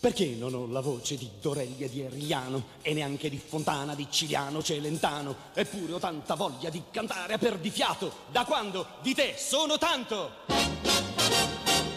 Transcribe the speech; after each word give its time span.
Perché 0.00 0.34
non 0.36 0.52
ho 0.52 0.66
la 0.66 0.80
voce 0.80 1.16
di 1.16 1.30
Dorelli 1.40 1.84
e 1.84 1.88
di 1.88 2.00
Erriano 2.00 2.64
e 2.82 2.92
neanche 2.92 3.30
di 3.30 3.38
Fontana, 3.38 3.94
di 3.94 4.08
Ciliano, 4.10 4.60
Celentano? 4.60 5.36
Eppure 5.54 5.92
ho 5.92 5.98
tanta 6.00 6.34
voglia 6.34 6.70
di 6.70 6.82
cantare 6.90 7.34
a 7.34 7.38
perdifiato. 7.38 8.12
Da 8.32 8.44
quando 8.44 8.84
di 9.00 9.14
te 9.14 9.34
sono 9.36 9.78
tanto 9.78 10.30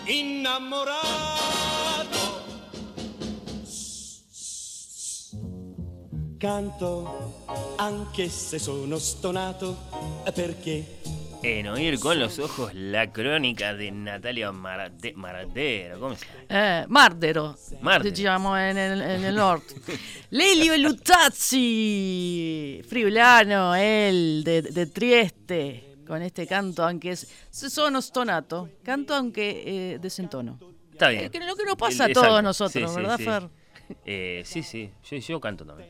innamorato. 0.04 0.94
Canto 6.38 7.44
anche 7.78 8.30
se 8.30 8.60
sono 8.60 9.00
stonato 9.00 9.78
perché 10.32 11.15
En 11.48 11.68
oír 11.68 12.00
con 12.00 12.18
los 12.18 12.40
ojos 12.40 12.74
la 12.74 13.12
crónica 13.12 13.76
de 13.76 13.92
Natalia 13.92 14.52
Marate- 14.52 15.14
Maratero. 15.14 16.00
¿Cómo 16.00 16.16
se 16.16 16.26
llama? 16.26 16.40
Eh, 16.50 16.86
Mardero, 16.90 17.56
diciamo 18.02 18.58
en 18.58 18.76
el, 18.80 19.00
en 19.00 19.24
el 19.26 19.36
norte. 19.36 19.76
Lelio 20.32 20.76
Lutazzi, 21.76 22.82
friulano, 22.90 23.76
él, 23.76 24.42
de, 24.44 24.64
de 24.64 24.86
Trieste, 24.88 25.98
con 26.08 26.24
este 26.24 26.48
canto, 26.48 26.84
aunque 26.84 27.12
es 27.12 27.28
sono 27.52 28.02
stonato, 28.02 28.68
canto 28.84 29.14
aunque 29.14 29.94
eh, 29.94 30.00
desentono. 30.00 30.58
Está 30.94 31.10
bien. 31.10 31.26
Eh, 31.26 31.30
que 31.30 31.40
lo 31.42 31.56
que 31.56 31.66
nos 31.66 31.76
pasa 31.76 32.06
a 32.06 32.10
todos 32.10 32.26
exacto. 32.26 32.42
nosotros, 32.42 32.90
Sí, 32.92 32.96
sí, 32.96 33.02
¿verdad, 33.02 33.18
sí. 33.18 33.24
Fer? 33.24 33.50
Eh, 34.04 34.42
sí, 34.46 34.64
sí, 34.64 34.90
yo, 35.04 35.18
yo 35.18 35.40
canto 35.40 35.64
también. 35.64 35.90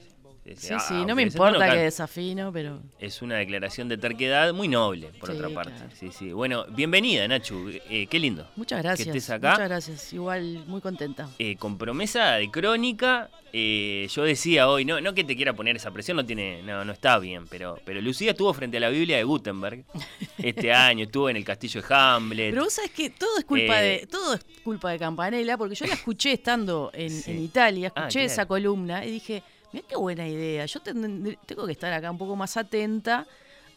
Sí, 0.55 0.67
Ah, 0.73 0.79
sí, 0.79 0.93
no 1.07 1.15
me 1.15 1.23
importa 1.23 1.71
que 1.71 1.77
desafino, 1.77 2.53
pero... 2.53 2.79
Es 2.99 3.23
una 3.23 3.35
declaración 3.37 3.89
de 3.89 3.97
terquedad 3.97 4.53
muy 4.53 4.67
noble, 4.67 5.07
por 5.19 5.31
Sí, 5.31 5.35
otra 5.37 5.49
parte. 5.49 5.71
claro. 5.73 5.91
Sí, 5.99 6.11
sí. 6.11 6.31
Bueno, 6.33 6.65
bienvenida, 6.69 7.27
Nachu. 7.27 7.71
Eh, 7.89 8.05
qué 8.05 8.19
lindo. 8.19 8.47
Muchas 8.55 8.83
gracias. 8.83 9.05
Que 9.11 9.17
estés 9.17 9.29
acá. 9.31 9.51
Muchas 9.53 9.67
gracias. 9.69 10.13
Igual 10.13 10.63
muy 10.67 10.81
contenta. 10.81 11.27
Eh, 11.39 11.55
con 11.55 11.79
promesa 11.79 12.33
de 12.33 12.51
crónica, 12.51 13.31
eh, 13.53 14.07
yo 14.13 14.21
decía 14.23 14.69
hoy, 14.69 14.85
no, 14.85 15.01
no 15.01 15.15
que 15.15 15.23
te 15.23 15.35
quiera 15.35 15.53
poner 15.53 15.77
esa 15.77 15.89
presión, 15.89 16.17
no 16.17 16.25
tiene, 16.25 16.61
no, 16.61 16.85
no 16.85 16.91
está 16.93 17.17
bien, 17.17 17.47
pero, 17.47 17.79
pero 17.83 17.99
Lucía 17.99 18.31
estuvo 18.31 18.53
frente 18.53 18.77
a 18.77 18.81
la 18.81 18.89
Biblia 18.89 19.17
de 19.17 19.23
Gutenberg 19.23 19.83
este 20.37 20.71
año, 20.71 21.05
estuvo 21.05 21.27
en 21.27 21.37
el 21.37 21.43
castillo 21.43 21.81
de 21.81 21.87
Hamlet. 21.95 22.51
Pero 22.51 22.65
vos 22.65 22.73
sabés 22.73 22.91
que 22.91 23.09
todo 23.09 23.35
es 23.39 23.45
culpa 23.45 23.83
Eh, 23.83 24.01
de 24.01 24.07
todo 24.07 24.35
es 24.35 24.45
culpa 24.63 24.91
de 24.91 24.99
Campanella, 24.99 25.57
porque 25.57 25.73
yo 25.73 25.87
la 25.87 25.95
escuché 25.95 26.33
estando 26.33 26.91
en, 26.93 27.09
Sí. 27.23 27.31
en 27.31 27.41
Italia, 27.41 27.91
Ah, 27.95 28.01
escuché 28.01 28.19
claro. 28.19 28.31
esa 28.33 28.45
columna 28.45 29.03
y 29.05 29.09
dije, 29.09 29.41
mira 29.75 29.87
qué 29.87 29.95
buena 29.95 30.27
idea, 30.27 30.65
yo 30.65 30.79
ten- 30.79 31.37
tengo 31.45 31.65
que 31.65 31.71
estar 31.73 31.91
acá 31.93 32.09
un 32.11 32.17
poco 32.17 32.35
más 32.35 32.55
atenta 32.57 33.27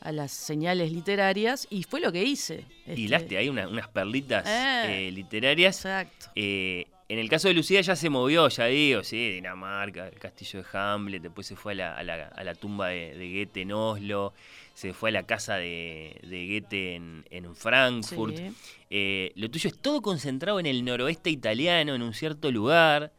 a 0.00 0.12
las 0.12 0.30
señales 0.32 0.92
literarias 0.92 1.66
y 1.70 1.82
fue 1.82 2.00
lo 2.00 2.12
que 2.12 2.22
hice. 2.22 2.64
Este, 2.86 3.00
Hilaste 3.00 3.36
ahí 3.36 3.48
una- 3.48 3.66
unas 3.68 3.88
perlitas 3.88 4.46
Eh. 4.46 5.08
eh, 5.08 5.10
literarias. 5.10 5.76
Exacto. 5.76 6.26
Eh, 6.36 6.86
en 7.08 7.18
el 7.18 7.28
caso 7.28 7.48
de 7.48 7.54
Lucía 7.54 7.80
ya 7.80 7.96
se 7.96 8.08
movió, 8.10 8.48
ya 8.48 8.66
digo, 8.66 9.02
sí, 9.02 9.30
Dinamarca, 9.32 10.06
el 10.08 10.18
castillo 10.18 10.62
de 10.62 10.68
Hamlet, 10.78 11.22
después 11.22 11.46
se 11.46 11.56
fue 11.56 11.72
a 11.72 11.74
la, 11.76 11.96
a 11.96 12.02
la- 12.04 12.28
a 12.28 12.44
la 12.44 12.54
tumba 12.54 12.88
de, 12.88 13.14
de 13.16 13.32
Goethe 13.32 13.62
en 13.62 13.72
Oslo, 13.72 14.34
se 14.74 14.92
fue 14.92 15.08
a 15.08 15.12
la 15.12 15.22
casa 15.24 15.56
de, 15.56 16.20
de 16.22 16.46
Goethe 16.46 16.94
en, 16.94 17.24
en 17.30 17.56
Frankfurt. 17.56 18.36
Sí. 18.36 19.32
Lo 19.34 19.50
tuyo 19.50 19.68
es 19.68 19.78
todo 19.78 20.00
concentrado 20.02 20.60
en 20.60 20.66
el 20.66 20.84
noroeste 20.84 21.30
italiano, 21.30 21.94
en 21.96 22.02
un 22.02 22.14
cierto 22.14 22.52
lugar. 22.52 23.10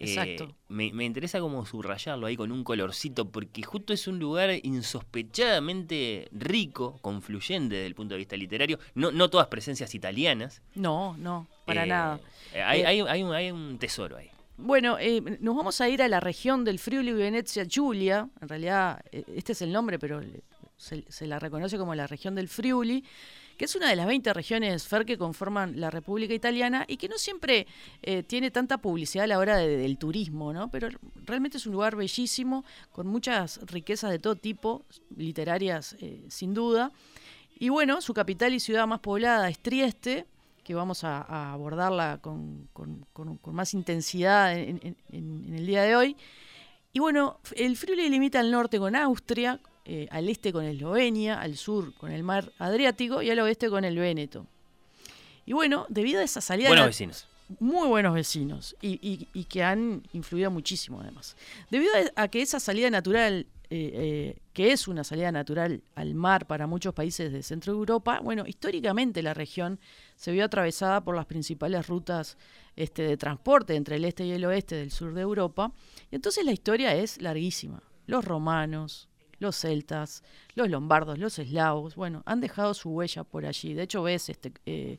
Eh, 0.00 0.06
Exacto. 0.08 0.56
me, 0.68 0.92
me 0.94 1.04
interesa 1.04 1.40
como 1.40 1.64
subrayarlo 1.66 2.26
ahí 2.26 2.34
con 2.36 2.50
un 2.52 2.64
colorcito, 2.64 3.28
porque 3.30 3.62
justo 3.62 3.92
es 3.92 4.08
un 4.08 4.18
lugar 4.18 4.50
insospechadamente 4.62 6.28
rico, 6.32 6.98
confluyente 7.02 7.74
desde 7.74 7.86
el 7.86 7.94
punto 7.94 8.14
de 8.14 8.18
vista 8.18 8.36
literario. 8.36 8.78
No, 8.94 9.10
no 9.12 9.28
todas 9.30 9.48
presencias 9.48 9.94
italianas. 9.94 10.62
No, 10.74 11.16
no, 11.18 11.46
para 11.66 11.84
Eh, 11.84 11.88
nada. 11.88 12.20
Hay, 12.54 12.80
Eh, 12.80 12.86
hay 12.86 13.02
un- 13.02 13.08
hay 13.08 13.22
un, 13.22 13.32
hay 13.32 13.50
un 13.50 13.78
tesoro 13.78 14.16
ahí. 14.16 14.30
Bueno, 14.56 14.98
nos 15.40 15.56
vamos 15.56 15.80
a 15.80 15.88
ir 15.88 16.02
a 16.02 16.08
la 16.08 16.20
región 16.20 16.64
del 16.64 16.78
Friuli 16.78 17.12
Venezia 17.12 17.64
Giulia. 17.64 18.28
En 18.42 18.48
realidad, 18.48 19.02
este 19.12 19.52
es 19.52 19.62
el 19.62 19.72
nombre, 19.72 19.98
pero 19.98 20.20
se 20.76 21.26
la 21.26 21.38
reconoce 21.38 21.78
como 21.78 21.94
la 21.94 22.06
región 22.06 22.34
del 22.34 22.48
Friuli, 22.48 23.04
que 23.60 23.66
es 23.66 23.76
una 23.76 23.90
de 23.90 23.96
las 23.96 24.06
20 24.06 24.32
regiones 24.32 24.88
FER 24.88 25.04
que 25.04 25.18
conforman 25.18 25.78
la 25.78 25.90
República 25.90 26.32
Italiana 26.32 26.86
y 26.88 26.96
que 26.96 27.10
no 27.10 27.18
siempre 27.18 27.66
eh, 28.00 28.22
tiene 28.22 28.50
tanta 28.50 28.78
publicidad 28.78 29.24
a 29.24 29.26
la 29.26 29.38
hora 29.38 29.58
de- 29.58 29.76
del 29.76 29.98
turismo, 29.98 30.54
¿no? 30.54 30.70
Pero 30.70 30.88
realmente 31.26 31.58
es 31.58 31.66
un 31.66 31.74
lugar 31.74 31.94
bellísimo, 31.94 32.64
con 32.90 33.06
muchas 33.06 33.60
riquezas 33.66 34.12
de 34.12 34.18
todo 34.18 34.34
tipo, 34.34 34.86
literarias 35.14 35.94
eh, 36.00 36.24
sin 36.30 36.54
duda. 36.54 36.90
Y 37.58 37.68
bueno, 37.68 38.00
su 38.00 38.14
capital 38.14 38.54
y 38.54 38.60
ciudad 38.60 38.86
más 38.86 39.00
poblada 39.00 39.50
es 39.50 39.58
Trieste, 39.58 40.24
que 40.64 40.72
vamos 40.74 41.04
a, 41.04 41.52
abordarla 41.52 42.18
con, 42.22 42.66
con- 42.72 43.04
con- 43.12 43.38
más 43.54 43.74
intensidad 43.74 44.56
en, 44.56 44.80
en- 44.82 44.96
en- 45.12 45.44
en 45.48 45.54
el 45.54 45.66
día 45.66 45.82
de 45.82 45.96
hoy. 45.96 46.16
Y 46.94 46.98
bueno, 46.98 47.40
el 47.56 47.76
Friuli 47.76 48.08
limita 48.08 48.40
al 48.40 48.50
norte 48.50 48.78
con 48.78 48.96
Austria, 48.96 49.60
eh, 49.92 50.06
al 50.10 50.28
este 50.28 50.52
con 50.52 50.64
Eslovenia, 50.64 51.40
al 51.40 51.56
sur 51.56 51.92
con 51.94 52.12
el 52.12 52.22
mar 52.22 52.52
Adriático 52.58 53.22
y 53.22 53.30
al 53.30 53.40
oeste 53.40 53.68
con 53.68 53.84
el 53.84 53.96
Véneto. 53.98 54.46
Y 55.46 55.52
bueno, 55.52 55.86
debido 55.88 56.20
a 56.20 56.24
esa 56.24 56.40
salida... 56.40 56.68
Buenos 56.68 56.86
vecinos. 56.86 57.26
muy 57.58 57.88
buenos 57.88 58.14
vecinos 58.14 58.76
y, 58.80 59.00
y- 59.02 59.26
y 59.34 59.44
que 59.44 59.64
han 59.64 60.02
influido 60.12 60.50
muchísimo 60.52 61.00
además. 61.00 61.34
Debido 61.70 61.90
a, 62.16 62.22
a 62.22 62.28
que 62.28 62.40
esa 62.42 62.60
salida 62.60 62.88
natural, 62.90 63.46
eh, 63.68 63.90
eh, 63.94 64.38
que 64.52 64.70
es 64.70 64.86
una 64.86 65.02
salida 65.02 65.32
natural 65.32 65.82
al 65.96 66.14
mar 66.14 66.46
para 66.46 66.68
muchos 66.68 66.94
países 66.94 67.32
de 67.32 67.42
Centro 67.42 67.72
Europa, 67.72 68.20
bueno, 68.22 68.44
históricamente 68.46 69.22
la 69.22 69.34
región 69.34 69.80
se 70.16 70.30
vio 70.30 70.44
atravesada 70.44 71.00
por 71.02 71.16
las 71.16 71.26
principales 71.26 71.88
rutas 71.88 72.36
este, 72.76 73.02
de 73.02 73.16
transporte 73.16 73.74
entre 73.74 73.96
el 73.96 74.04
este 74.04 74.24
y 74.24 74.30
el 74.32 74.44
oeste 74.44 74.76
del 74.76 74.92
sur 74.92 75.12
de 75.14 75.22
Europa. 75.22 75.72
Y 76.12 76.14
entonces 76.14 76.44
la 76.44 76.52
historia 76.52 76.94
es 76.94 77.20
larguísima. 77.20 77.82
Los 78.06 78.24
romanos, 78.24 79.08
los 79.40 79.56
celtas, 79.56 80.22
los 80.54 80.68
lombardos, 80.70 81.18
los 81.18 81.38
eslavos, 81.40 81.96
bueno, 81.96 82.22
han 82.26 82.40
dejado 82.40 82.72
su 82.74 82.90
huella 82.90 83.24
por 83.24 83.44
allí. 83.46 83.74
De 83.74 83.82
hecho, 83.82 84.02
ves 84.04 84.28
este, 84.28 84.52
eh, 84.66 84.98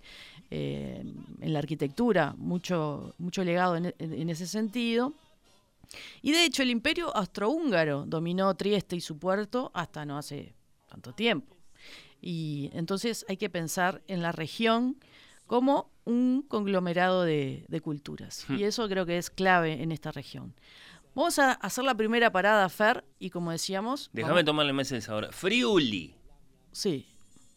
eh, 0.50 1.04
en 1.40 1.54
la 1.54 1.60
arquitectura 1.60 2.36
mucho, 2.38 3.16
mucho 3.18 3.44
legado 3.46 3.78
en, 3.78 3.94
en- 4.00 4.30
ese 4.30 4.46
sentido. 4.48 5.14
Y 6.22 6.32
de 6.32 6.44
hecho, 6.46 6.64
el 6.64 6.70
imperio 6.72 7.16
austrohúngaro 7.16 8.06
dominó 8.06 8.54
Trieste 8.56 8.96
y 8.96 9.02
su 9.02 9.18
puerto 9.18 9.72
hasta 9.74 10.06
no 10.06 10.18
hace 10.18 10.54
tanto 10.90 11.14
tiempo. 11.14 11.56
Y 12.22 12.70
entonces 12.74 13.26
hay 13.30 13.38
que 13.38 13.50
pensar 13.50 14.02
en 14.08 14.22
la 14.22 14.32
región 14.32 14.98
como 15.48 15.90
un 16.06 16.44
conglomerado 16.48 17.24
de, 17.24 17.66
de 17.68 17.82
culturas. 17.82 18.46
Y 18.50 18.64
eso 18.64 18.88
creo 18.88 19.06
que 19.06 19.18
es 19.18 19.30
clave 19.30 19.82
en 19.84 19.92
esta 19.92 20.12
región. 20.12 20.54
Vamos 21.14 21.40
a 21.40 21.52
hacer 21.54 21.84
la 21.84 21.96
primera 21.96 22.32
parada, 22.32 22.68
Fer, 22.70 23.04
y 23.20 23.30
como 23.30 23.52
decíamos... 23.52 24.10
Déjame 24.14 24.44
tomarle 24.44 24.72
más 24.72 24.92
el 24.92 25.02
sabor. 25.02 25.34
Friuli. 25.34 26.16
Sí, 26.72 27.06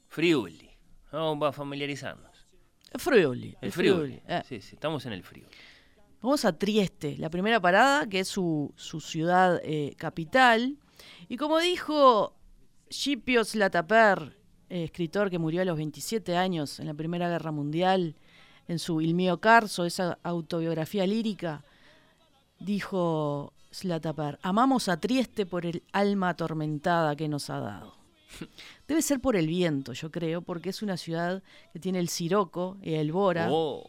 Friuli. 0.08 0.70
Vamos 1.12 1.49
a 1.49 1.52
familiarizarnos. 1.52 2.49
Friuli. 2.96 3.56
El 3.61 3.73
Friuli. 3.73 3.96
Friuli, 3.96 4.23
eh. 4.29 4.43
Sí, 4.49 4.61
sí, 4.61 4.75
estamos 4.75 5.06
en 5.06 5.12
el 5.12 5.23
Friuli. 5.23 5.49
Vamos 6.20 6.44
a 6.44 6.56
Trieste, 6.56 7.17
la 7.19 7.31
primera 7.31 7.61
parada, 7.61 8.08
que 8.08 8.20
es 8.20 8.29
su, 8.29 8.73
su 8.76 9.00
ciudad 9.00 9.61
eh, 9.62 9.94
capital. 9.99 10.79
Y 11.29 11.37
como 11.37 11.58
dijo 11.58 12.37
Scipio 12.90 13.44
Slataper, 13.44 14.38
eh, 14.70 14.84
escritor 14.84 15.31
que 15.31 15.38
murió 15.38 15.62
a 15.62 15.64
los 15.64 15.76
27 15.76 16.37
años 16.37 16.81
en 16.81 16.87
la 16.87 16.94
Primera 16.94 17.29
Guerra 17.29 17.50
Mundial, 17.50 18.17
en 18.69 18.79
su 18.79 19.00
Il 19.00 19.14
mio 19.14 19.40
Carso, 19.40 19.84
esa 19.84 20.19
autobiografía 20.23 21.06
lírica, 21.06 21.64
dijo 22.59 23.53
Slataper, 23.71 24.39
amamos 24.43 24.89
a 24.89 24.99
Trieste 25.01 25.47
por 25.47 25.67
el 25.67 25.83
alma 25.93 26.31
atormentada 26.31 27.17
que 27.17 27.29
nos 27.29 27.51
ha 27.51 27.61
dado. 27.61 27.95
Debe 28.89 29.03
ser 29.03 29.21
por 29.21 29.37
el 29.37 29.47
viento, 29.47 29.93
yo 29.93 30.11
creo, 30.11 30.43
porque 30.43 30.71
es 30.71 30.83
una 30.83 30.97
ciudad 30.97 31.43
que 31.73 31.79
tiene 31.79 31.99
el 31.99 32.09
Siroco 32.09 32.79
y 32.83 32.95
el 32.95 33.12
Bora. 33.12 33.49
Oh, 33.51 33.89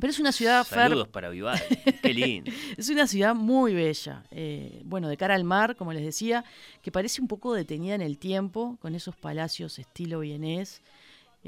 Pero 0.00 0.10
es 0.10 0.18
una 0.18 0.32
ciudad, 0.32 0.64
Fer, 0.64 0.90
Saludos 0.90 1.08
para 1.08 1.28
Vivaldi. 1.30 1.62
Qué 2.02 2.12
lindo. 2.14 2.50
es 2.76 2.88
una 2.88 3.06
ciudad 3.06 3.34
muy 3.34 3.74
bella. 3.74 4.24
eh, 4.30 4.82
bueno, 4.84 5.08
de 5.08 5.16
cara 5.16 5.34
al 5.34 5.44
mar, 5.44 5.76
como 5.76 5.92
les 5.92 6.04
decía, 6.04 6.44
que 6.82 6.92
parece 6.92 7.20
un 7.20 7.28
poco 7.28 7.54
detenida 7.54 7.94
en 7.94 8.02
el 8.02 8.18
tiempo, 8.18 8.76
con 8.80 8.94
esos 8.94 9.16
palacios 9.16 9.78
estilo 9.78 10.20
vienés, 10.20 10.82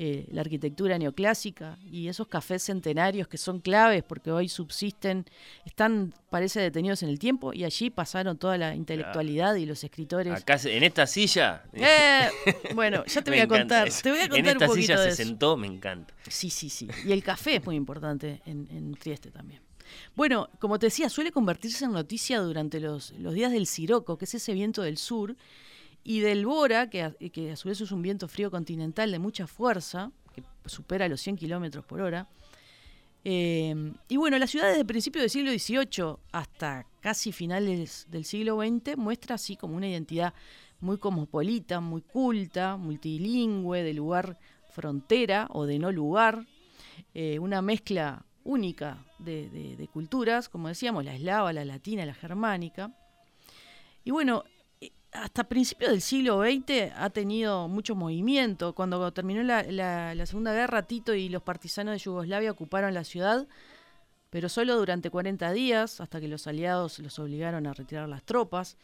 eh, 0.00 0.26
la 0.30 0.42
arquitectura 0.42 0.96
neoclásica 0.96 1.76
y 1.84 2.06
esos 2.06 2.28
cafés 2.28 2.62
centenarios 2.62 3.26
que 3.26 3.36
son 3.36 3.58
claves 3.58 4.04
porque 4.04 4.30
hoy 4.30 4.48
subsisten, 4.48 5.24
están, 5.64 6.14
parece, 6.30 6.60
detenidos 6.60 7.02
en 7.02 7.08
el 7.08 7.18
tiempo 7.18 7.52
y 7.52 7.64
allí 7.64 7.90
pasaron 7.90 8.38
toda 8.38 8.56
la 8.58 8.76
intelectualidad 8.76 9.56
y 9.56 9.66
los 9.66 9.82
escritores. 9.82 10.32
Acá, 10.32 10.56
en 10.66 10.84
esta 10.84 11.04
silla. 11.08 11.64
Eh, 11.72 12.28
bueno, 12.76 13.04
ya 13.06 13.22
te 13.22 13.30
voy 13.32 13.40
a 13.40 13.48
contar. 13.48 13.88
Te 13.90 14.10
voy 14.10 14.20
a 14.20 14.28
contar 14.28 14.38
en 14.38 14.46
esta 14.46 14.64
un 14.66 14.70
poquito 14.70 14.86
silla 14.86 15.00
de 15.00 15.06
se 15.06 15.22
eso. 15.22 15.28
sentó, 15.30 15.56
me 15.56 15.66
encanta. 15.66 16.14
Sí, 16.28 16.48
sí, 16.48 16.70
sí. 16.70 16.88
Y 17.04 17.10
el 17.10 17.24
café 17.24 17.56
es 17.56 17.66
muy 17.66 17.74
importante 17.74 18.40
en, 18.46 18.68
en 18.70 18.94
Trieste 18.94 19.32
también. 19.32 19.62
Bueno, 20.14 20.48
como 20.60 20.78
te 20.78 20.86
decía, 20.86 21.08
suele 21.08 21.32
convertirse 21.32 21.84
en 21.84 21.92
noticia 21.92 22.38
durante 22.38 22.78
los, 22.78 23.10
los 23.18 23.34
días 23.34 23.50
del 23.50 23.66
Siroco, 23.66 24.16
que 24.16 24.26
es 24.26 24.34
ese 24.34 24.52
viento 24.52 24.82
del 24.82 24.96
sur, 24.96 25.34
y 26.04 26.20
del 26.20 26.46
Bora, 26.46 26.88
que 26.90 27.02
a, 27.02 27.12
que 27.12 27.52
a 27.52 27.56
su 27.56 27.68
vez 27.68 27.80
es 27.80 27.92
un 27.92 28.02
viento 28.02 28.28
frío 28.28 28.50
continental 28.50 29.10
de 29.12 29.18
mucha 29.18 29.46
fuerza, 29.46 30.10
que 30.34 30.42
supera 30.66 31.08
los 31.08 31.20
100 31.20 31.36
kilómetros 31.36 31.84
por 31.84 32.00
hora. 32.00 32.28
Eh, 33.24 33.92
y 34.08 34.16
bueno, 34.16 34.38
la 34.38 34.46
ciudad 34.46 34.68
desde 34.68 34.84
principios 34.84 35.22
del 35.22 35.30
siglo 35.30 35.50
XVIII 35.52 36.16
hasta 36.32 36.86
casi 37.00 37.32
finales 37.32 38.06
del 38.10 38.24
siglo 38.24 38.58
XX 38.60 38.96
muestra 38.96 39.34
así 39.34 39.56
como 39.56 39.76
una 39.76 39.88
identidad 39.88 40.32
muy 40.80 40.98
cosmopolita, 40.98 41.80
muy 41.80 42.00
culta, 42.02 42.76
multilingüe, 42.76 43.82
de 43.82 43.92
lugar 43.92 44.38
frontera 44.70 45.48
o 45.50 45.66
de 45.66 45.78
no 45.78 45.90
lugar, 45.90 46.46
eh, 47.12 47.38
una 47.40 47.60
mezcla 47.60 48.24
única 48.44 49.04
de, 49.18 49.50
de- 49.50 49.88
culturas, 49.88 50.48
como 50.48 50.68
decíamos, 50.68 51.04
la 51.04 51.14
eslava, 51.14 51.52
la 51.52 51.64
latina, 51.64 52.06
la 52.06 52.14
germánica. 52.14 52.92
Y 54.04 54.10
bueno, 54.12 54.44
hasta 55.12 55.44
principios 55.44 55.90
del 55.90 56.00
siglo 56.00 56.42
XX 56.42 56.92
ha 56.94 57.10
tenido 57.10 57.66
mucho 57.68 57.94
movimiento. 57.94 58.74
Cuando 58.74 59.10
terminó 59.12 59.42
la, 59.42 59.62
la- 59.62 60.14
la 60.14 60.26
Segunda 60.26 60.52
Guerra, 60.52 60.82
Tito 60.82 61.14
y 61.14 61.28
los 61.28 61.42
partisanos 61.42 61.92
de 61.92 61.98
Yugoslavia 61.98 62.50
ocuparon 62.50 62.92
la 62.94 63.04
ciudad, 63.04 63.46
pero 64.30 64.48
solo 64.48 64.76
durante 64.76 65.10
40 65.10 65.52
días, 65.52 66.00
hasta 66.00 66.20
que 66.20 66.28
los 66.28 66.46
aliados 66.46 66.98
los 66.98 67.18
obligaron 67.18 67.66
a 67.66 67.72
retirar 67.72 68.08
las 68.08 68.22
tropas. 68.22 68.76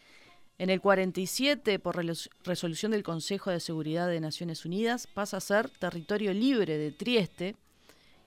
En 0.57 0.71
el 0.71 0.81
47, 0.81 1.79
por 1.81 1.97
resolución 2.45 2.93
del 2.93 3.03
Consejo 3.03 3.51
de 3.51 3.59
Seguridad 3.61 4.09
de 4.09 4.21
Naciones 4.21 4.65
Unidas, 4.65 5.07
pasa 5.07 5.37
a 5.39 5.41
ser 5.41 5.69
territorio 5.69 6.33
libre 6.33 6.79
de 6.79 6.93
Trieste. 6.93 7.57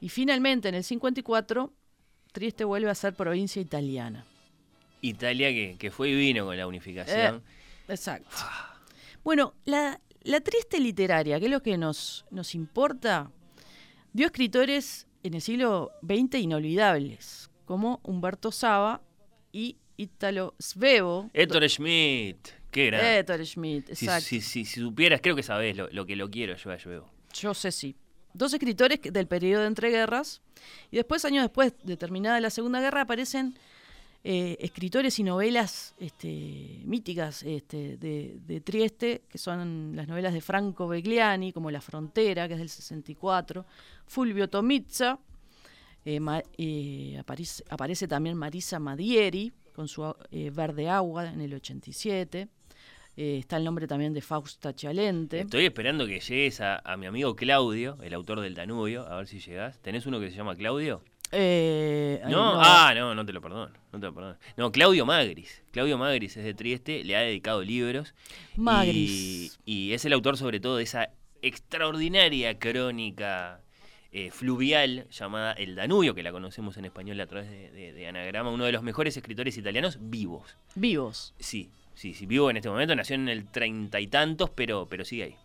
Y 0.02 0.10
finalmente, 0.10 0.68
en 0.70 0.76
el 0.76 0.84
54, 0.84 1.72
Trieste 2.34 2.66
vuelve 2.66 2.90
a 2.92 2.96
ser 2.96 3.16
provincia 3.16 3.62
italiana. 3.62 4.26
Italia 5.02 5.50
que, 5.50 5.78
que 5.80 5.90
fue 5.90 6.10
y 6.10 6.16
vino 6.16 6.46
con 6.46 6.58
la 6.58 6.68
unificación. 6.68 7.42
Exacto. 7.88 8.30
Bueno, 9.24 9.54
la, 9.66 10.00
la 10.24 10.40
Trieste 10.42 10.80
literaria, 10.80 11.40
que 11.40 11.46
es 11.46 11.52
lo 11.52 11.62
que 11.62 11.78
nos, 11.78 12.26
nos 12.32 12.56
importa, 12.56 13.32
dio 14.14 14.26
escritores 14.28 15.08
en 15.24 15.34
el 15.34 15.42
siglo 15.42 15.92
XX 16.02 16.36
inolvidables, 16.40 17.50
como 17.66 18.00
Humberto 18.04 18.52
Saba 18.52 19.02
y 19.52 19.78
Italo 19.98 20.54
Svevo. 20.60 21.30
Héctor 21.34 21.68
Schmidt. 21.70 22.38
Qué 22.72 22.88
grande. 22.88 23.20
Ettore 23.20 23.46
Schmidt, 23.46 23.90
exacto. 23.90 24.22
si- 24.26 24.42
si- 24.42 24.66
si 24.66 24.82
supieras, 24.82 25.22
creo 25.22 25.36
que 25.36 25.42
sabés 25.42 25.76
lo, 25.76 25.88
lo 25.90 26.06
que 26.06 26.16
lo 26.16 26.30
quiero 26.30 26.56
yo 26.56 26.70
a 26.72 26.78
Lluevo. 26.78 27.10
Yo 27.34 27.54
sé 27.54 27.72
sí. 27.72 27.96
Dos 28.34 28.54
escritores 28.54 29.00
del 29.02 29.26
periodo 29.28 29.62
de 29.62 29.68
entreguerras. 29.68 30.42
Y 30.92 30.98
después, 30.98 31.26
años 31.26 31.44
después, 31.44 31.74
de 31.84 31.98
terminada 31.98 32.40
la 32.40 32.50
Segunda 32.52 32.80
Guerra, 32.82 33.02
aparecen 33.02 33.58
eh, 34.30 34.58
escritores 34.60 35.18
y 35.20 35.24
novelas 35.24 35.96
este, 36.00 36.82
míticas 36.84 37.44
este, 37.44 37.96
de, 37.96 38.62
Trieste, 38.62 39.22
que 39.30 39.38
son 39.38 39.96
las 39.96 40.06
novelas 40.10 40.34
de 40.34 40.42
Franco 40.42 40.86
Begliani, 40.86 41.54
como 41.54 41.72
La 41.72 41.80
Frontera, 41.80 42.46
que 42.50 42.56
es 42.56 42.60
del 42.60 42.68
64, 42.68 43.66
Fulvio 44.06 44.50
Tomizza, 44.50 45.18
eh, 46.04 46.20
eh, 46.58 47.24
aparece, 47.70 48.08
también 48.10 48.36
Marisa 48.36 48.80
Madieri, 48.80 49.54
con 49.74 49.88
su 49.88 50.14
Verde 50.30 50.90
Agua 50.90 51.30
en 51.30 51.40
el 51.40 51.54
87. 51.54 52.50
Eh, 53.16 53.38
está 53.40 53.56
el 53.56 53.64
nombre 53.64 53.88
también 53.88 54.14
de 54.14 54.22
Fausta 54.22 54.76
Chalente. 54.76 55.40
Estoy 55.40 55.66
esperando 55.66 56.06
que 56.06 56.20
llegues 56.20 56.60
a, 56.60 56.80
a 56.80 56.98
mi 56.98 57.06
amigo 57.06 57.36
Claudio, 57.38 57.98
el 58.04 58.14
autor 58.14 58.42
del 58.42 58.56
Danubio, 58.56 59.08
a 59.08 59.16
ver 59.18 59.28
si 59.28 59.40
llegás. 59.40 59.80
¿Tenés 59.82 60.06
uno 60.06 60.20
que 60.20 60.30
se 60.30 60.36
llama 60.36 60.54
Claudio? 60.56 61.02
Eh, 61.32 62.22
ay, 62.24 62.32
No, 62.32 62.54
ah, 62.62 62.94
no, 62.96 63.14
no 63.14 63.26
te 63.26 63.34
lo 63.34 63.42
perdono, 63.42 63.74
no 63.92 64.00
te 64.00 64.06
lo 64.06 64.14
perdono. 64.14 64.38
No, 64.56 64.72
Claudio 64.72 65.06
Magris. 65.06 65.62
Claudio 65.72 65.98
Magris 65.98 66.38
es 66.38 66.44
de 66.46 66.54
Trieste, 66.54 67.04
le 67.04 67.16
ha 67.18 67.22
dedicado 67.22 67.62
libros. 67.64 68.14
Magris. 68.56 69.60
Y, 69.66 69.90
y 69.90 69.94
es 69.94 70.06
el 70.06 70.14
autor 70.14 70.38
sobre 70.38 70.60
todo 70.60 70.78
de 70.78 70.84
esa 70.84 71.10
extraordinaria 71.42 72.58
crónica 72.58 73.62
eh, 74.12 74.32
fluvial 74.32 75.08
llamada 75.12 75.52
El 75.54 75.76
Danubio, 75.76 76.16
que 76.16 76.24
la 76.24 76.32
conocemos 76.32 76.78
en 76.78 76.86
español 76.86 77.20
a 77.20 77.28
través 77.28 77.50
de, 77.50 77.72
de- 77.72 77.94
de 77.94 78.08
Anagrama, 78.08 78.50
uno 78.50 78.64
de 78.66 78.72
los 78.72 78.82
mejores 78.84 79.18
escritores 79.18 79.58
italianos 79.58 79.98
vivos. 80.00 80.56
Vivos. 80.76 81.34
Sí, 81.40 81.70
sí, 81.94 82.14
sí, 82.14 82.26
vivo 82.26 82.50
en 82.50 82.58
este 82.58 82.70
momento, 82.70 82.96
nació 82.96 83.16
en 83.16 83.28
el 83.28 83.48
treinta 83.48 84.00
y 84.00 84.08
tantos, 84.08 84.50
pero, 84.50 84.88
pero 84.90 85.04
sigue 85.04 85.24
ahí. 85.24 85.36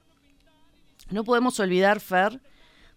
No 1.11 1.25
podemos 1.25 1.59
olvidar, 1.61 1.99
Fer, 2.01 2.41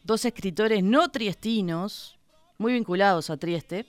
dos 0.03 0.23
escritores 0.25 0.83
no 0.83 1.09
triestinos, 1.09 2.14
muy 2.57 2.73
vinculados 2.73 3.29
a 3.29 3.37
Trieste. 3.37 3.85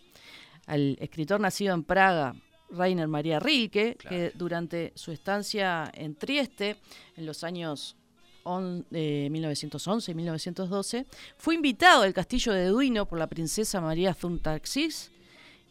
Al 0.66 0.96
escritor 1.00 1.40
nacido 1.40 1.74
en 1.74 1.84
Praga, 1.84 2.34
Rainer 2.70 3.06
María 3.08 3.38
Rilke, 3.38 3.94
Claro. 3.96 4.16
que 4.16 4.32
durante 4.36 4.92
su 4.96 5.12
estancia 5.12 5.90
en 5.94 6.16
Trieste, 6.16 6.76
en 7.16 7.26
los 7.26 7.44
años 7.44 7.96
on- 8.42 8.84
eh, 8.90 9.28
1911 9.30 10.10
y 10.10 10.14
1912, 10.14 11.06
fue 11.36 11.54
invitado 11.54 12.02
al 12.02 12.12
castillo 12.14 12.52
de 12.52 12.66
Duino 12.66 13.06
por 13.06 13.18
la 13.18 13.26
princesa 13.28 13.80
María 13.80 14.14
Zuntaxis 14.14 15.10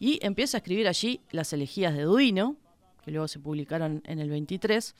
y 0.00 0.18
empieza 0.24 0.56
a 0.56 0.60
escribir 0.60 0.88
allí 0.88 1.20
las 1.30 1.52
elegías 1.52 1.94
de 1.94 2.02
Duino, 2.02 2.56
que 3.04 3.10
luego 3.12 3.28
se 3.28 3.38
publicaron 3.38 4.02
en 4.06 4.18
el 4.18 4.28
23. 4.30 4.94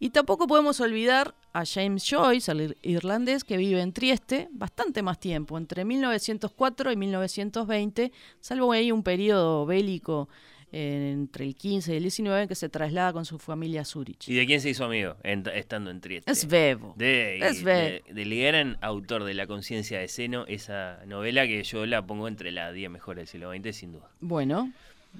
Y 0.00 0.10
tampoco 0.10 0.46
podemos 0.46 0.80
olvidar 0.80 1.34
a 1.52 1.64
James 1.64 2.04
Joyce, 2.08 2.52
ir- 2.52 2.76
irlandés 2.82 3.42
que 3.44 3.56
vive 3.56 3.80
en 3.80 3.92
Trieste 3.92 4.48
bastante 4.52 5.02
más 5.02 5.18
tiempo, 5.18 5.56
entre 5.58 5.84
1904 5.84 6.92
y 6.92 6.96
1920, 6.96 8.12
salvo 8.40 8.72
ahí 8.72 8.92
un 8.92 9.02
periodo 9.02 9.64
bélico 9.66 10.28
eh, 10.70 11.12
entre 11.14 11.46
el 11.46 11.56
15 11.56 11.94
y 11.94 11.96
el 11.96 12.02
19 12.02 12.42
en 12.42 12.48
que 12.48 12.54
se 12.54 12.68
traslada 12.68 13.14
con 13.14 13.24
su 13.24 13.38
familia 13.38 13.80
a 13.80 13.84
Zurich. 13.86 14.28
¿Y 14.28 14.34
de 14.34 14.44
quién 14.44 14.60
se 14.60 14.68
hizo 14.68 14.84
amigo 14.84 15.16
en- 15.22 15.44
estando 15.54 15.90
en 15.90 16.00
Trieste? 16.02 16.30
Es 16.30 16.46
Bebo. 16.46 16.92
De, 16.96 17.38
Es 17.38 17.60
y 17.62 17.64
Be- 17.64 18.02
de- 18.06 18.14
del 18.14 18.38
gran 18.38 18.76
autor 18.82 19.24
de 19.24 19.32
La 19.32 19.46
conciencia 19.46 19.98
de 19.98 20.08
Seno, 20.08 20.44
esa 20.46 20.98
novela 21.06 21.46
que 21.46 21.64
yo 21.64 21.86
la 21.86 22.06
pongo 22.06 22.28
entre 22.28 22.52
las 22.52 22.74
10 22.74 22.90
mejores 22.90 23.22
del 23.22 23.28
siglo 23.28 23.50
XX, 23.52 23.74
sin 23.74 23.92
duda. 23.92 24.10
Bueno, 24.20 24.70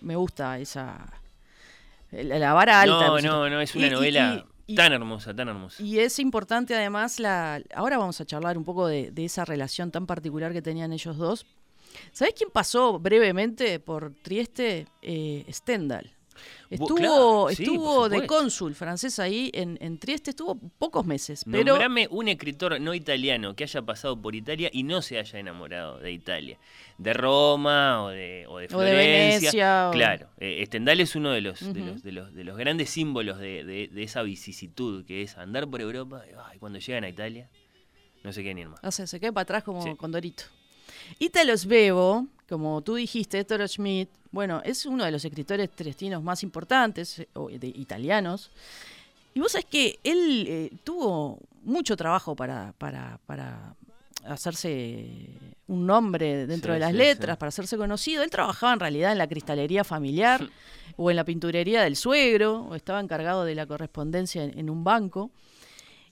me 0.02 0.16
gusta 0.16 0.58
esa... 0.58 1.11
La, 2.11 2.38
la 2.38 2.52
vara 2.52 2.80
alta. 2.82 3.06
no, 3.06 3.20
no, 3.20 3.49
no, 3.50 3.61
es 3.61 3.75
una 3.75 3.87
y- 3.87 3.90
novela 3.90 4.35
y- 4.35 4.38
y- 4.38 4.58
tan 4.75 4.92
hermosa, 4.92 5.34
tan 5.34 5.48
hermosa. 5.48 5.82
Y 5.82 5.98
es 5.98 6.18
importante 6.18 6.75
además 6.75 7.20
la. 7.20 7.62
Ahora 7.75 7.98
vamos 7.98 8.20
a 8.20 8.25
charlar 8.26 8.58
un 8.58 8.64
poco 8.64 8.87
de, 8.87 9.10
de 9.10 9.25
esa 9.25 9.44
relación 9.44 9.90
tan 9.90 10.06
particular 10.06 10.52
que 10.52 10.62
tenían 10.62 10.92
ellos 10.92 11.16
dos. 11.16 11.46
¿Sabés 12.12 12.34
quién 12.34 12.50
pasó 12.50 12.98
brevemente 12.98 13.80
por 13.80 14.12
Trieste? 14.22 14.87
Eh, 15.02 15.44
Stendhal. 15.50 16.12
Estuvo, 16.71 16.95
claro, 16.97 17.47
sí, 17.50 17.62
estuvo 17.62 18.09
de 18.09 18.26
cónsul 18.26 18.75
francés 18.75 19.18
ahí 19.18 19.50
en, 19.54 19.78
en 19.80 19.99
Trieste, 19.99 20.30
estuvo 20.30 20.54
pocos 20.78 21.07
meses, 21.07 21.45
pero 21.50 21.64
Nombrame 21.73 22.07
un 22.11 22.28
escritor 22.28 22.80
no 22.80 22.92
italiano 22.95 23.54
que 23.57 23.64
haya 23.64 23.83
pasado 23.83 24.21
por 24.21 24.35
Italia 24.35 24.68
y 24.73 24.83
no 24.83 25.00
se 25.02 25.18
haya 25.18 25.38
enamorado 25.38 25.99
de 25.99 26.12
Italia. 26.12 26.59
De 26.99 27.12
Roma 27.14 28.02
o 28.04 28.09
de, 28.09 28.45
o 28.49 28.50
de 28.50 28.54
O 28.57 28.59
de 28.59 28.68
Florencia. 28.68 29.38
Venecia, 29.38 29.88
o- 29.88 29.92
Claro, 29.92 30.28
eh, 30.38 30.62
Stendhal 30.66 31.00
es 31.00 31.14
uno 31.16 31.30
de 31.30 31.40
los, 31.40 31.61
de 31.73 31.80
los, 31.80 32.02
de 32.02 32.12
los, 32.12 32.35
de 32.35 32.45
los 32.45 32.57
grandes 32.57 32.90
símbolos 32.90 33.38
de, 33.38 33.64
de- 33.64 33.88
de 33.88 34.02
esa 34.02 34.23
vicisitud 34.23 35.04
que 35.07 35.23
es 35.23 35.37
andar 35.38 35.68
por 35.68 35.80
Europa 35.80 36.23
y 36.28 36.35
ay, 36.50 36.59
cuando 36.59 36.78
llegan 36.78 37.04
a 37.04 37.09
Italia 37.09 37.49
no 38.25 38.33
se 38.33 38.42
quieren 38.42 38.59
ir 38.59 38.68
más. 38.68 38.80
o 38.83 38.90
sea, 38.90 39.07
se 39.07 39.21
cae 39.21 39.33
para 39.33 39.42
atrás 39.42 39.62
como 39.64 39.80
Sí. 39.83 39.95
Condorito. 39.97 40.45
Italo 41.19 41.57
Svevo, 41.57 42.27
como 42.49 42.81
tú 42.83 42.95
dijiste, 42.95 43.38
Ettore 43.38 43.69
Schmidt, 43.69 44.09
bueno, 44.31 44.61
es 44.65 44.87
uno 44.87 45.05
de 45.05 45.11
los 45.11 45.25
escritores 45.25 45.71
triestinos 45.71 46.23
más 46.23 46.43
importantes, 46.43 47.21
eh, 47.21 47.29
o 47.35 47.49
de 47.49 47.67
italianos. 47.69 48.50
Y 49.35 49.41
vos 49.41 49.53
sabés 49.53 49.67
que 49.67 49.99
él 50.05 50.47
eh, 50.49 50.71
tuvo 50.85 51.38
mucho 51.62 51.97
trabajo 51.97 52.35
para, 52.35 52.73
para, 52.79 53.19
para 53.27 53.75
hacerse 54.27 55.07
un 55.67 55.87
nombre 55.87 56.47
dentro 56.47 56.73
Sí, 56.73 56.75
de 56.75 56.81
las 56.81 56.93
sí, 56.93 56.97
letras, 56.97 57.37
sí. 57.37 57.38
para 57.41 57.49
hacerse 57.49 57.77
conocido. 57.77 58.23
Él 58.23 58.31
trabajaba 58.31 58.73
en 58.73 58.81
realidad 58.81 59.12
en 59.12 59.19
la 59.19 59.29
cristalería 59.29 59.85
familiar 59.85 60.49
o 60.97 61.11
en 61.11 61.17
la 61.17 61.25
pinturería 61.25 61.83
del 61.83 61.97
suegro, 61.97 62.62
o 62.62 62.75
estaba 62.75 63.00
encargado 63.00 63.45
de 63.45 63.55
la 63.55 63.67
correspondencia 63.67 64.43
en, 64.45 64.59
en 64.59 64.71
un 64.71 64.85
banco. 64.85 65.31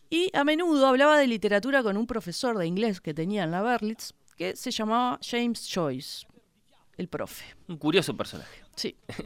Y 0.09 0.31
a 0.35 0.45
menudo 0.45 0.87
hablaba 0.87 1.19
de 1.19 1.26
literatura 1.26 1.83
con 1.83 1.97
un 1.97 2.07
profesor 2.07 2.57
de 2.59 2.67
inglés 2.67 3.00
que 3.00 3.12
tenía 3.12 3.43
en 3.43 3.50
la 3.50 3.61
Berlitz, 3.62 4.12
que 4.37 4.55
se 4.57 4.71
llamaba 4.71 5.19
James 5.23 5.69
Joyce, 5.73 6.26
el 6.97 7.09
profe. 7.09 7.45
Un 7.69 7.76
curioso 7.78 8.16
personaje. 8.16 8.62
Sí. 8.75 8.95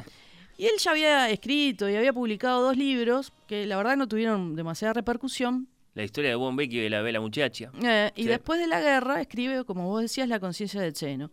Y 0.59 0.67
él 0.67 0.73
ya 0.79 0.91
había 0.91 1.31
escrito 1.31 1.89
y 1.89 1.97
había 1.97 2.13
publicado 2.13 2.61
dos 2.61 2.77
libros 2.77 3.33
que 3.47 3.65
la 3.65 3.79
verdad 3.79 3.97
no 3.97 4.07
tuvieron 4.07 4.55
demasiada 4.55 4.93
repercusión. 4.93 5.69
La 5.95 6.05
historia 6.05 6.29
de 6.29 6.37
Bombeck 6.37 6.71
y 6.71 6.81
de 6.81 6.91
la 6.91 7.01
Bella 7.01 7.19
Muchacha. 7.19 7.73
Eh, 7.83 8.13
y 8.15 8.25
Sí. 8.25 8.29
después 8.29 8.61
de 8.61 8.67
la 8.67 8.79
guerra 8.83 9.23
escribe, 9.23 9.65
como 9.65 9.89
vos 9.89 10.03
decías, 10.03 10.29
La 10.29 10.39
conciencia 10.39 10.79
del 10.83 10.95
seno, 10.95 11.31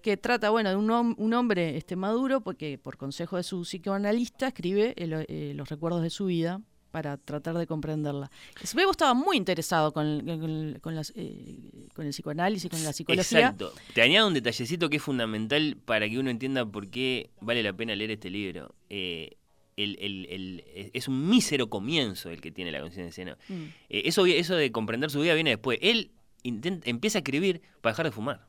que 0.00 0.16
trata, 0.16 0.48
bueno, 0.48 0.70
de 0.70 0.76
un, 0.76 0.88
hom- 0.88 1.14
un 1.18 1.34
hombre 1.34 1.76
este, 1.76 1.96
maduro, 1.96 2.40
porque 2.40 2.78
por 2.78 2.96
consejo 2.96 3.36
de 3.36 3.42
su 3.42 3.60
psicoanalista 3.60 4.46
escribe 4.48 4.94
el- 4.96 5.26
eh, 5.28 5.52
los 5.54 5.68
recuerdos 5.68 6.00
de 6.00 6.08
su 6.08 6.24
vida 6.24 6.62
para 6.96 7.18
tratar 7.18 7.58
de 7.58 7.66
comprenderla. 7.66 8.30
Svevo 8.64 8.90
estaba 8.90 9.12
muy 9.12 9.36
interesado 9.36 9.92
con, 9.92 10.24
con- 10.24 10.78
con 10.80 10.94
las, 10.94 11.12
eh, 11.14 11.70
con 11.94 12.06
el 12.06 12.12
psicoanálisis, 12.12 12.70
con 12.70 12.82
la 12.82 12.94
psicología. 12.94 13.38
Exacto. 13.40 13.70
Te 13.92 14.00
añado 14.00 14.28
un 14.28 14.32
detallecito 14.32 14.88
que 14.88 14.96
es 14.96 15.02
fundamental 15.02 15.76
para 15.84 16.08
que 16.08 16.18
uno 16.18 16.30
entienda 16.30 16.64
por 16.64 16.88
qué 16.88 17.28
vale 17.42 17.62
la 17.62 17.74
pena 17.74 17.94
leer 17.94 18.12
este 18.12 18.30
libro. 18.30 18.74
Eh, 18.88 19.36
el- 19.76 19.98
el- 20.00 20.24
el- 20.30 20.90
es 20.94 21.06
un 21.06 21.28
mísero 21.28 21.68
comienzo 21.68 22.30
el 22.30 22.40
que 22.40 22.50
tiene 22.50 22.72
la 22.72 22.80
conciencia 22.80 23.04
de 23.04 23.12
seno. 23.12 23.36
Mm. 23.50 23.64
Eh, 23.90 24.02
eso, 24.06 24.24
eso 24.24 24.54
de 24.56 24.72
comprender 24.72 25.10
su 25.10 25.20
vida 25.20 25.34
viene 25.34 25.50
después. 25.50 25.78
Él 25.82 26.12
intenta- 26.44 26.88
empieza 26.88 27.18
a 27.18 27.20
escribir 27.20 27.60
para 27.82 27.92
dejar 27.92 28.06
de 28.06 28.12
fumar. 28.12 28.46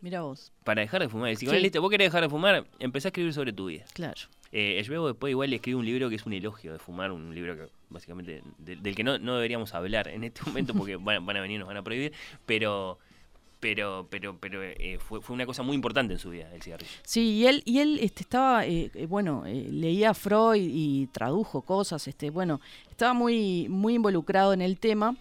Mira 0.00 0.22
vos, 0.22 0.52
Para 0.64 0.82
dejar 0.82 1.00
de 1.00 1.08
fumar. 1.08 1.30
El 1.30 1.36
psicoanalista, 1.36 1.78
vos 1.80 1.90
querés 1.90 2.08
dejar 2.08 2.22
de 2.22 2.28
fumar, 2.28 2.66
empezá 2.80 3.06
a 3.06 3.10
escribir 3.10 3.32
sobre 3.32 3.52
tu 3.52 3.66
vida. 3.66 3.84
claro. 3.94 4.20
Eh, 4.52 4.80
Schwebo 4.84 5.08
después 5.08 5.30
igual 5.30 5.50
le 5.50 5.56
escribe 5.56 5.76
un 5.78 5.84
libro 5.86 6.08
que 6.08 6.14
es 6.16 6.24
un 6.26 6.32
elogio 6.32 6.72
de 6.72 6.78
fumar, 6.78 7.12
un 7.12 7.34
libro 7.34 7.56
que 7.56 7.68
básicamente 7.90 8.42
de- 8.58 8.76
del 8.76 8.94
que 8.94 9.04
no, 9.04 9.18
no 9.18 9.34
deberíamos 9.36 9.74
hablar 9.74 10.08
en 10.08 10.24
este 10.24 10.42
momento 10.46 10.72
porque 10.74 10.96
van, 11.00 11.24
van 11.26 11.36
a 11.36 11.40
venir 11.40 11.56
y 11.56 11.58
nos 11.58 11.68
van 11.68 11.76
a 11.76 11.82
prohibir, 11.82 12.12
pero 12.46 12.98
pero 13.58 14.06
pero 14.10 14.36
pero 14.38 14.62
eh, 14.62 14.98
fue, 15.00 15.20
fue 15.22 15.34
una 15.34 15.46
cosa 15.46 15.62
muy 15.62 15.74
importante 15.74 16.12
en 16.12 16.18
su 16.20 16.30
vida 16.30 16.48
el 16.54 16.62
cigarrillo. 16.62 16.90
Sí, 17.04 17.32
y 17.38 17.46
él, 17.46 17.62
y 17.64 17.78
él 17.80 17.98
este, 18.02 18.22
estaba, 18.22 18.66
eh, 18.66 18.90
eh, 18.94 19.06
bueno, 19.06 19.44
eh, 19.46 19.68
leía 19.70 20.12
Freud 20.14 20.60
y 20.62 21.06
tradujo 21.08 21.62
cosas, 21.62 22.06
este, 22.06 22.30
bueno, 22.30 22.60
estaba 22.90 23.14
muy, 23.14 23.66
muy 23.68 23.94
involucrado 23.94 24.52
en 24.52 24.60
el 24.62 24.78
tema. 24.78 25.16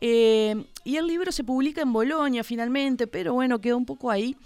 Y 0.00 0.96
el 0.96 1.06
libro 1.08 1.32
se 1.32 1.42
publica 1.42 1.82
en 1.82 1.92
Bolonia 1.92 2.44
finalmente, 2.44 3.06
pero 3.08 3.34
bueno, 3.34 3.60
quedó 3.60 3.76
un 3.76 3.86
poco 3.86 4.10
ahí. 4.10 4.36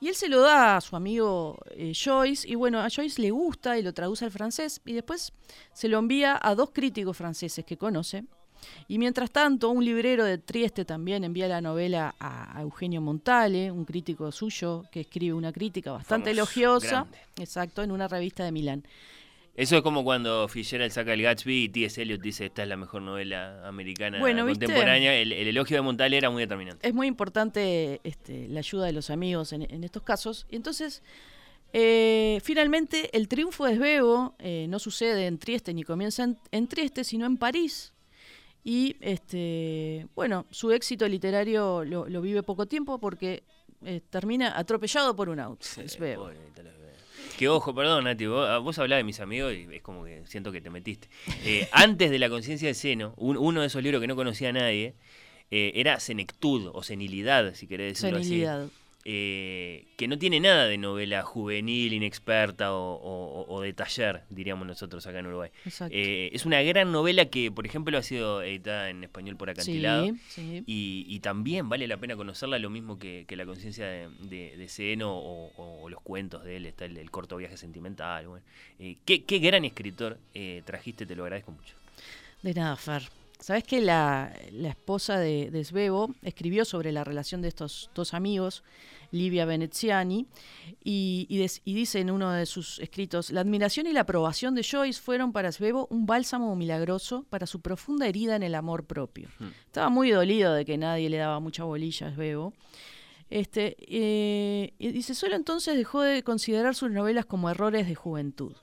Y 0.00 0.08
él 0.08 0.14
se 0.14 0.28
lo 0.28 0.40
da 0.42 0.76
a 0.76 0.80
su 0.80 0.94
amigo 0.94 1.58
eh, 1.70 1.92
Joyce, 1.94 2.46
y 2.48 2.54
bueno, 2.54 2.80
a 2.80 2.88
Joyce 2.94 3.20
le 3.22 3.30
gusta 3.30 3.78
y 3.78 3.82
lo 3.82 3.94
traduce 3.94 4.24
al 4.26 4.30
francés, 4.30 4.80
y 4.84 4.92
después 4.92 5.32
se 5.72 5.88
lo 5.88 5.98
envía 5.98 6.38
a 6.40 6.54
dos 6.54 6.70
críticos 6.70 7.16
franceses 7.16 7.64
que 7.64 7.76
conoce. 7.76 8.24
Y 8.88 8.98
mientras 8.98 9.30
tanto, 9.30 9.70
un 9.70 9.84
librero 9.84 10.24
de 10.24 10.38
Trieste 10.38 10.84
también 10.84 11.24
envía 11.24 11.46
la 11.46 11.60
novela 11.60 12.14
a, 12.18 12.58
a 12.58 12.62
Eugenio 12.62 13.00
Montale, 13.00 13.70
un 13.70 13.84
crítico 13.84 14.30
suyo 14.32 14.84
que 14.90 15.00
escribe 15.00 15.34
una 15.34 15.52
crítica 15.52 15.92
bastante 15.92 16.30
Famoso, 16.30 16.60
elogiosa, 16.60 16.88
grande. 16.88 17.18
exacto, 17.38 17.82
en 17.82 17.92
una 17.92 18.08
revista 18.08 18.44
de 18.44 18.52
Milán. 18.52 18.84
Eso 19.56 19.78
es 19.78 19.82
como 19.82 20.04
cuando 20.04 20.46
Fitzgerald 20.48 20.92
saca 20.92 21.14
el 21.14 21.22
Gatsby 21.22 21.64
y 21.64 21.68
T.S. 21.70 22.00
Eliot 22.00 22.20
dice 22.20 22.44
esta 22.44 22.62
es 22.62 22.68
la 22.68 22.76
mejor 22.76 23.00
novela 23.00 23.66
americana 23.66 24.18
Bueno, 24.18 24.44
contemporánea. 24.44 25.14
El, 25.14 25.32
el 25.32 25.48
elogio 25.48 25.78
de 25.78 25.80
Montal 25.80 26.12
era 26.12 26.28
muy 26.28 26.42
determinante. 26.42 26.86
Es 26.86 26.92
muy 26.92 27.06
importante 27.06 28.00
este, 28.04 28.48
la 28.48 28.58
ayuda 28.58 28.84
de 28.84 28.92
los 28.92 29.08
amigos 29.08 29.54
en, 29.54 29.62
en 29.62 29.82
estos 29.82 30.02
casos. 30.02 30.46
Y 30.50 30.56
entonces, 30.56 31.02
eh, 31.72 32.38
finalmente, 32.42 33.16
el 33.16 33.28
triunfo 33.28 33.64
de 33.64 33.76
Svevo 33.76 34.34
eh, 34.38 34.66
no 34.68 34.78
sucede 34.78 35.26
en 35.26 35.38
Trieste 35.38 35.72
ni 35.72 35.84
comienza 35.84 36.24
en, 36.24 36.38
en 36.50 36.68
Trieste, 36.68 37.02
sino 37.02 37.24
en 37.24 37.38
París. 37.38 37.94
Y 38.62 38.96
este, 39.00 40.06
bueno, 40.14 40.44
su 40.50 40.70
éxito 40.72 41.08
literario 41.08 41.82
lo, 41.84 42.08
lo 42.08 42.20
vive 42.20 42.42
poco 42.42 42.66
tiempo 42.66 42.98
porque 42.98 43.44
eh, 43.84 44.00
termina 44.10 44.58
atropellado 44.58 45.14
por 45.16 45.28
un 45.28 45.40
auto. 45.40 45.66
Pobre 45.74 45.88
Svevo. 45.88 46.30
Que 47.36 47.48
ojo, 47.48 47.74
perdón, 47.74 48.04
Nati, 48.04 48.26
vos, 48.26 48.48
ah, 48.48 48.58
vos 48.58 48.78
hablás 48.78 48.98
de 48.98 49.04
mis 49.04 49.20
amigos 49.20 49.52
y 49.54 49.66
es 49.74 49.82
como 49.82 50.04
que 50.04 50.22
siento 50.26 50.52
que 50.52 50.60
te 50.60 50.70
metiste. 50.70 51.08
Eh, 51.44 51.68
antes 51.72 52.10
de 52.10 52.18
La 52.18 52.28
conciencia 52.30 52.66
del 52.68 52.74
seno, 52.74 53.12
un- 53.16 53.36
uno 53.36 53.60
de 53.60 53.66
esos 53.66 53.82
libros 53.82 54.00
que 54.00 54.06
no 54.06 54.16
conocía 54.16 54.48
a 54.48 54.52
nadie 54.52 54.94
eh, 55.50 55.72
era 55.74 56.00
Senectud 56.00 56.70
o 56.72 56.82
Senilidad, 56.82 57.54
si 57.54 57.66
querés 57.66 57.94
decirlo 58.00 58.22
Senilidad. 58.22 58.62
así. 58.64 58.72
Eh, 59.08 59.86
que 59.96 60.08
no 60.08 60.18
tiene 60.18 60.40
nada 60.40 60.66
de 60.66 60.78
novela 60.78 61.22
juvenil, 61.22 61.92
inexperta 61.92 62.72
o, 62.74 62.94
o- 62.96 63.46
o 63.54 63.60
de 63.60 63.72
taller, 63.72 64.22
diríamos 64.30 64.66
nosotros 64.66 65.06
acá 65.06 65.20
en 65.20 65.28
Uruguay. 65.28 65.50
Exacto. 65.64 65.94
Eh, 65.96 66.30
es 66.32 66.44
una 66.44 66.60
gran 66.62 66.90
novela 66.90 67.26
que, 67.26 67.52
por 67.52 67.66
ejemplo, 67.66 67.96
ha 67.96 68.02
sido 68.02 68.42
editada 68.42 68.90
en 68.90 69.04
español 69.04 69.36
por 69.36 69.48
Acantilado. 69.48 70.06
Sí, 70.06 70.18
sí. 70.28 70.64
Y, 70.66 71.06
y 71.08 71.20
también 71.20 71.68
vale 71.68 71.86
la 71.86 71.98
pena 71.98 72.16
conocerla, 72.16 72.58
lo 72.58 72.68
mismo 72.68 72.98
que, 72.98 73.24
que 73.28 73.36
la 73.36 73.46
conciencia 73.46 73.86
de, 73.86 74.08
de, 74.22 74.56
de 74.56 74.68
Seno 74.68 75.16
o, 75.16 75.88
los 75.88 76.00
cuentos 76.02 76.42
de 76.42 76.56
él, 76.56 76.66
está 76.66 76.84
el, 76.84 76.96
el 76.96 77.10
corto 77.12 77.36
viaje 77.36 77.56
sentimental. 77.56 78.26
Bueno. 78.26 78.44
Eh, 78.80 78.96
qué, 79.04 79.22
qué 79.22 79.38
gran 79.38 79.64
escritor 79.64 80.18
eh, 80.34 80.62
trajiste, 80.66 81.06
te 81.06 81.14
lo 81.14 81.22
agradezco 81.22 81.52
mucho. 81.52 81.76
De 82.42 82.52
nada, 82.54 82.74
Fer. 82.74 83.02
Sabes 83.38 83.64
que 83.64 83.80
la, 83.80 84.32
la 84.52 84.70
esposa 84.70 85.18
de, 85.18 85.50
de 85.50 85.62
Svevo 85.64 86.14
escribió 86.22 86.64
sobre 86.64 86.90
la 86.90 87.04
relación 87.04 87.42
de 87.42 87.48
estos 87.48 87.90
dos 87.94 88.14
amigos, 88.14 88.64
Livia 89.12 89.44
Veneziani, 89.44 90.26
y, 90.82 91.26
y 91.28 91.38
des- 91.38 91.60
y 91.64 91.74
dice 91.74 92.00
en 92.00 92.10
uno 92.10 92.32
de 92.32 92.46
sus 92.46 92.78
escritos: 92.80 93.30
La 93.30 93.42
admiración 93.42 93.86
y 93.86 93.92
la 93.92 94.00
aprobación 94.00 94.54
de 94.54 94.64
Joyce 94.64 95.00
fueron 95.00 95.32
para 95.32 95.52
Svevo 95.52 95.86
un 95.90 96.06
bálsamo 96.06 96.56
milagroso 96.56 97.24
para 97.30 97.46
su 97.46 97.60
profunda 97.60 98.08
herida 98.08 98.36
en 98.36 98.42
el 98.42 98.54
amor 98.54 98.84
propio. 98.86 99.28
Estaba 99.66 99.90
muy 99.90 100.10
dolido 100.10 100.54
de 100.54 100.64
que 100.64 100.76
nadie 100.78 101.08
le 101.10 101.18
daba 101.18 101.38
mucha 101.38 101.62
bolilla 101.64 102.08
a 102.08 102.12
Svevo. 102.14 102.52
Este, 103.28 103.76
eh, 103.80 104.72
y 104.78 104.88
dice, 104.92 105.14
solo 105.14 105.34
entonces 105.36 105.76
dejó 105.76 106.00
de 106.00 106.22
considerar 106.22 106.74
sus 106.74 106.90
novelas 106.90 107.26
como 107.26 107.50
errores 107.50 107.86
de 107.86 107.94
juventud. 107.94 108.54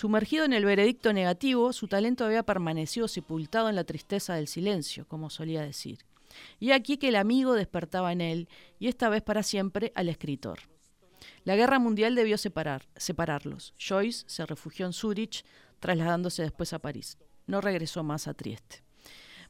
Sumergido 0.00 0.46
en 0.46 0.54
el 0.54 0.64
veredicto 0.64 1.12
negativo, 1.12 1.74
su 1.74 1.86
talento 1.86 2.24
había 2.24 2.42
permanecido 2.42 3.06
sepultado 3.06 3.68
en 3.68 3.76
la 3.76 3.84
tristeza 3.84 4.34
del 4.34 4.48
silencio, 4.48 5.06
como 5.06 5.28
solía 5.28 5.60
decir. 5.60 5.98
Y 6.58 6.70
aquí 6.70 6.96
que 6.96 7.08
el 7.08 7.16
amigo 7.16 7.52
despertaba 7.52 8.10
en 8.10 8.22
él, 8.22 8.48
y 8.78 8.88
esta 8.88 9.10
vez 9.10 9.20
para 9.20 9.42
siempre, 9.42 9.92
al 9.94 10.08
escritor. 10.08 10.60
La 11.44 11.54
guerra 11.54 11.78
mundial 11.78 12.14
debió 12.14 12.38
separar, 12.38 12.86
separarlos. 12.96 13.74
Joyce 13.78 14.24
se 14.26 14.46
refugió 14.46 14.86
en 14.86 14.94
Zurich, 14.94 15.44
trasladándose 15.80 16.44
después 16.44 16.72
a 16.72 16.78
París. 16.78 17.18
No 17.46 17.60
regresó 17.60 18.02
más 18.02 18.26
a 18.26 18.32
Trieste. 18.32 18.82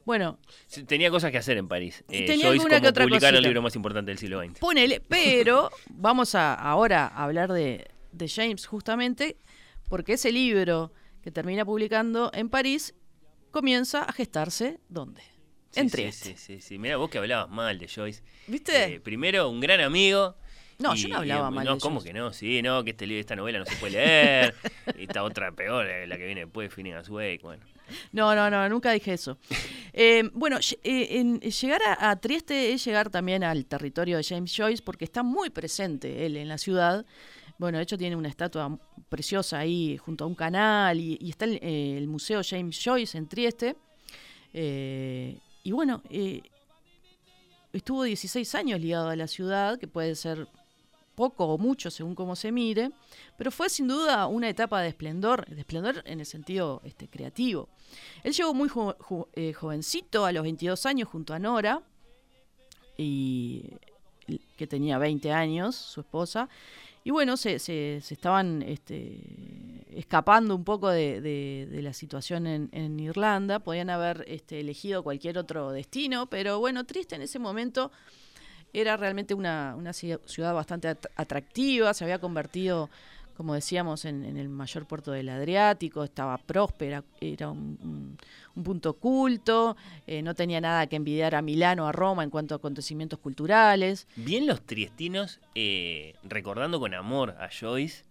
Bueno, 0.05 0.41
Tenía 0.89 1.13
cosas 1.13 1.31
que 1.31 1.39
hacer 1.39 1.59
en 1.59 1.69
París. 1.69 2.03
Eh, 2.09 2.27
Tenía 2.27 2.47
Joyce 2.47 2.63
alguna 2.63 2.75
que 2.75 2.81
como 2.81 2.89
otra 2.89 3.05
publicar 3.05 3.37
el 3.37 3.45
libro 3.45 3.63
más 3.63 3.77
importante 3.77 4.11
del 4.11 4.19
siglo 4.19 4.45
XX. 4.45 4.59
Ponele, 4.59 4.99
pero 4.99 5.71
vamos 5.91 6.35
a 6.35 6.55
ahora 6.55 7.07
a 7.07 7.23
hablar 7.23 7.53
de, 7.53 7.89
de 8.11 8.29
James 8.29 8.67
justamente 8.67 9.37
porque 9.91 10.15
ese 10.15 10.33
libro 10.33 10.91
que 11.23 11.31
termina 11.31 11.67
publicando 11.67 12.31
en 12.33 12.49
París 12.49 12.95
comienza 13.51 14.05
a 14.05 14.13
gestarse 14.15 14.79
¿dónde? 14.89 15.21
Sí, 15.73 15.81
en 15.81 15.89
sí, 15.91 15.93
Trieste. 15.97 16.29
Sí, 16.31 16.37
sí, 16.57 16.61
sí. 16.63 16.79
Mira, 16.79 16.97
vos 16.97 17.11
que 17.11 17.19
hablabas 17.19 17.49
mal 17.51 17.79
de 17.79 17.87
Joyce. 17.87 18.23
¿Viste? 18.47 18.95
Eh, 18.95 19.01
primero, 19.01 19.49
un 19.51 19.61
gran 19.61 19.81
amigo. 19.81 20.35
No, 20.79 20.95
y- 20.95 20.99
yo 21.03 21.09
no 21.11 21.17
hablaba 21.19 21.51
y- 21.51 21.55
mal 21.55 21.65
No, 21.67 21.75
de 21.75 21.81
¿cómo 21.81 22.01
Joyce. 22.01 22.13
que 22.13 22.19
no? 22.19 22.33
Sí, 22.33 22.63
no, 22.63 22.83
que 22.83 22.91
este 22.91 23.07
libro, 23.07 23.21
esta 23.21 23.37
novela 23.37 23.59
no 23.61 23.67
se 23.67 23.77
puede 23.77 23.93
leer. 23.93 24.55
y 24.99 25.03
esta 25.03 25.23
otra 25.23 25.53
peor, 25.53 25.87
eh, 25.87 26.07
la 26.07 26.17
que 26.17 26.25
viene 26.25 26.41
después, 26.47 26.73
Finnegan's 26.73 27.09
Wake. 27.11 27.41
Bueno. 27.43 27.63
No, 28.13 28.35
no, 28.35 28.49
no, 28.51 28.69
nunca 28.69 28.93
dije 28.93 29.13
eso. 29.13 29.37
Eh, 29.93 30.31
bueno, 30.35 30.57
eh, 30.85 31.09
en- 31.19 31.41
llegar 31.41 31.81
a, 31.85 32.11
a 32.11 32.21
Trieste 32.21 32.73
es 32.73 32.85
llegar 32.85 33.11
también 33.11 33.43
al 33.43 33.67
territorio 33.67 34.19
de 34.19 34.23
James 34.25 34.55
Joyce 34.57 34.83
porque 34.85 35.05
está 35.05 35.25
muy 35.25 35.51
presente 35.51 36.25
él 36.27 36.37
en 36.37 36.47
la 36.49 36.59
ciudad. 36.59 37.05
Bueno, 37.61 37.77
de 37.77 37.83
hecho 37.85 37.99
tiene 37.99 38.17
una 38.17 38.31
estatua 38.31 38.75
preciosa 39.11 39.59
ahí 39.59 39.99
junto 39.99 40.25
a 40.25 40.27
un 40.27 40.35
canal 40.35 40.99
y, 40.99 41.29
está 41.29 41.45
el, 41.45 41.63
el 41.63 42.09
Museo 42.09 42.41
James 42.43 42.81
Joyce 42.83 43.19
en 43.19 43.29
Trieste. 43.29 43.77
Eh, 44.55 45.39
y 45.63 45.71
bueno, 45.71 46.03
eh, 46.09 46.41
estuvo 47.75 48.05
16 48.05 48.55
años 48.55 48.81
ligado 48.81 49.11
a 49.11 49.15
la 49.15 49.27
ciudad, 49.27 49.79
que 49.79 49.87
puede 49.87 50.15
ser 50.15 50.49
poco 51.15 51.45
o 51.45 51.59
mucho 51.59 51.91
según 51.91 52.15
cómo 52.15 52.35
se 52.35 52.51
mire, 52.51 52.93
pero 53.37 53.51
fue 53.51 53.69
sin 53.69 53.89
duda 53.89 54.27
una 54.27 54.49
etapa 54.49 54.81
de 54.81 54.89
esplendor, 54.89 55.45
de 55.45 55.61
esplendor 55.61 56.03
en 56.07 56.21
el 56.21 56.25
sentido 56.25 56.81
este, 56.83 57.09
creativo. 57.09 57.69
Él 58.25 58.33
llegó 58.33 58.55
muy 58.55 58.71
eh, 59.35 59.53
jovencito, 59.53 60.25
a 60.25 60.33
los 60.33 60.45
22 60.45 60.87
años, 60.87 61.11
junto 61.11 61.35
a 61.35 61.39
Nora, 61.39 61.83
y, 62.97 63.75
que 64.57 64.67
tenía 64.67 64.97
20 64.97 65.31
años, 65.33 65.75
su 65.77 66.01
esposa, 66.01 66.49
y 67.05 67.11
bueno, 67.11 67.37
se, 67.37 67.59
se- 67.59 68.01
se 68.03 68.15
estaban 68.15 68.63
este, 68.63 69.19
escapando 69.91 70.55
un 70.55 70.65
poco 70.65 70.89
de, 70.89 71.21
de- 71.21 71.83
la 71.83 71.93
situación 71.93 72.47
en, 72.47 72.69
en 72.73 73.01
Irlanda, 73.01 73.59
podían 73.59 73.91
haber 73.91 74.25
este, 74.29 74.61
elegido 74.61 75.03
cualquier 75.03 75.39
otro 75.39 75.71
destino, 75.73 76.27
pero 76.27 76.59
bueno, 76.59 76.85
triste 76.85 77.15
en 77.17 77.23
ese 77.23 77.39
momento. 77.39 77.91
Era 78.73 78.97
realmente 78.97 79.35
una, 79.35 79.75
una 79.77 79.91
ci- 79.91 80.21
ciudad 80.27 80.55
bastante 80.55 80.89
at- 80.89 81.07
atractiva, 81.17 81.93
se 81.93 82.05
había 82.05 82.21
convertido 82.21 82.89
como 83.41 83.55
decíamos, 83.55 84.05
en, 84.05 84.23
en 84.23 84.37
el 84.37 84.51
mayor 84.51 84.85
puerto 84.85 85.13
del 85.13 85.31
Adriático, 85.31 86.05
estaba 86.05 86.37
próspera, 86.37 87.03
era 87.23 87.49
un, 87.49 87.79
un- 87.83 88.19
un 88.55 88.63
punto 88.63 88.93
culto, 88.93 89.79
eh, 90.07 90.21
no 90.21 90.35
tenía 90.35 90.61
nada 90.61 90.87
que 90.89 90.97
envidiar 90.97 91.35
a 91.35 91.41
Milán 91.41 91.81
o 91.81 91.87
a 91.89 91.93
Roma 91.93 92.23
en 92.23 92.29
cuanto 92.29 92.55
a 92.55 92.59
acontecimientos 92.59 93.19
culturales. 93.19 94.07
Bien 94.17 94.47
los 94.47 94.61
triestinos, 94.67 95.41
eh, 95.55 96.17
recordando 96.23 96.79
con 96.81 96.93
amor 96.93 97.31
a 97.41 97.49
Joyce, 97.49 98.05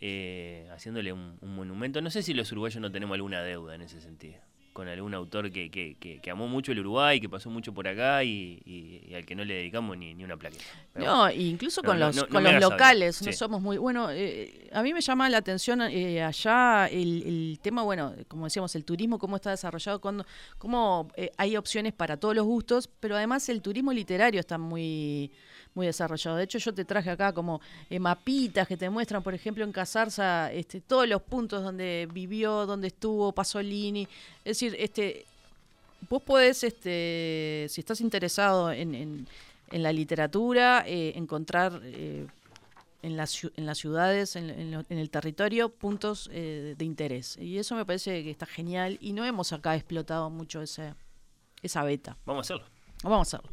eh, 0.00 0.66
haciéndole 0.72 1.12
un, 1.12 1.36
un 1.42 1.54
monumento. 1.54 2.00
No 2.00 2.10
sé 2.10 2.22
si 2.22 2.32
los 2.32 2.50
uruguayos 2.52 2.80
no 2.80 2.90
tenemos 2.90 3.14
alguna 3.16 3.42
deuda 3.42 3.74
en 3.74 3.82
ese 3.82 4.00
sentido. 4.00 4.40
Con 4.72 4.88
algún 4.88 5.12
autor 5.12 5.50
que, 5.52 5.70
que- 5.70 5.96
que- 6.00 6.18
que 6.20 6.30
amó 6.30 6.48
mucho 6.48 6.72
el 6.72 6.78
Uruguay, 6.78 7.20
que 7.20 7.28
pasó 7.28 7.50
mucho 7.50 7.74
por 7.74 7.86
acá 7.86 8.24
y, 8.24 8.58
y- 8.64 9.02
y 9.06 9.14
al 9.14 9.26
que 9.26 9.34
no 9.34 9.44
le 9.44 9.52
dedicamos 9.54 9.98
ni, 9.98 10.14
ni 10.14 10.24
una 10.24 10.38
plaqueta. 10.38 10.64
No, 10.94 11.30
incluso 11.30 11.82
No, 11.82 11.88
con 11.90 11.98
no, 12.00 12.06
los, 12.06 12.16
no- 12.16 12.28
con 12.28 12.42
los 12.42 12.58
locales, 12.58 13.20
no 13.20 13.32
somos 13.34 13.60
muy... 13.60 13.76
Bueno, 13.76 14.08
eh, 14.10 14.70
a 14.72 14.82
mí 14.82 14.94
me 14.94 15.02
llama 15.02 15.28
la 15.28 15.36
atención 15.38 15.82
eh, 15.82 16.22
allá 16.22 16.86
el, 16.86 17.22
el 17.22 17.58
tema, 17.60 17.82
bueno, 17.82 18.14
como 18.28 18.44
decíamos, 18.44 18.74
el 18.74 18.84
turismo, 18.86 19.18
cómo 19.18 19.36
está 19.36 19.50
desarrollado, 19.50 20.00
cuando, 20.00 20.24
cómo 20.56 21.08
eh, 21.16 21.30
hay 21.36 21.56
opciones 21.58 21.92
para 21.92 22.16
todos 22.16 22.34
los 22.34 22.46
gustos, 22.46 22.88
pero 22.98 23.14
además 23.16 23.46
el 23.50 23.60
turismo 23.60 23.92
literario 23.92 24.40
está 24.40 24.56
muy 24.56 25.30
muy 25.74 25.86
desarrollado. 25.86 26.36
De 26.36 26.44
hecho, 26.44 26.58
yo 26.58 26.72
te 26.74 26.84
traje 26.84 27.10
acá 27.10 27.32
como 27.32 27.60
eh, 27.88 27.98
mapitas 27.98 28.68
que 28.68 28.76
te 28.76 28.90
muestran, 28.90 29.22
por 29.22 29.34
ejemplo, 29.34 29.64
en 29.64 29.72
Casarza, 29.72 30.52
este, 30.52 30.80
todos 30.80 31.08
los 31.08 31.22
puntos 31.22 31.62
donde 31.62 32.08
vivió, 32.12 32.66
donde 32.66 32.88
estuvo 32.88 33.32
Pasolini. 33.32 34.02
Es 34.44 34.58
decir, 34.58 34.76
este, 34.78 35.24
vos 36.10 36.22
podés, 36.22 36.62
este, 36.64 37.66
si 37.70 37.80
estás 37.80 38.00
interesado 38.00 38.70
en, 38.72 38.94
en- 38.94 39.26
la 39.72 39.90
literatura, 39.90 40.84
eh, 40.86 41.14
encontrar 41.16 41.80
eh, 41.82 42.26
en, 43.00 43.16
las, 43.16 43.42
en 43.56 43.64
las 43.64 43.78
ciudades, 43.78 44.36
en, 44.36 44.50
en 44.50 44.98
el 44.98 45.08
territorio, 45.08 45.70
puntos 45.70 46.28
eh, 46.30 46.74
de 46.76 46.84
interés. 46.84 47.38
Y 47.38 47.56
eso 47.56 47.74
me 47.74 47.86
parece 47.86 48.22
que 48.22 48.30
está 48.30 48.44
genial 48.44 48.98
y 49.00 49.14
no 49.14 49.24
hemos 49.24 49.50
acá 49.54 49.74
explotado 49.74 50.28
mucho 50.28 50.60
ese, 50.60 50.92
esa 51.62 51.82
beta. 51.84 52.18
Vamos 52.26 52.50
a 52.50 52.54
hacerlo. 52.54 52.71
Vamos 53.02 53.18
a 53.32 53.36
hacerlo. 53.36 53.50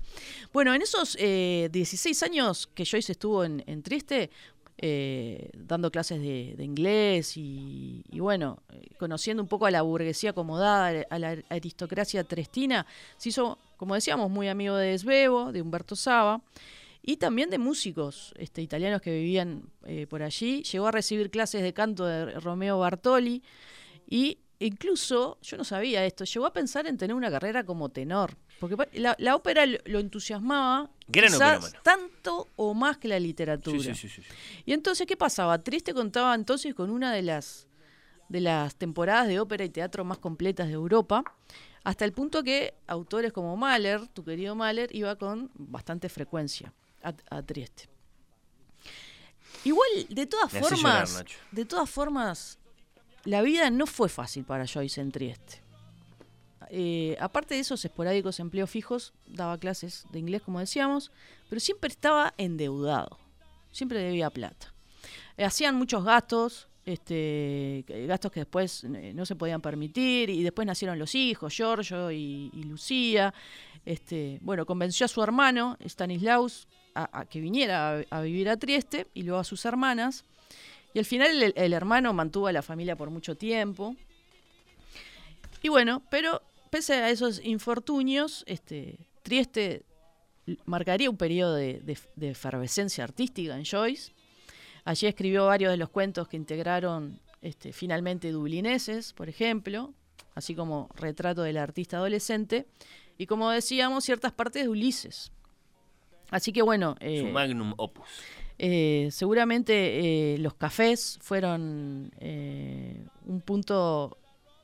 Bueno, 0.53 0.73
en 0.73 0.81
esos 0.81 1.17
eh, 1.19 1.69
16 1.71 2.23
años 2.23 2.67
que 2.73 2.85
Joyce 2.85 3.13
estuvo 3.13 3.43
en, 3.43 3.83
Trieste, 3.83 4.29
eh, 4.77 5.49
dando 5.53 5.91
clases 5.91 6.21
de, 6.21 6.63
inglés 6.63 7.33
y, 7.35 8.03
bueno, 8.13 8.61
eh, 8.71 8.89
conociendo 8.97 9.41
un 9.43 9.49
poco 9.49 9.65
a 9.65 9.71
la 9.71 9.81
burguesía 9.81 10.31
acomodada, 10.31 11.05
a 11.09 11.19
la 11.19 11.37
aristocracia 11.49 12.23
trestina, 12.23 12.85
se 13.17 13.29
hizo, 13.29 13.57
como 13.77 13.95
decíamos, 13.95 14.29
muy 14.29 14.47
amigo 14.47 14.75
de 14.75 14.97
Svevo, 14.97 15.51
de 15.51 15.61
Humberto 15.61 15.95
Saba, 15.95 16.41
y 17.01 17.17
también 17.17 17.49
de 17.49 17.57
músicos 17.57 18.33
este, 18.37 18.61
italianos 18.61 19.01
que 19.01 19.11
vivían 19.11 19.63
eh, 19.85 20.05
por 20.07 20.21
allí. 20.21 20.63
Llegó 20.63 20.87
a 20.87 20.91
recibir 20.91 21.31
clases 21.31 21.63
de 21.63 21.73
canto 21.73 22.05
de 22.05 22.39
Romeo 22.39 22.79
Bartoli 22.79 23.41
y 24.07 24.37
incluso, 24.59 25.37
yo 25.41 25.57
no 25.57 25.63
sabía 25.63 26.05
esto, 26.05 26.25
llegó 26.25 26.45
a 26.45 26.53
pensar 26.53 26.87
en 26.87 26.97
tener 26.97 27.15
una 27.15 27.31
carrera 27.31 27.63
como 27.63 27.89
tenor. 27.89 28.37
Porque 28.59 28.75
la, 28.99 29.15
la 29.19 29.35
ópera 29.35 29.65
lo, 29.65 29.77
lo 29.85 29.99
entusiasmaba 29.99 30.89
Gran 31.07 31.31
quizás 31.31 31.57
operómano. 31.59 31.83
tanto 31.83 32.47
o 32.55 32.73
más 32.73 32.97
que 32.97 33.07
la 33.07 33.19
literatura. 33.19 33.95
Sí, 33.95 33.95
sí, 33.95 34.09
sí. 34.09 34.21
Y 34.65 34.73
entonces, 34.73 35.07
¿qué 35.07 35.15
pasaba? 35.15 35.57
Triste 35.63 35.93
contaba 35.93 36.35
entonces 36.35 36.75
con 36.75 36.89
una 36.89 37.13
de 37.13 37.21
las, 37.21 37.67
de 38.27 38.41
las 38.41 38.75
temporadas 38.75 39.27
de 39.27 39.39
ópera 39.39 39.63
y 39.63 39.69
teatro 39.69 40.03
más 40.03 40.17
completas 40.17 40.67
de 40.67 40.73
Europa, 40.73 41.23
hasta 41.83 42.03
el 42.05 42.11
punto 42.11 42.43
que 42.43 42.73
autores 42.87 43.31
como 43.31 43.55
Mahler, 43.55 44.07
tu 44.09 44.23
querido 44.25 44.53
Mahler, 44.55 44.93
iba 44.93 45.15
con 45.15 45.49
bastante 45.55 46.09
frecuencia 46.09 46.73
a, 47.01 47.13
a 47.29 47.41
Trieste. 47.41 47.87
Igual, 49.63 49.89
de 50.09 50.25
todas 50.25 50.53
Me 50.53 50.59
hace 50.59 50.75
llorar, 50.75 51.07
formas, 51.07 51.25
de 51.51 51.65
todas 51.65 51.89
formas, 51.89 52.59
la 53.23 53.41
vida 53.41 53.69
no 53.69 53.87
fue 53.87 54.09
fácil 54.09 54.43
para 54.43 54.65
Joyce 54.67 55.01
en 55.01 55.11
Trieste. 55.11 55.61
Eh, 56.69 57.15
aparte 57.19 57.55
de 57.55 57.61
esos 57.61 57.83
esporádicos 57.83 58.39
empleos 58.39 58.69
fijos, 58.69 59.13
daba 59.25 59.57
clases 59.57 60.05
de 60.11 60.19
inglés, 60.19 60.41
como 60.41 60.59
decíamos, 60.59 61.11
pero 61.49 61.59
siempre 61.59 61.89
estaba 61.89 62.33
endeudado. 62.37 63.17
Siempre 63.71 63.99
debía 63.99 64.29
plata. 64.29 64.73
Eh, 65.37 65.45
hacían 65.45 65.75
muchos 65.75 66.03
gastos, 66.03 66.67
este, 66.85 67.85
gastos 68.07 68.31
que 68.31 68.41
después 68.41 68.83
eh, 68.83 69.13
no 69.13 69.25
se 69.25 69.35
podían 69.35 69.61
permitir, 69.61 70.29
y 70.29 70.43
después 70.43 70.65
nacieron 70.65 70.99
los 70.99 71.15
hijos, 71.15 71.53
Giorgio 71.53 72.11
y, 72.11 72.51
Lucía. 72.65 73.33
Este, 73.85 74.39
bueno, 74.41 74.65
convenció 74.65 75.05
a 75.05 75.09
su 75.09 75.23
hermano, 75.23 75.77
Stanislaus, 75.85 76.67
a, 76.95 77.25
que 77.25 77.39
viniera 77.39 78.03
a, 78.09 78.21
vivir 78.21 78.49
a 78.49 78.57
Trieste, 78.57 79.07
y 79.13 79.23
luego 79.23 79.39
a 79.39 79.43
sus 79.43 79.63
hermanas. 79.65 80.25
Y 80.93 80.99
al 80.99 81.05
final 81.05 81.53
el 81.55 81.73
hermano 81.73 82.13
mantuvo 82.13 82.47
a 82.47 82.51
la 82.51 82.63
familia 82.63 82.95
por 82.95 83.11
mucho 83.11 83.35
tiempo. 83.35 83.95
Y 85.61 85.69
bueno, 85.69 86.01
pero 86.09 86.41
pese 86.69 86.93
a 86.93 87.09
esos 87.09 87.43
infortunios, 87.43 88.43
este, 88.47 89.07
Trieste 89.23 89.83
marcaría 90.65 91.09
un 91.09 91.17
periodo 91.17 91.55
de, 91.55 91.79
de- 91.81 91.97
de 92.15 92.29
efervescencia 92.29 93.03
artística 93.03 93.55
en 93.57 93.65
Joyce. 93.65 94.13
Allí 94.85 95.07
escribió 95.07 95.45
varios 95.45 95.71
de 95.71 95.77
los 95.77 95.89
cuentos 95.89 96.27
que 96.27 96.37
integraron 96.37 97.19
este, 97.41 97.73
finalmente 97.73 98.31
dublineses, 98.31 99.13
por 99.13 99.29
ejemplo, 99.29 99.93
así 100.35 100.55
como 100.55 100.89
Retrato 100.95 101.43
del 101.43 101.57
artista 101.57 101.97
adolescente, 101.97 102.65
y 103.17 103.25
como 103.25 103.49
decíamos, 103.51 104.05
ciertas 104.05 104.31
partes 104.31 104.63
de 104.63 104.69
Ulises. 104.69 105.31
Así 106.31 106.51
que 106.53 106.61
bueno, 106.61 106.95
Su 106.99 107.05
eh, 107.05 107.31
magnum 107.31 107.73
opus. 107.77 108.07
eh, 108.57 109.09
seguramente 109.11 110.33
eh, 110.33 110.37
los 110.37 110.53
cafés 110.53 111.17
fueron 111.21 112.11
un 113.25 113.41
punto 113.41 114.17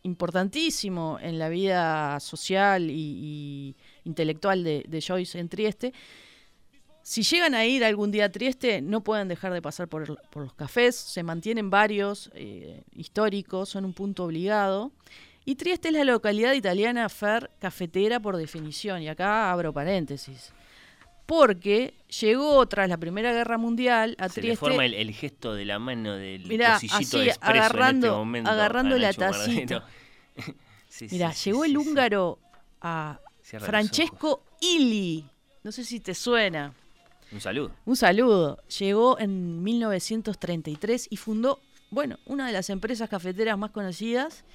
importantísimo 0.05 1.17
en 1.21 1.39
la 1.39 1.49
vida 1.49 2.19
social 2.19 2.89
y, 2.89 3.75
intelectual 4.03 4.63
de, 4.63 5.03
Joyce 5.05 5.39
en 5.39 5.49
Trieste. 5.49 5.93
Si 7.01 7.23
llegan 7.23 7.53
a 7.53 7.65
ir 7.65 7.83
algún 7.83 8.11
día 8.11 8.25
a 8.25 8.31
Trieste, 8.31 8.81
no 8.81 9.03
pueden 9.03 9.27
dejar 9.27 9.53
de 9.53 9.61
pasar 9.61 9.87
por, 9.87 10.17
por 10.29 10.43
los 10.43 10.53
cafés. 10.53 10.95
Se 10.95 11.21
mantienen 11.23 11.69
varios 11.69 12.31
eh, 12.33 12.83
históricos, 12.95 13.69
son 13.69 13.85
un 13.85 13.93
punto 13.93 14.23
obligado. 14.23 14.91
Y 15.43 15.55
Trieste 15.55 15.89
es 15.89 15.93
la 15.93 16.03
localidad 16.03 16.53
italiana 16.53 17.07
fer 17.09 17.51
cafetera 17.59 18.19
por 18.19 18.37
definición. 18.37 19.01
Y 19.03 19.09
acá 19.09 19.51
abro 19.51 19.73
paréntesis. 19.73 20.51
Porque 21.25 21.95
llegó 22.21 22.65
tras 22.67 22.87
la 22.87 22.97
Primera 22.97 23.33
Guerra 23.33 23.57
Mundial 23.57 24.15
a 24.19 24.29
Se 24.29 24.41
le 24.41 24.47
Trieste. 24.47 24.59
forma 24.59 24.85
el, 24.85 24.93
el 24.93 25.11
gesto 25.13 25.53
de 25.55 25.65
la 25.65 25.79
mano 25.79 26.13
del 26.13 26.45
Mirá, 26.45 26.75
así, 26.75 26.87
de 27.17 27.31
agarrando- 27.41 28.07
en 28.07 28.11
este 28.11 28.17
momento. 28.17 28.49
agarrando 28.51 28.97
la 28.97 29.13
tacita. 29.13 29.85
Sí, 30.87 31.09
sí, 31.09 31.17
llegó 31.17 31.65
sí, 31.65 31.69
el 31.71 31.77
húngaro 31.77 32.39
a 32.79 33.19
Cierra 33.41 33.65
Francesco 33.67 34.45
Illy. 34.61 35.25
No 35.63 35.71
sé 35.73 35.83
si 35.83 35.99
te 35.99 36.13
suena. 36.15 36.73
Un 37.33 37.41
saludo. 37.41 37.71
Un 37.85 37.97
saludo. 37.97 38.59
Llegó 38.79 39.19
en 39.19 39.61
1933 39.61 41.07
y 41.09 41.17
fundó, 41.17 41.59
bueno, 41.89 42.17
una 42.25 42.47
de 42.47 42.53
las 42.53 42.69
empresas 42.69 43.09
cafeteras 43.09 43.57
más 43.57 43.71
conocidas. 43.71 44.45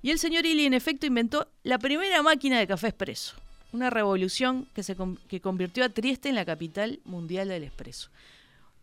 Y 0.00 0.10
el 0.12 0.20
señor 0.20 0.46
Illy, 0.46 0.66
en 0.66 0.74
efecto, 0.74 1.06
inventó 1.06 1.48
la 1.64 1.78
primera 1.78 2.22
máquina 2.22 2.60
de 2.60 2.68
café 2.68 2.88
expreso. 2.88 3.34
Una 3.72 3.90
revolución 3.90 4.66
que, 4.74 4.82
se, 4.82 4.96
que 5.28 5.40
convirtió 5.40 5.84
a 5.84 5.88
Trieste 5.88 6.28
en 6.28 6.34
la 6.34 6.44
capital 6.44 7.00
mundial 7.04 7.48
del 7.48 7.62
expreso. 7.64 8.10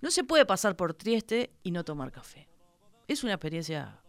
No 0.01 0.11
se 0.11 0.23
puede 0.23 0.45
pasar 0.45 0.75
por 0.75 0.93
Trieste 0.93 1.49
y 1.63 1.71
no 1.71 1.83
tomar 1.83 2.11
café. 2.11 2.47
Es 3.07 3.23
una 3.23 3.33
experiencia 3.33 3.99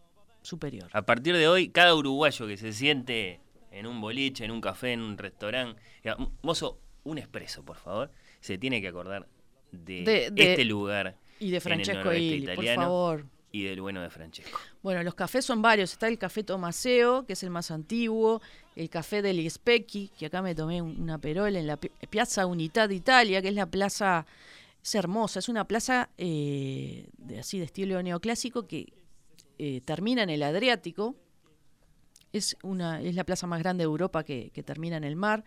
superior. 0.43 0.89
A 0.93 1.03
partir 1.03 1.37
de 1.37 1.49
hoy, 1.49 1.69
cada 1.69 1.95
uruguayo 1.95 2.47
que 2.47 2.57
se 2.57 2.73
siente 2.73 3.41
en 3.71 3.87
un 3.87 4.01
boliche, 4.01 4.45
en 4.45 4.51
un 4.51 4.61
café, 4.61 4.93
en 4.93 5.01
un 5.01 5.19
restaurante, 5.19 5.81
diga, 6.03 6.17
"M- 6.19 6.29
mozo, 6.43 6.81
un 7.05 7.19
expreso, 7.19 7.65
por 7.65 7.77
favor, 7.77 8.11
se 8.41 8.59
tiene 8.59 8.81
que 8.81 8.89
acordar 8.89 9.27
de, 9.73 10.03
De- 10.03 10.31
de- 10.31 10.51
este 10.53 10.65
lugar 10.65 11.17
Y 11.41 11.51
de 11.51 11.61
Francesco 11.61 12.13
Illy, 12.13 12.47
por 12.55 12.65
favor. 12.75 13.27
y 13.53 13.63
del 13.65 13.81
bueno 13.81 14.01
de 14.03 14.11
Francesco. 14.11 14.59
Bueno, 14.83 15.03
los 15.03 15.15
cafés 15.15 15.45
son 15.45 15.61
varios. 15.63 15.93
Está 15.93 16.09
el 16.09 16.19
café 16.19 16.43
Tomaseo, 16.45 17.25
que 17.27 17.33
es 17.35 17.43
el 17.43 17.51
más 17.51 17.71
antiguo, 17.71 18.41
el 18.79 18.89
café 18.89 19.23
degli 19.23 19.49
Specchi, 19.51 20.09
que 20.17 20.27
acá 20.27 20.41
me 20.41 20.55
tomé 20.55 20.81
un- 20.81 21.01
una 21.01 21.19
perola 21.19 21.59
en 21.59 21.67
la 21.67 21.77
pi- 21.77 21.91
Piazza 22.09 22.47
Unità 22.47 22.87
d'Italia, 22.87 23.43
que 23.43 23.49
es 23.49 23.55
la 23.55 23.67
plaza, 23.67 24.25
es 24.83 24.95
hermosa, 24.95 25.41
es 25.41 25.49
una 25.49 25.65
plaza 25.67 26.09
eh, 26.17 27.09
de, 27.19 27.41
así 27.41 27.59
de 27.59 27.65
estilo 27.65 28.01
neoclásico 28.03 28.67
que 28.67 28.93
eh, 29.59 29.81
termina 29.85 30.23
en 30.23 30.31
el 30.31 30.43
Adriático. 30.43 31.17
Es, 32.33 32.57
una, 32.63 33.01
es 33.03 33.15
la 33.15 33.25
plaza 33.25 33.47
más 33.47 33.59
grande 33.61 33.83
de 33.83 33.87
Europa 33.87 34.23
que, 34.23 34.51
que 34.55 34.63
termina 34.63 34.97
en 34.97 35.05
el 35.05 35.17
mar. 35.17 35.45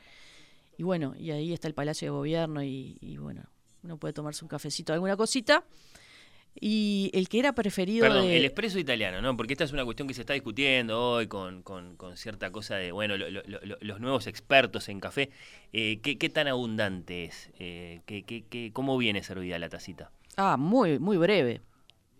Y 0.78 0.84
bueno, 0.84 1.14
y 1.18 1.32
ahí 1.32 1.54
está 1.54 1.68
el 1.68 1.74
Palacio 1.74 2.08
de 2.08 2.10
Gobierno 2.12 2.64
y, 2.64 2.98
y 3.02 3.18
bueno, 3.18 3.44
uno 3.84 3.98
puede 3.98 4.14
tomarse 4.14 4.44
un 4.44 4.50
cafecito, 4.50 4.92
alguna 4.92 5.16
cosita. 5.16 5.64
Y 6.60 7.10
el 7.14 7.30
que 7.30 7.40
era 7.40 7.54
preferido 7.54 8.06
Perdón, 8.06 8.28
de... 8.28 8.38
el 8.38 8.46
expreso 8.46 8.78
italiano, 8.78 9.22
¿no? 9.22 9.38
Porque 9.38 9.54
esta 9.54 9.64
es 9.64 9.72
una 9.72 9.86
cuestión 9.86 10.08
que 10.08 10.14
se 10.14 10.22
está 10.22 10.34
discutiendo 10.34 11.02
hoy 11.02 11.28
con, 11.28 11.64
con- 11.64 11.96
con 11.96 12.18
cierta 12.18 12.52
cosa 12.52 12.76
de, 12.76 12.92
bueno, 12.92 13.16
lo- 13.18 13.30
lo- 13.30 13.42
lo- 13.46 13.78
los 13.80 14.00
nuevos 14.00 14.28
expertos 14.28 14.90
en 14.90 15.00
café. 15.00 15.30
Eh, 15.74 16.00
¿qué, 16.04 16.18
qué 16.18 16.30
tan 16.30 16.48
abundante 16.48 17.24
es? 17.24 17.50
Eh, 17.60 18.02
¿qué, 18.06 18.24
qué- 18.24 18.44
qué- 18.50 18.72
¿Cómo 18.74 18.98
viene 18.98 19.24
servida 19.24 19.58
la 19.60 19.70
tacita? 19.70 20.12
Ah, 20.36 20.58
muy, 20.58 21.00
muy 21.00 21.18
breve. 21.18 21.62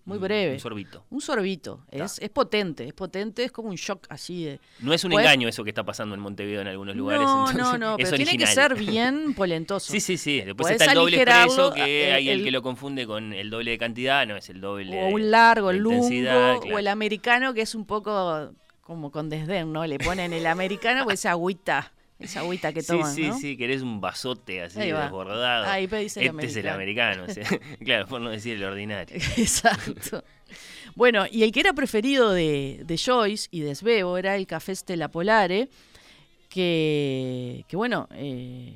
Muy 0.06 0.18
Un- 0.18 0.24
breve. 0.24 0.54
Un 0.54 0.60
sorbito. 0.60 1.06
Un 1.10 1.22
sorbito. 1.22 1.86
Es, 1.92 2.18
es 2.20 2.30
potente, 2.30 2.86
es 2.88 2.94
potente, 2.94 3.44
es 3.44 3.52
como 3.52 3.70
un 3.70 3.76
shock 3.76 4.06
así 4.10 4.46
de... 4.46 4.60
No 4.80 4.94
es 4.94 5.04
un 5.04 5.12
Pues- 5.12 5.24
engaño 5.24 5.48
eso 5.48 5.64
que 5.64 5.70
está 5.70 5.84
pasando 5.84 6.16
en 6.16 6.22
Montevideo 6.22 6.62
en 6.62 6.68
algunos 6.68 6.96
lugares. 6.96 7.24
no, 7.24 7.50
entonces, 7.50 7.80
no, 7.80 7.92
no, 7.92 7.98
pero 7.98 8.12
tiene 8.18 8.38
que 8.38 8.48
ser 8.48 8.76
bien 8.80 9.34
polentoso. 9.36 9.92
Sí, 9.92 10.00
sí, 10.00 10.18
sí. 10.18 10.38
Después 10.38 10.58
Podés 10.58 10.82
está 10.82 10.92
el 10.92 10.98
doble 10.98 11.18
expreso, 11.22 11.74
que 11.74 12.10
eh, 12.10 12.14
hay 12.14 12.30
el, 12.30 12.40
el- 12.40 12.46
que 12.46 12.52
lo 12.52 12.62
confunde 12.62 13.06
con 13.06 13.34
el 13.34 13.50
doble 13.50 13.72
de 13.72 13.78
cantidad, 13.78 14.26
no 14.26 14.36
es 14.38 14.50
el 14.50 14.60
doble 14.60 15.04
O 15.04 15.08
un 15.10 15.30
largo, 15.32 15.70
el 15.72 15.78
lungo, 15.78 16.08
o 16.74 16.78
el 16.80 16.88
americano 16.88 17.54
que 17.54 17.62
es 17.62 17.76
un 17.76 17.86
poco 17.86 18.52
como 18.82 19.12
con 19.12 19.30
desdén, 19.30 19.72
¿no? 19.72 19.86
Le 19.86 20.00
ponen 20.00 20.34
el 20.34 20.46
americano 20.48 21.04
pues 21.06 21.20
esa 21.20 21.32
agüita, 21.32 21.94
esa 22.22 22.40
agüita 22.42 22.72
que 22.74 22.82
Sí, 22.82 22.88
toman, 22.88 23.14
sí, 23.16 23.28
¿no? 23.28 23.38
sí, 23.40 23.58
querés 23.58 23.82
un 23.82 24.00
vasote 24.02 24.62
así 24.64 24.80
desbordado. 24.80 25.66
Ahí 25.66 25.88
pedís 25.88 26.16
el 26.18 26.28
este 26.28 26.46
es 26.48 26.56
el 26.58 26.70
americano, 26.70 27.24
o 27.30 27.34
sea, 27.34 27.46
claro, 27.84 28.08
por 28.08 28.22
no 28.22 28.30
decir 28.30 28.56
el 28.58 28.64
ordinario. 28.64 29.16
Exacto. 29.38 30.24
Bueno, 30.96 31.26
y 31.32 31.44
el 31.44 31.52
que 31.52 31.62
era 31.62 31.74
preferido 31.74 32.32
de, 32.32 32.82
de 32.86 32.98
Joyce 32.98 33.48
y 33.52 33.62
de 33.62 33.74
Svevo 33.76 34.18
era 34.18 34.36
el 34.36 34.46
Café 34.48 34.76
Stella 34.76 35.08
Polare, 35.10 35.70
que, 36.50 37.64
que 37.68 37.76
bueno, 37.76 38.08
eh, 38.14 38.74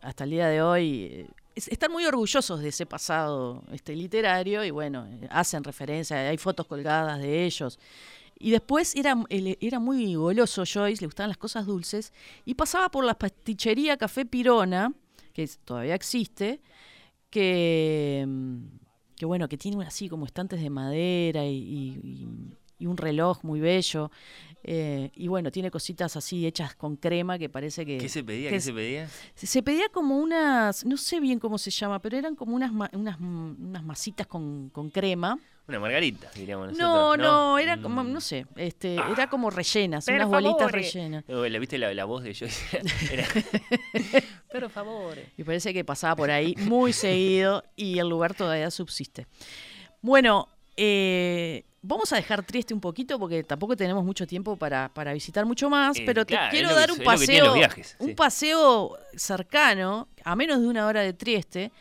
hasta 0.00 0.24
el 0.24 0.30
día 0.30 0.48
de 0.48 0.62
hoy 0.62 1.08
eh, 1.10 1.26
es- 1.54 1.68
están 1.68 1.92
muy 1.92 2.04
orgullosos 2.04 2.60
de 2.60 2.68
ese 2.70 2.86
pasado 2.86 3.62
este, 3.72 3.94
literario 3.94 4.64
y 4.64 4.70
bueno, 4.70 5.06
eh, 5.06 5.28
hacen 5.30 5.62
referencia, 5.64 6.28
hay 6.28 6.38
fotos 6.38 6.66
colgadas 6.66 7.20
de 7.20 7.44
ellos. 7.44 7.78
Y 8.38 8.50
después 8.52 8.94
era, 8.94 9.16
era 9.28 9.78
muy 9.80 10.14
goloso 10.14 10.62
Joyce, 10.64 11.00
le 11.02 11.06
gustaban 11.08 11.28
las 11.30 11.38
cosas 11.38 11.66
dulces, 11.66 12.12
y 12.44 12.54
pasaba 12.54 12.88
por 12.90 13.04
la 13.04 13.14
pastichería 13.18 13.96
Café 13.96 14.24
Pirona, 14.24 14.92
que 15.32 15.48
todavía 15.64 15.94
existe, 15.94 16.60
que, 17.30 18.24
mm, 18.26 18.58
que 19.16 19.26
bueno, 19.26 19.48
que 19.48 19.56
tiene 19.58 19.84
así 19.84 20.08
como 20.08 20.26
estantes 20.26 20.60
de 20.60 20.70
madera 20.70 21.44
y, 21.46 21.56
y- 21.56 22.28
y 22.80 22.86
un 22.86 22.96
reloj 22.96 23.42
muy 23.42 23.58
bello. 23.60 24.10
eh, 24.62 25.10
y 25.14 25.26
bueno, 25.28 25.50
tiene 25.50 25.70
cositas 25.70 26.16
así 26.16 26.46
hechas 26.46 26.74
con 26.76 26.96
crema 26.96 27.38
que 27.38 27.48
parece 27.48 27.84
que... 27.86 27.98
¿Qué 27.98 28.08
se 28.08 28.22
pedía? 28.22 28.50
que 28.50 28.56
¿Qué 28.56 28.60
se 28.60 28.72
pedía? 28.72 29.08
se 29.34 29.46
se 29.46 29.62
pedía 29.62 29.88
como 29.88 30.18
unas, 30.18 30.84
no 30.84 30.96
sé 30.96 31.18
bien 31.20 31.38
cómo 31.40 31.58
se 31.58 31.70
llama, 31.70 32.00
pero 32.00 32.16
eran 32.16 32.34
como 32.36 32.54
unas, 32.54 32.70
unas, 32.92 33.18
mm, 33.20 33.68
unas 33.68 33.84
masitas 33.84 34.26
con, 34.26 34.68
con 34.70 34.90
crema. 34.90 35.38
Una 35.68 35.80
margarita, 35.80 36.30
diríamos 36.34 36.72
No, 36.78 37.14
nosotros. 37.14 37.18
no, 37.26 37.58
era 37.58 37.76
como, 37.80 38.02
Mm. 38.02 38.12
no 38.12 38.20
sé, 38.22 38.46
este, 38.56 38.96
Ah. 38.98 39.10
era 39.12 39.28
como 39.28 39.50
rellenas, 39.50 40.08
unas 40.08 40.26
bolitas 40.26 40.72
rellenas. 40.72 41.24
¿La 41.28 41.58
viste 41.58 41.76
la, 41.76 41.92
la 41.92 42.04
voz 42.06 42.22
de 42.24 42.34
Joyce? 42.34 42.80
Era... 43.12 43.26
Pero 44.50 44.70
favor. 44.70 45.18
Y 45.36 45.44
parece 45.44 45.74
que 45.74 45.84
pasaba 45.84 46.16
por 46.16 46.30
ahí 46.30 46.54
muy 46.60 46.94
seguido 46.94 47.62
y 47.76 47.98
el 47.98 48.08
lugar 48.08 48.32
todavía 48.34 48.70
subsiste. 48.70 49.26
Bueno, 50.00 50.48
eh, 50.76 51.64
vamos 51.82 52.10
a 52.14 52.16
dejar 52.16 52.42
Trieste 52.44 52.72
un 52.72 52.80
poquito 52.80 53.18
porque 53.18 53.44
tampoco 53.44 53.76
tenemos 53.76 54.02
mucho 54.04 54.26
tiempo 54.26 54.56
para, 54.56 54.88
para 54.94 55.12
visitar 55.12 55.44
mucho 55.44 55.68
más, 55.68 55.98
Eh, 55.98 56.02
pero 56.06 56.24
te 56.24 56.32
claro, 56.32 56.50
quiero 56.50 56.74
dar 56.74 56.90
un 56.90 56.98
es 57.00 57.04
paseo, 57.04 57.52
viajes, 57.52 57.94
un 57.98 58.08
sí. 58.08 58.14
paseo 58.14 58.96
cercano, 59.14 60.08
a 60.24 60.34
menos 60.34 60.60
de 60.62 60.66
una 60.66 60.86
hora 60.86 61.02
de 61.02 61.12
Trieste, 61.12 61.72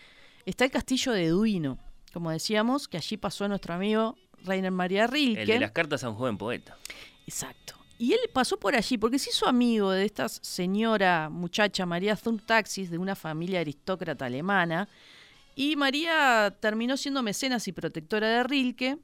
está 0.45 0.65
el 0.65 0.71
castillo 0.71 1.13
de 1.13 1.29
Duino, 1.29 1.77
como 2.17 2.31
decíamos, 2.31 2.87
que 2.87 2.97
allí 2.97 3.15
pasó 3.15 3.47
nuestro 3.47 3.75
amigo 3.75 4.17
Rainer 4.43 4.71
María 4.71 5.05
Rilke. 5.05 5.41
El 5.43 5.47
de 5.47 5.59
las 5.59 5.71
cartas 5.71 6.03
a 6.03 6.09
un 6.09 6.15
joven 6.15 6.35
poeta. 6.39 6.75
Exacto. 7.27 7.75
Y 7.99 8.13
él 8.13 8.19
pasó 8.33 8.57
por 8.59 8.75
allí 8.75 8.97
porque 8.97 9.19
se 9.19 9.29
hizo 9.29 9.47
amigo 9.47 9.91
de 9.91 10.03
esta 10.03 10.27
señora 10.29 11.29
muchacha 11.29 11.85
María 11.85 12.15
Zuntaxis 12.15 12.89
de 12.89 12.97
una 12.97 13.13
familia 13.15 13.59
aristócrata 13.59 14.25
alemana. 14.25 14.89
Y 15.55 15.75
María 15.75 16.55
terminó 16.59 16.97
siendo 16.97 17.21
mecenas 17.21 17.67
y 17.67 17.71
protectora 17.71 18.27
de 18.29 18.43
Rilke. 18.43 18.97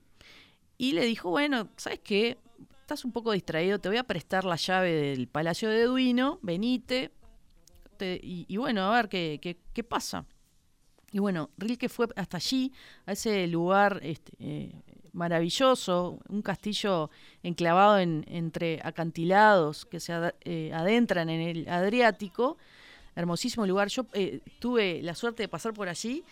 Y 0.80 0.94
le 0.94 1.06
dijo, 1.06 1.30
bueno, 1.30 1.70
¿sabes 1.78 2.00
qué? 2.04 2.38
Estás 2.82 3.06
un 3.06 3.12
poco 3.12 3.32
distraído, 3.32 3.78
te 3.80 3.90
voy 3.90 3.98
a 3.98 4.04
prestar 4.04 4.44
la 4.44 4.56
llave 4.56 4.92
del 4.92 5.28
Palacio 5.28 5.70
de 5.70 5.84
Duino, 5.84 6.40
venite. 6.42 7.12
te- 7.98 8.20
y, 8.24 8.46
y 8.48 8.58
bueno, 8.58 8.82
a 8.92 8.96
ver 8.96 9.08
qué, 9.08 9.40
qué, 9.42 9.58
qué 9.72 9.84
pasa. 9.84 10.26
Y 11.14 11.20
bueno, 11.20 11.50
Rilke 11.58 11.88
fue 11.88 12.08
hasta 12.18 12.38
allí, 12.38 12.72
a 13.06 13.14
ese 13.14 13.48
lugar 13.48 14.00
este, 14.04 14.32
eh, 14.40 14.72
maravilloso, 15.14 16.20
un 16.28 16.42
castillo 16.42 17.10
enclavado 17.44 18.00
en- 18.00 18.26
entre 18.28 18.80
acantilados 18.84 19.86
que 19.86 20.00
se 20.00 20.12
ad- 20.12 20.34
eh, 20.44 20.72
adentran 20.74 21.30
en 21.30 21.40
el 21.42 21.70
Adriático. 21.70 22.58
Hermosísimo 23.16 23.66
lugar. 23.68 23.88
Yo 23.90 24.06
eh, 24.14 24.42
tuve 24.60 25.02
la 25.04 25.14
suerte 25.14 25.44
de 25.44 25.48
pasar 25.48 25.72
por 25.74 25.88
allí 25.88 26.24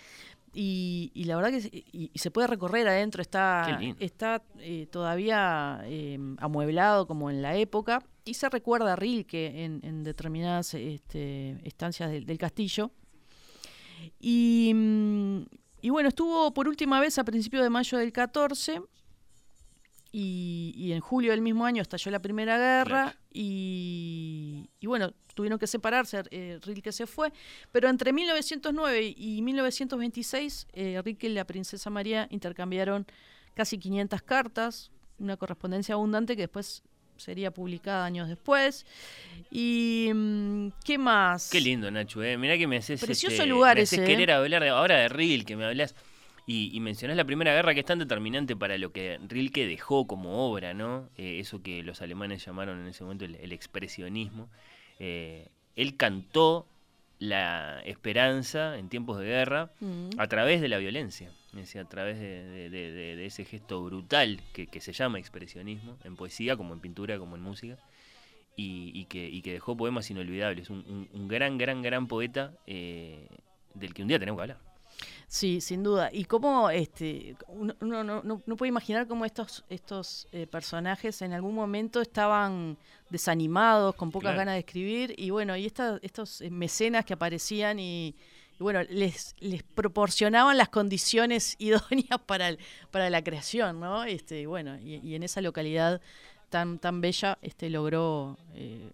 y, 0.53 1.11
y 1.13 1.25
la 1.25 1.35
verdad 1.35 1.51
que 1.51 1.61
se- 1.61 1.69
y- 1.71 2.09
y 2.11 2.17
se 2.19 2.31
puede 2.31 2.47
recorrer 2.47 2.87
adentro. 2.87 3.21
Está, 3.21 3.65
está 3.99 4.41
eh, 4.59 4.87
todavía 4.91 5.81
eh, 5.85 6.17
amueblado 6.39 7.05
como 7.05 7.29
en 7.29 7.43
la 7.43 7.55
época 7.55 8.03
y 8.25 8.33
se 8.33 8.49
recuerda 8.49 8.93
a 8.93 8.95
Rilke 8.95 9.63
en, 9.63 9.79
en 9.83 10.03
determinadas 10.03 10.73
este, 10.73 11.55
estancias 11.67 12.09
del- 12.09 12.25
del 12.25 12.39
castillo. 12.39 12.89
Y, 14.19 14.71
mm, 14.73 15.45
y 15.81 15.89
bueno, 15.89 16.09
estuvo 16.09 16.53
por 16.53 16.67
última 16.67 16.99
vez 16.99 17.17
a 17.17 17.23
principios 17.23 17.63
de 17.63 17.69
mayo 17.69 17.97
del 17.97 18.11
14 18.11 18.81
y, 20.11 20.73
y 20.75 20.91
en 20.91 20.99
julio 20.99 21.31
del 21.31 21.41
mismo 21.41 21.65
año 21.65 21.81
estalló 21.81 22.11
la 22.11 22.19
Primera 22.19 22.57
Guerra 22.57 23.15
y 23.33 24.67
bueno, 24.83 25.13
tuvieron 25.33 25.59
que 25.59 25.67
separarse, 25.67 26.23
eh, 26.31 26.59
Rilke 26.61 26.91
se 26.91 27.07
fue, 27.07 27.31
pero 27.71 27.89
entre 27.89 28.13
1909 28.13 29.13
y 29.15 29.41
1926 29.41 30.67
eh, 30.73 31.01
Rilke 31.03 31.27
y 31.27 31.33
la 31.33 31.45
princesa 31.45 31.89
María 31.89 32.27
intercambiaron 32.29 33.05
casi 33.53 33.77
500 33.77 34.21
cartas, 34.21 34.91
una 35.19 35.37
correspondencia 35.37 35.95
abundante 35.95 36.35
que 36.35 36.43
después 36.43 36.83
sería 37.21 37.51
publicada 37.51 38.05
años 38.05 38.27
después. 38.27 38.85
Y 39.49 40.09
mm, 40.13 40.67
¿qué 40.85 40.97
más? 40.97 41.49
Qué 41.49 41.61
lindo, 41.61 41.89
Nacho, 41.91 42.23
eh. 42.23 42.37
Mirá 42.37 42.57
que 42.57 42.67
me 42.67 42.77
haces. 42.77 42.99
Precioso 43.03 43.33
este, 43.35 43.45
lugar 43.45 43.75
me 43.77 43.83
haces 43.83 43.99
ese, 43.99 44.07
querer 44.07 44.29
eh. 44.29 44.33
hablar 44.33 44.63
de- 44.63 44.69
ahora 44.69 44.97
de 44.97 45.09
Rilke, 45.09 45.45
que 45.45 45.55
me 45.55 45.65
hablas. 45.65 45.95
Y, 46.47 46.71
y 46.75 46.79
mencionás 46.79 47.15
la 47.15 47.23
Primera 47.23 47.53
Guerra, 47.53 47.73
que 47.73 47.81
es 47.81 47.85
tan 47.85 47.99
determinante 47.99 48.55
para 48.55 48.77
lo 48.77 48.91
que 48.91 49.19
Rilke 49.27 49.67
dejó 49.67 50.07
como 50.07 50.45
obra, 50.49 50.73
¿no? 50.73 51.07
Eh, 51.17 51.39
eso 51.39 51.61
que 51.61 51.83
los 51.83 52.01
alemanes 52.01 52.43
llamaron 52.45 52.79
en 52.81 52.87
ese 52.87 53.03
momento 53.03 53.25
el, 53.25 53.35
el 53.35 53.51
expresionismo. 53.53 54.49
Eh, 54.99 55.49
él 55.75 55.95
cantó 55.97 56.67
la 57.19 57.81
esperanza 57.85 58.77
en 58.79 58.89
tiempos 58.89 59.19
de 59.19 59.25
guerra 59.25 59.71
Mm. 59.79 60.09
a 60.17 60.27
través 60.27 60.59
de 60.61 60.67
la 60.67 60.79
violencia, 60.79 61.31
es 61.57 61.75
a 61.75 61.85
través 61.85 62.17
de, 62.19 62.43
de- 62.45 62.69
de- 62.69 62.91
de- 62.91 63.15
de 63.15 63.25
ese 63.25 63.43
gesto 63.45 63.83
brutal 63.83 64.39
que, 64.53 64.67
que 64.67 64.79
se 64.79 64.93
llama 64.93 65.19
expresionismo, 65.19 65.97
en 66.03 66.15
poesía, 66.15 66.55
como 66.55 66.73
en 66.73 66.79
pintura, 66.79 67.19
como 67.19 67.35
en 67.35 67.41
música, 67.41 67.77
y, 68.55 68.91
y 68.93 69.05
que, 69.05 69.27
y 69.29 69.41
que 69.41 69.53
dejó 69.53 69.75
poemas 69.75 70.09
inolvidables. 70.11 70.69
Un, 70.69 70.79
un- 70.87 71.09
un 71.13 71.27
gran, 71.27 71.57
gran, 71.57 71.81
gran 71.81 72.07
poeta 72.07 72.53
eh, 72.67 73.27
del 73.73 73.93
que 73.93 74.01
un 74.01 74.07
día 74.07 74.19
tenemos 74.19 74.37
que 74.39 74.41
hablar. 74.43 74.59
Sí, 75.27 75.61
sin 75.61 75.81
duda. 75.83 76.09
Y 76.11 76.25
cómo 76.25 76.69
este, 76.69 77.35
uno, 77.47 77.73
uno 77.79 78.03
no, 78.03 78.21
no- 78.23 78.43
no 78.45 78.55
puede 78.57 78.67
imaginar 78.69 79.07
cómo 79.07 79.23
estos, 79.25 79.63
estos 79.69 80.27
eh, 80.33 80.45
personajes 80.47 81.21
en 81.21 81.31
algún 81.33 81.55
momento 81.55 82.01
estaban 82.01 82.77
desanimados, 83.09 83.95
con 83.95 84.11
pocas 84.11 84.27
Claro. 84.31 84.37
ganas 84.39 84.55
de 84.55 84.59
escribir, 84.59 85.15
y 85.17 85.29
bueno, 85.29 85.55
y 85.55 85.65
esta- 85.65 85.99
estos 86.01 86.41
eh, 86.41 86.49
mecenas 86.49 87.05
que 87.05 87.13
aparecían 87.13 87.79
y 87.79 88.15
bueno, 88.61 88.81
les, 88.89 89.35
les 89.39 89.63
proporcionaban 89.63 90.57
las 90.57 90.69
condiciones 90.69 91.55
idóneas 91.59 92.19
para, 92.25 92.49
el- 92.49 92.59
para 92.91 93.09
la 93.09 93.23
creación, 93.23 93.79
¿no? 93.79 94.03
Este, 94.03 94.41
y 94.41 94.45
bueno, 94.45 94.77
y, 94.79 94.95
y 94.97 95.15
en 95.15 95.23
esa 95.23 95.41
localidad 95.41 96.01
tan, 96.49 96.79
tan 96.79 97.01
bella 97.01 97.37
este, 97.41 97.69
logró 97.69 98.37
eh, 98.55 98.89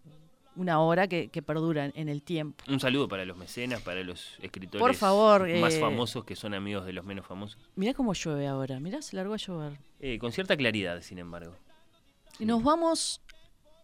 una 0.56 0.80
obra 0.80 1.08
que, 1.08 1.28
que 1.28 1.42
perdura 1.42 1.86
en- 1.86 1.94
en 1.96 2.10
el 2.10 2.24
tiempo. 2.24 2.64
Un 2.68 2.80
saludo 2.80 3.08
para 3.08 3.26
los 3.26 3.38
mecenas, 3.38 3.82
para 3.82 4.02
los 4.04 4.34
escritores 4.42 4.80
Por 4.82 4.96
favor, 4.96 5.48
más 5.60 5.76
eh, 5.76 5.80
famosos 5.80 6.24
que 6.26 6.36
son 6.36 6.54
amigos 6.54 6.86
de 6.86 6.94
los 6.94 7.06
menos 7.06 7.26
famosos. 7.28 7.60
Mirá 7.76 7.94
cómo 7.94 8.14
llueve 8.14 8.48
ahora, 8.48 8.80
mirá, 8.80 9.02
se 9.02 9.16
largó 9.16 9.34
a 9.34 9.38
llover. 9.38 9.78
Eh, 10.00 10.18
con 10.20 10.32
cierta 10.32 10.56
claridad, 10.58 11.02
sin 11.02 11.20
embargo. 11.20 11.56
Y 12.40 12.46
Nos 12.46 12.64
vamos 12.64 13.22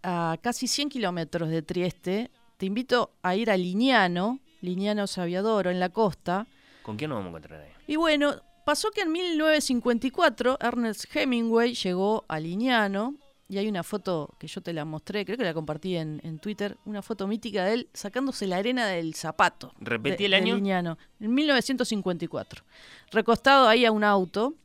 a 0.03 0.37
casi 0.41 0.67
100 0.67 0.89
kilómetros 0.89 1.49
de 1.49 1.61
Trieste. 1.61 2.29
Te 2.57 2.65
invito 2.67 3.11
a 3.23 3.35
ir 3.35 3.49
a 3.49 3.57
Liñano, 3.57 4.39
Liñano 4.63 5.05
Saviadoro, 5.07 5.69
en 5.69 5.79
la 5.79 5.89
costa. 5.89 6.47
¿Con 6.81 6.97
quién 6.97 7.09
nos 7.09 7.17
vamos 7.19 7.27
a 7.27 7.37
encontrar 7.37 7.61
ahí? 7.61 7.71
Y 7.85 7.95
bueno, 7.97 8.35
pasó 8.65 8.89
que 8.91 9.01
en 9.01 9.11
1954 9.11 10.57
Ernest 10.59 11.05
Hemingway 11.15 11.73
llegó 11.75 12.25
a 12.27 12.39
Liñano. 12.39 13.15
Y 13.49 13.57
hay 13.57 13.67
una 13.67 13.83
foto 13.83 14.33
que 14.39 14.47
yo 14.47 14.61
te 14.61 14.73
la 14.73 14.83
mostré, 14.85 15.25
creo 15.25 15.37
que 15.37 15.43
la 15.43 15.53
compartí 15.53 15.95
en, 15.97 16.19
en 16.23 16.39
Twitter, 16.39 16.77
una 16.85 17.01
foto 17.03 17.27
mítica 17.27 17.65
de 17.65 17.73
él 17.73 17.89
sacándose 17.93 18.47
la 18.47 18.57
arena 18.57 18.87
del 18.87 19.13
zapato. 19.13 19.73
Repetí 19.79 20.23
de- 20.23 20.25
el 20.27 20.33
año. 20.33 20.55
Liñano, 20.55 20.97
en 21.19 21.33
1954. 21.35 22.63
Recostado 23.11 23.67
ahí 23.67 23.85
a 23.85 23.91
un 23.91 24.03
auto. 24.03 24.55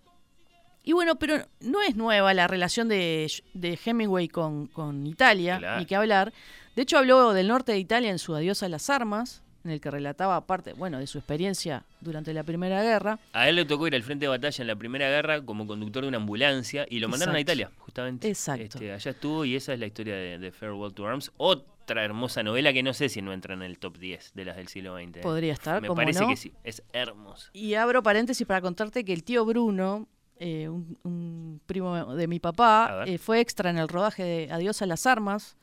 Y 0.84 0.92
bueno, 0.92 1.16
pero 1.18 1.44
no 1.60 1.82
es 1.82 1.96
nueva 1.96 2.32
la 2.32 2.46
relación 2.46 2.88
de, 2.88 3.30
de 3.52 3.78
Hemingway 3.84 4.28
con, 4.28 4.68
con 4.68 5.06
Italia, 5.06 5.58
Claro. 5.58 5.80
ni 5.80 5.84
que 5.84 5.96
hablar. 5.96 6.32
De 6.74 6.82
hecho, 6.82 6.96
habló 6.98 7.32
del 7.34 7.48
norte 7.48 7.72
de 7.72 7.78
Italia 7.78 8.10
en 8.10 8.18
su 8.20 8.34
Adiós 8.34 8.62
a 8.62 8.68
las 8.70 8.88
armas, 8.88 9.42
en 9.64 9.70
el 9.70 9.80
que 9.80 9.90
relataba 9.90 10.40
parte, 10.46 10.72
bueno, 10.72 10.98
de 10.98 11.06
su 11.06 11.18
experiencia 11.18 11.84
durante 12.00 12.32
la 12.32 12.42
Primera 12.42 12.82
Guerra. 12.82 13.18
A 13.32 13.48
él 13.48 13.56
le 13.56 13.64
tocó 13.64 13.86
ir 13.86 13.94
al 13.94 14.02
frente 14.02 14.24
de 14.24 14.28
batalla 14.28 14.62
en 14.62 14.68
la 14.68 14.76
Primera 14.76 15.08
Guerra 15.08 15.42
como 15.42 15.66
conductor 15.66 16.02
de 16.02 16.08
una 16.08 16.18
ambulancia 16.18 16.86
y 16.88 17.00
lo 17.00 17.08
mandaron 17.08 17.34
a. 17.34 17.40
Italia, 17.40 17.70
justamente. 17.78 18.28
Exacto. 18.28 18.64
Este, 18.64 18.92
allá 18.92 19.10
estuvo 19.10 19.44
y 19.44 19.56
esa 19.56 19.72
es 19.72 19.80
la 19.80 19.86
historia 19.86 20.14
de, 20.16 20.38
de 20.38 20.52
Farewell 20.52 20.92
to 20.92 21.06
Arms. 21.06 21.32
Otra 21.36 22.04
hermosa 22.04 22.42
novela 22.42 22.72
que 22.72 22.82
no 22.82 22.92
sé 22.94 23.08
si 23.08 23.22
no 23.22 23.32
entra 23.32 23.54
en 23.54 23.62
el 23.62 23.78
top 23.78 23.98
10 23.98 24.32
de 24.34 24.44
las 24.44 24.56
del 24.56 24.68
siglo 24.68 24.96
XX. 24.96 25.18
¿eh? 25.18 25.20
Podría 25.22 25.52
estar, 25.52 25.80
Me 25.80 25.88
¿cómo 25.88 25.96
parece 25.96 26.20
no? 26.20 26.28
que 26.28 26.36
sí, 26.36 26.52
es 26.64 26.82
hermosa. 26.92 27.50
Y 27.52 27.74
abro 27.74 28.02
paréntesis 28.02 28.46
para 28.46 28.60
contarte 28.60 29.04
que 29.04 29.12
el 29.12 29.24
tío 29.24 29.44
Bruno, 29.44 30.06
eh, 30.38 30.68
un, 30.68 30.98
un 31.04 31.60
primo 31.66 32.14
de 32.14 32.26
mi 32.26 32.40
papá, 32.40 33.04
eh, 33.06 33.18
fue 33.18 33.40
extra 33.40 33.70
en 33.70 33.78
el 33.78 33.88
rodaje 33.88 34.22
de 34.22 34.52
Adiós 34.52 34.82
a 34.82 34.86
las 34.86 35.06
Armas. 35.06 35.56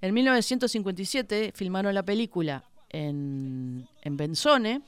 En 0.00 0.14
1957 0.14 1.52
filmaron 1.54 1.94
la 1.94 2.02
película 2.02 2.64
en, 2.92 3.88
en 4.02 4.16
Benzone, 4.16 4.82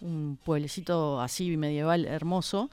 un 0.00 0.38
pueblecito 0.44 1.20
así 1.20 1.56
medieval 1.56 2.06
hermoso, 2.06 2.70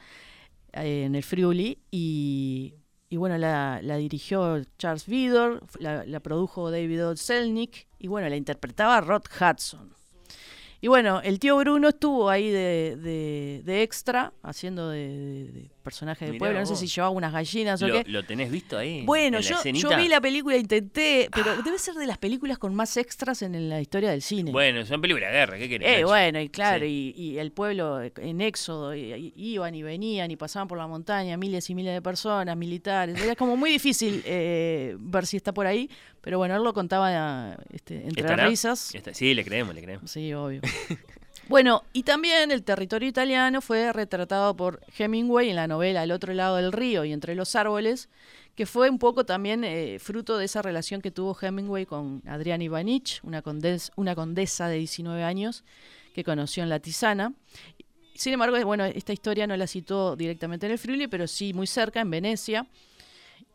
eh, 0.73 1.03
en 1.06 1.15
el 1.15 1.23
Friuli, 1.23 1.80
y, 1.91 2.73
y 3.10 3.17
bueno, 3.17 3.38
la, 3.38 3.80
la 3.82 3.97
dirigió 3.97 4.63
Charles 4.77 5.06
Vidor, 5.08 5.63
la, 5.80 6.03
produjo 6.19 6.69
David. 6.71 7.15
Selnick, 7.15 7.88
y 7.99 8.08
bueno, 8.08 8.30
la 8.30 8.36
interpretaba 8.36 9.01
Rod 9.01 9.23
Hudson. 9.39 9.93
Y 10.80 10.88
bueno, 10.89 11.21
el 11.21 11.39
tío 11.39 11.58
Bruno 11.58 11.89
estuvo 11.89 12.30
ahí 12.30 12.49
de, 12.51 12.95
de- 12.97 13.62
de 13.65 13.82
extra, 13.82 14.32
haciendo 14.43 14.89
de, 14.89 15.71
de- 15.88 15.91
de 15.91 15.93
personaje 15.93 16.26
de 16.26 16.32
Mirá 16.32 16.39
pueblo. 16.39 16.60
No 16.60 16.65
sé 16.65 16.76
si 16.76 16.88
llevaba 16.88 17.12
unas 17.12 17.32
gallinas 17.34 17.82
o 17.82 17.88
¿Lo, 17.88 18.04
qué. 18.04 18.10
lo 18.12 18.23
tenés 18.26 18.52
visto 18.52 18.78
ahí? 18.78 19.04
Bueno, 19.06 19.39
yo, 19.39 19.58
vi 19.97 20.08
la 20.10 20.19
película, 20.21 20.58
intenté, 20.58 21.30
pero 21.34 21.62
debe 21.63 21.80
ser 21.80 21.95
de 21.95 22.06
las 22.08 22.17
películas 22.17 22.58
con 22.58 22.76
más 22.76 22.97
extras 22.97 23.41
en, 23.41 23.69
la 23.69 23.82
historia 23.82 24.10
del 24.12 24.21
cine. 24.21 24.52
Bueno, 24.52 24.86
son 24.86 25.02
películas 25.02 25.32
de 25.32 25.38
guerra, 25.38 25.58
¿qué 25.58 25.69
querés? 25.69 25.88
Eh, 25.89 25.95
Nacho? 26.02 26.08
bueno, 26.08 26.39
y 26.41 26.50
claro, 26.50 26.86
Sí. 26.86 27.13
y, 27.15 27.21
y 27.21 27.39
el 27.39 27.52
pueblo 27.52 28.02
en 28.02 28.41
éxodo, 28.41 28.95
y- 28.95 29.13
y- 29.13 29.34
iban 29.54 29.73
y 29.76 29.84
venían 29.84 30.30
y 30.32 30.36
pasaban 30.36 30.67
por 30.67 30.78
la 30.78 30.88
montaña, 30.88 31.38
miles 31.38 31.69
y 31.69 31.76
miles 31.76 31.93
de 31.93 32.02
personas, 32.02 32.56
militares. 32.58 33.19
Era 33.21 33.36
como 33.36 33.56
muy 33.58 33.71
difícil 33.71 34.21
eh, 34.26 34.95
ver 35.00 35.26
si 35.26 35.38
está 35.38 35.54
por 35.54 35.67
ahí, 35.67 35.89
pero 36.21 36.38
bueno, 36.38 36.56
él 36.56 36.63
lo 36.63 36.73
contaba 36.73 37.58
este, 37.71 37.95
entre 38.08 38.21
¿Estará? 38.21 38.43
las 38.43 38.50
risas. 38.52 38.93
Está- 38.95 39.13
Sí, 39.13 39.34
le 39.34 39.43
creemos, 39.45 39.73
le 39.73 39.82
creemos. 39.82 40.12
Sí, 40.12 40.34
obvio. 40.34 40.62
bueno, 41.50 41.84
y 41.94 42.04
también 42.04 42.52
el 42.52 42.64
territorio 42.64 43.08
italiano 43.08 43.62
fue 43.62 43.92
retratado 43.94 44.56
por 44.56 44.82
Hemingway 44.98 45.50
en 45.50 45.56
la 45.56 45.68
novela 45.68 46.04
El 46.04 46.12
otro 46.12 46.34
lado 46.34 46.58
del 46.58 46.72
río 46.72 47.06
y 47.06 47.14
entre 47.14 47.36
los 47.36 47.56
árboles, 47.56 48.10
que 48.56 48.66
fue 48.66 48.90
un 48.90 49.00
poco 49.00 49.26
también 49.26 49.64
eh, 49.64 49.98
fruto 50.00 50.38
de 50.38 50.46
esa 50.46 50.62
relación 50.62 51.02
que 51.02 51.12
tuvo 51.12 51.38
Hemingway 51.40 51.86
con 51.86 52.22
Adriana 52.28 52.64
Ivanich, 52.64 53.20
una, 53.24 53.42
condes- 53.44 53.92
una 53.96 54.16
condesa 54.16 54.68
de 54.68 54.78
19 54.78 55.24
años 55.24 55.64
que 56.14 56.24
conoció 56.24 56.64
en 56.64 56.70
la 56.70 56.80
Tisana. 56.80 57.34
Sin 58.16 58.34
embargo, 58.34 58.58
bueno, 58.66 58.84
esta 58.86 59.14
historia 59.14 59.46
no 59.46 59.56
la 59.56 59.68
citó 59.68 60.16
directamente 60.16 60.66
en 60.66 60.72
el 60.72 60.80
Friuli, 60.80 61.08
pero 61.08 61.28
sí 61.28 61.54
muy 61.54 61.68
cerca, 61.68 62.02
en 62.02 62.10
Venecia. 62.10 62.66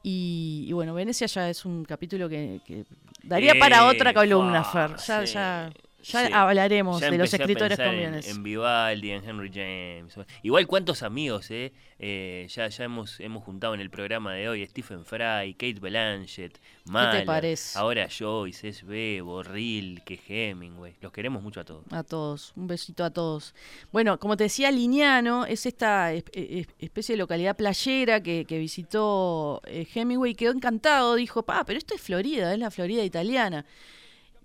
Y, 0.05 0.67
y 0.69 0.73
bueno, 0.73 0.95
Venecia 0.95 1.27
ya 1.27 1.51
es 1.51 1.65
un 1.65 1.85
capítulo 1.85 2.29
que, 2.29 2.61
que 2.65 2.85
daría 3.25 3.55
para 3.59 3.79
Eh, 3.85 3.89
otra 3.97 4.15
columna, 4.15 4.65
Fer. 4.65 4.97
Ya, 5.05 5.27
sí, 5.27 5.33
ya, 5.35 5.73
ya 6.03 6.27
sí. 6.27 6.33
hablaremos 6.33 7.01
Ya 7.01 7.11
de 7.11 7.19
los 7.19 7.33
a 7.33 7.37
escritores 7.37 7.79
pensar 7.79 7.95
comunes. 7.97 8.27
En, 8.29 8.37
en 8.37 8.43
Vivaldi, 8.43 9.11
en 9.11 9.25
Henry 9.29 9.51
James. 9.53 10.15
Igual 10.43 10.67
cuántos 10.67 11.03
amigos, 11.03 11.51
¿eh? 11.51 11.73
Eh, 12.05 12.47
ya 12.51 12.67
ya 12.69 12.85
hemos, 12.85 13.21
hemos 13.21 13.45
juntado 13.45 13.75
en 13.75 13.81
el 13.81 13.89
programa 13.89 14.35
de 14.35 14.49
hoy 14.49 14.67
Stephen 14.67 15.05
Fry, 15.05 15.55
Kate 15.55 15.79
Blanchett, 15.81 16.59
parece? 17.27 17.79
ahora 17.79 18.09
Joyce, 18.11 18.69
S. 18.69 18.85
Bebo, 18.85 19.43
Rilke, 19.45 20.19
Hemingway. 20.29 20.95
Los 21.01 21.13
queremos 21.13 21.43
mucho 21.43 21.61
a 21.61 21.65
todos. 21.65 21.85
A 21.93 22.03
todos, 22.03 22.53
un 22.57 22.67
besito 22.67 23.05
a 23.05 23.11
todos. 23.11 23.55
Bueno, 23.93 24.19
como 24.19 24.37
te 24.37 24.45
decía, 24.45 24.73
Lignano 24.73 25.47
es 25.47 25.65
esta 25.65 26.13
es- 26.13 26.25
es- 26.33 26.67
especie 26.81 27.15
de 27.15 27.19
localidad 27.19 27.57
playera 27.57 28.21
que, 28.21 28.45
que 28.47 28.59
visitó 28.59 29.63
eh, 29.67 29.87
Hemingway. 29.95 30.35
Quedó 30.35 30.51
encantado, 30.51 31.15
dijo, 31.15 31.45
pa, 31.45 31.63
pero 31.65 31.79
esto 31.79 31.95
es 31.95 32.01
Florida, 32.01 32.53
es 32.53 32.59
la 32.59 32.71
Florida 32.73 33.05
italiana. 33.05 33.65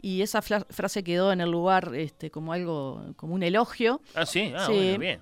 Y 0.01 0.21
esa 0.21 0.41
frase 0.41 1.03
quedó 1.03 1.31
en 1.31 1.41
el 1.41 1.49
lugar 1.51 1.93
este, 1.95 2.29
como 2.31 2.53
algo, 2.53 3.13
como 3.15 3.33
un 3.33 3.43
elogio. 3.43 4.01
Ah, 4.15 4.25
sí, 4.25 4.53
ah, 4.55 4.65
Sí. 4.67 4.73
bueno, 4.73 4.99
bien. 4.99 5.19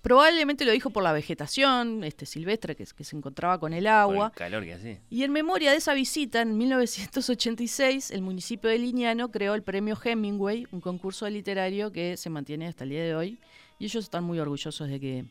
Probablemente 0.00 0.64
lo 0.64 0.72
dijo 0.72 0.90
por 0.90 1.02
la 1.04 1.12
vegetación 1.12 2.02
este, 2.04 2.26
silvestre 2.26 2.74
que, 2.76 2.84
que 2.84 3.04
se 3.04 3.16
encontraba 3.16 3.58
con 3.60 3.72
el 3.72 3.84
Por 3.84 3.92
agua. 3.92 4.26
el 4.26 4.32
calor 4.32 4.64
que 4.64 4.74
hace. 4.74 5.00
Y 5.10 5.22
en 5.22 5.32
memoria 5.32 5.70
de 5.70 5.76
esa 5.76 5.94
visita, 5.94 6.40
en 6.40 6.56
1986, 6.58 8.10
el 8.10 8.22
municipio 8.22 8.68
de 8.70 8.78
Lignano 8.78 9.30
creó 9.30 9.54
el 9.54 9.62
premio 9.62 9.96
Hemingway, 10.02 10.66
un 10.72 10.80
concurso 10.80 11.28
literario 11.28 11.92
que 11.92 12.16
se 12.16 12.30
mantiene 12.30 12.66
hasta 12.66 12.84
el 12.84 12.90
día 12.90 13.04
de 13.04 13.14
hoy. 13.14 13.38
Y 13.78 13.84
ellos 13.86 14.04
están 14.04 14.24
muy 14.24 14.38
orgullosos 14.40 14.88
de 14.88 14.98
que 15.00 15.24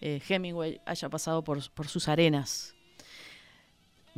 eh, 0.00 0.20
Hemingway 0.28 0.80
haya 0.86 1.08
pasado 1.08 1.42
por, 1.44 1.58
por 1.72 1.88
sus 1.88 2.08
arenas. 2.08 2.74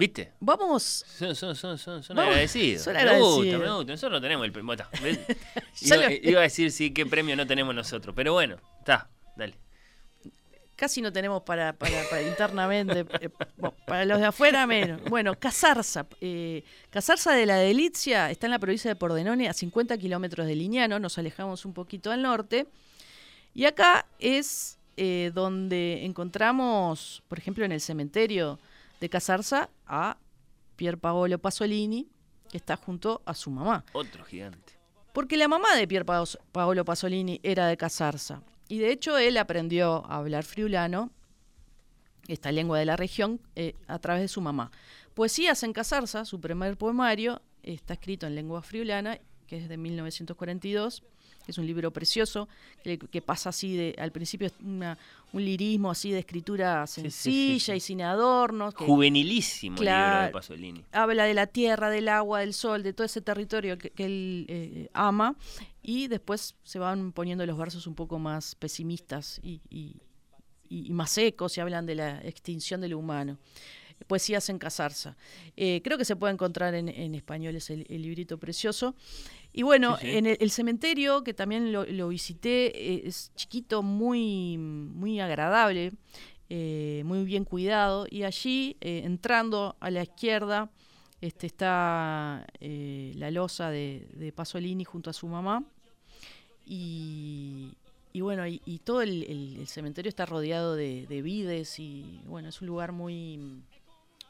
¿Viste? 0.01 0.33
Vamos. 0.41 1.05
Son, 1.19 1.37
son, 1.37 1.55
son, 1.55 1.77
son, 1.77 2.03
son 2.03 2.17
Vamos, 2.17 2.31
agradecidos. 2.33 2.83
son 2.85 2.95
Me 2.95 3.01
gusta, 3.01 3.13
agradecidos. 3.13 3.61
me 3.61 3.71
gusta. 3.77 3.93
Nosotros 3.93 4.13
no 4.13 4.21
tenemos 4.23 4.47
el 4.47 4.53
premio. 4.53 4.75
Iba, 5.83 5.97
lo- 5.97 6.11
iba 6.11 6.41
a 6.41 6.43
decir 6.43 6.73
sí 6.73 6.91
qué 6.93 7.05
premio 7.05 7.37
no 7.37 7.47
tenemos 7.47 7.75
nosotros. 7.75 8.15
Pero 8.17 8.33
bueno, 8.33 8.57
está, 8.79 9.11
dale. 9.37 9.55
Casi 10.75 11.03
no 11.03 11.13
tenemos 11.13 11.43
para, 11.43 11.75
para, 11.75 12.03
para 12.09 12.23
internamente, 12.23 13.01
eh, 13.21 13.29
bueno, 13.59 13.77
para 13.87 14.07
los 14.07 14.19
de 14.19 14.25
afuera 14.25 14.67
menos. 14.67 15.03
Bueno, 15.05 15.39
Casarza. 15.39 16.07
Eh, 16.23 16.65
Casarza 16.89 17.35
de 17.35 17.45
la 17.45 17.57
Delicia 17.57 18.31
está 18.31 18.47
en 18.47 18.53
la 18.53 18.59
provincia 18.59 18.91
de 18.91 18.97
Pordenone, 18.97 19.51
a 19.51 19.53
50 19.53 19.99
kilómetros 19.99 20.47
de 20.47 20.55
Lignano, 20.55 20.99
nos 20.99 21.19
alejamos 21.19 21.67
un 21.67 21.75
poquito 21.75 22.11
al 22.11 22.23
norte. 22.23 22.67
Y 23.53 23.67
acá 23.67 24.07
es 24.19 24.79
eh, 24.97 25.31
donde 25.35 26.07
encontramos, 26.07 27.23
por 27.29 27.37
ejemplo, 27.39 27.67
en 27.67 27.73
el 27.73 27.83
cementerio 27.83 28.59
de 29.01 29.09
Casarza, 29.09 29.71
a 29.87 30.19
Pier 30.77 30.99
Paolo 30.99 31.39
Pasolini, 31.39 32.09
que 32.51 32.59
está 32.59 32.77
junto 32.77 33.23
a 33.25 33.35
su 33.35 33.51
mamá. 33.51 33.85
Otro 33.93 34.25
gigante. 34.25 34.79
Porque 35.13 35.37
la 35.37 35.49
mamá 35.49 35.75
de 35.75 35.89
Pier 35.89 36.05
Paolo 36.05 36.85
Pasolini 36.85 37.41
era 37.43 37.67
de 37.67 37.77
Casarza. 37.77 38.43
Y 38.69 38.79
de 38.79 38.93
hecho 38.93 39.19
él 39.19 39.37
aprendió 39.37 40.07
a 40.07 40.17
hablar 40.17 40.45
friulano, 40.45 41.11
esta 42.29 42.53
lengua 42.53 42.79
de 42.79 42.85
la 42.85 42.97
región, 42.97 43.41
eh, 43.57 43.75
a 43.89 43.99
través 43.99 44.23
de 44.23 44.29
su 44.29 44.41
mamá. 44.41 44.71
Poesías 45.15 45.63
en 45.65 45.73
Casarza, 45.73 46.25
su 46.25 46.41
primer 46.41 46.77
poemario, 46.77 47.43
está 47.63 47.95
escrito 47.95 48.27
en 48.27 48.37
lengua 48.37 48.63
friulana, 48.63 49.19
que 49.47 49.57
es 49.57 49.69
de 49.69 49.77
1942, 49.77 51.03
que 51.45 51.53
es 51.53 51.59
un 51.59 51.67
libro 51.67 51.91
precioso, 51.93 52.49
que, 52.85 52.99
que 52.99 53.23
pasa 53.23 53.49
así 53.51 53.77
de, 53.77 53.95
al 53.99 54.13
principio 54.13 54.47
es 54.49 54.55
una- 54.63 54.99
un 55.33 55.45
lirismo 55.45 55.91
así 55.91 56.11
de 56.11 56.19
escritura 56.19 56.87
sí, 56.87 57.03
sí, 57.03 57.11
sencilla 57.11 57.75
sí. 57.75 57.77
y 57.77 57.81
sin 57.81 58.03
adornos. 58.03 58.75
que- 58.75 58.85
Juvenilísimo 58.85 59.79
el 59.79 59.85
libro 59.87 60.21
de. 60.23 60.29
Pasolini. 60.31 60.85
habla 60.93 61.25
de 61.25 61.35
la 61.35 61.47
tierra, 61.47 61.89
del 61.91 62.09
agua, 62.09 62.41
del 62.41 62.53
sol, 62.55 62.83
de 62.83 62.93
todo 62.93 63.05
ese 63.05 63.21
territorio 63.21 63.79
que, 63.79 63.91
que 63.91 64.05
él 64.05 64.47
eh, 64.49 64.89
ama, 64.93 65.37
y 65.83 66.09
después 66.09 66.55
se 66.65 66.79
van 66.79 67.13
poniendo 67.13 67.47
los 67.47 67.57
versos 67.57 67.87
un 67.87 67.95
poco 67.95 68.19
más 68.19 68.55
pesimistas 68.57 69.41
y, 69.43 69.61
y- 69.71 69.97
y- 70.69 70.87
y 70.87 70.91
más 70.91 71.11
secos 71.11 71.57
y 71.57 71.61
hablan 71.61 71.87
de 71.87 71.95
la 71.97 72.21
extinción 72.23 72.81
del 72.81 72.95
humano. 72.95 73.39
Poesías 74.07 74.49
en 74.49 74.59
Casarza. 74.59 75.15
Eh, 75.59 75.83
creo 75.85 75.99
que 75.99 76.07
se 76.07 76.17
puede 76.17 76.33
encontrar 76.33 76.75
en, 76.75 76.89
en 76.89 77.15
español, 77.15 77.55
es 77.57 77.69
el, 77.69 77.85
el 77.91 78.01
librito 78.03 78.39
precioso. 78.39 78.95
Y 79.53 79.63
bueno, 79.63 79.97
Sí, 79.99 80.07
sí. 80.07 80.17
en 80.17 80.27
el, 80.27 80.37
el 80.41 80.51
cementerio, 80.51 81.25
que 81.25 81.35
también 81.35 81.73
lo, 81.73 81.85
lo 81.85 82.09
visité, 82.09 82.67
eh, 82.95 83.03
es 83.07 83.33
chiquito, 83.35 83.83
muy, 83.83 84.57
muy 84.59 85.19
agradable, 85.21 85.93
eh, 86.49 87.03
muy 87.05 87.25
bien 87.25 87.45
cuidado. 87.45 88.07
Y 88.11 88.23
allí, 88.23 88.77
eh, 88.81 89.03
entrando 89.05 89.77
a 89.81 89.91
la 89.91 90.03
izquierda, 90.03 90.71
este, 91.21 91.47
está 91.49 92.47
eh, 92.61 93.13
la 93.17 93.31
losa 93.31 93.71
de, 93.71 94.09
de 94.15 94.33
Pasolini 94.33 94.85
junto 94.85 95.11
a 95.11 95.13
su 95.13 95.27
mamá. 95.27 95.65
Y, 96.67 97.73
y 98.13 98.21
bueno, 98.21 98.47
y, 98.47 98.61
y 98.65 98.79
todo 98.79 99.03
el, 99.03 99.25
el- 99.25 99.57
el 99.61 99.67
cementerio 99.67 100.09
está 100.09 100.27
rodeado 100.27 100.77
de, 100.77 101.07
de 101.09 101.23
vides 101.23 101.79
y 101.79 102.21
bueno, 102.27 102.49
es 102.49 102.61
un 102.61 102.69
lugar 102.69 102.93
muy, 102.93 103.63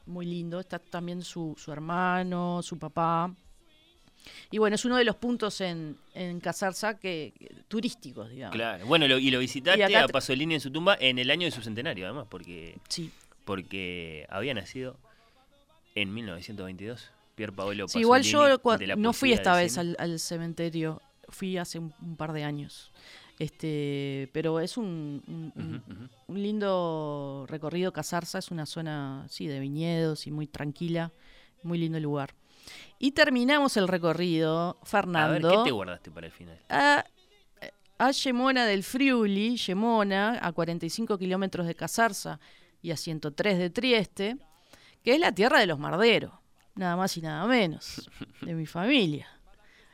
muy 0.05 0.25
lindo. 0.25 0.59
Está 0.59 0.79
también 0.79 1.21
su, 1.21 1.55
su 1.57 1.71
hermano, 1.71 2.61
su 2.63 2.77
papá. 2.79 3.33
Y 4.51 4.57
bueno, 4.57 4.75
es 4.75 4.85
uno 4.85 4.97
de 4.97 5.03
los 5.03 5.15
puntos 5.15 5.61
en, 5.61 5.97
en 6.13 6.39
Casarza 6.39 6.99
que, 6.99 7.33
turísticos, 7.67 8.29
digamos. 8.29 8.55
Claro. 8.55 8.85
Bueno, 8.85 9.07
lo- 9.07 9.17
y 9.17 9.31
lo 9.31 9.39
visitaste 9.39 9.89
Y 9.91 9.95
a 9.95 10.07
Pasolini 10.07 10.55
en 10.55 10.61
su 10.61 10.71
tumba 10.71 10.97
en 10.99 11.19
el 11.19 11.31
año 11.31 11.45
de 11.45 11.51
su 11.51 11.61
centenario, 11.61 12.05
además, 12.05 12.27
porque, 12.29 12.77
Sí. 12.89 13.11
porque 13.45 14.25
había 14.29 14.53
nacido 14.53 14.97
en 15.95 16.13
1922. 16.13 17.11
Pier 17.35 17.53
Paolo 17.53 17.87
Sí, 17.87 17.99
Pasolini. 17.99 18.01
igual 18.03 18.23
yo 18.23 18.61
cua- 18.61 18.77
de 18.77 18.87
la 18.87 18.95
no 18.95 19.13
fui 19.13 19.31
esta 19.33 19.55
vez 19.55 19.77
al, 19.77 19.95
al 19.99 20.19
cementerio, 20.19 21.01
fui 21.29 21.57
hace 21.57 21.79
un, 21.79 21.93
un 22.01 22.15
par 22.17 22.33
de 22.33 22.43
años. 22.43 22.91
Este, 23.39 24.29
pero 24.33 24.59
es 24.59 24.77
un, 24.77 25.23
un- 25.55 25.91
un 26.27 26.41
lindo 26.43 27.45
recorrido. 27.49 27.91
Casarza 27.91 28.37
es 28.37 28.51
una 28.51 28.65
zona 28.67 29.25
sí, 29.29 29.47
de 29.47 29.59
viñedos 29.59 30.27
y 30.27 30.31
muy 30.31 30.45
tranquila, 30.45 31.11
muy 31.63 31.79
lindo 31.79 31.99
lugar. 31.99 32.35
Y 32.99 33.11
terminamos 33.11 33.77
el 33.77 33.87
recorrido, 33.87 34.77
A 34.81 34.85
Fernando. 34.85 35.47
ver, 35.49 35.57
¿qué 35.57 35.63
te 35.65 35.71
guardaste 35.71 36.11
para 36.11 36.27
el 36.27 36.31
final? 36.33 36.59
a, 36.69 37.03
a 37.97 38.11
Yemona 38.11 38.65
del 38.65 38.83
Friuli, 38.83 39.57
Yemona, 39.57 40.39
a 40.41 40.51
45 40.51 41.17
kilómetros 41.17 41.67
de 41.67 41.75
Casarza 41.75 42.39
y 42.81 42.91
a 42.91 42.97
103 42.97 43.57
de 43.59 43.69
Trieste, 43.69 44.37
que 45.03 45.13
es 45.13 45.19
la 45.19 45.31
tierra 45.31 45.59
de 45.59 45.65
los 45.67 45.79
marderos, 45.79 46.33
nada 46.75 46.95
más 46.95 47.15
y 47.17 47.21
nada 47.21 47.45
menos, 47.47 48.09
de 48.41 48.53
mi 48.53 48.65
familia. 48.65 49.27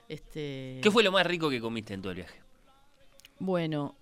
Este, 0.10 0.80
¿Qué 0.82 0.90
fue 0.92 1.04
lo 1.04 1.12
más 1.12 1.26
rico 1.26 1.50
que 1.50 1.60
comiste 1.60 1.94
en 1.94 2.02
todo 2.02 2.12
el 2.12 2.18
viaje? 2.18 2.40
Bueno, 3.40 3.96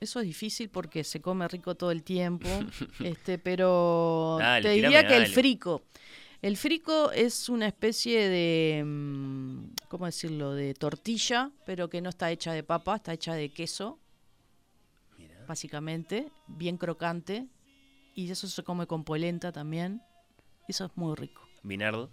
eso 0.00 0.20
es 0.20 0.26
difícil 0.26 0.68
porque 0.68 1.02
se 1.04 1.20
come 1.20 1.46
rico 1.48 1.74
todo 1.74 1.90
el 1.90 2.02
tiempo, 2.02 2.48
este, 3.00 3.38
pero 3.38 4.36
Dale, 4.38 4.62
te 4.68 4.74
tirame 4.74 4.96
diría 4.96 5.08
que 5.08 5.16
el 5.16 5.26
frico. 5.28 5.82
El 6.42 6.56
frico 6.56 7.12
es 7.12 7.48
una 7.50 7.66
especie 7.66 8.28
de, 8.28 8.82
mm, 8.84 9.64
¿cómo 9.88 10.06
decirlo?, 10.06 10.54
de 10.54 10.72
tortilla, 10.74 11.50
pero 11.66 11.90
que 11.90 12.00
no 12.00 12.08
está 12.08 12.30
hecha 12.30 12.52
de 12.52 12.62
papa, 12.62 12.96
está 12.96 13.12
hecha 13.12 13.34
de 13.34 13.52
queso, 13.52 13.98
básicamente, 15.46 16.28
bien 16.46 16.76
crocante, 16.76 17.46
y 18.14 18.30
eso 18.30 18.46
se 18.46 18.62
come 18.62 18.86
con 18.86 19.04
polenta 19.04 19.52
también. 19.52 20.00
Eso 20.68 20.84
es 20.86 20.92
muy 20.96 21.14
rico. 21.16 21.46
Vinardo. 21.62 22.10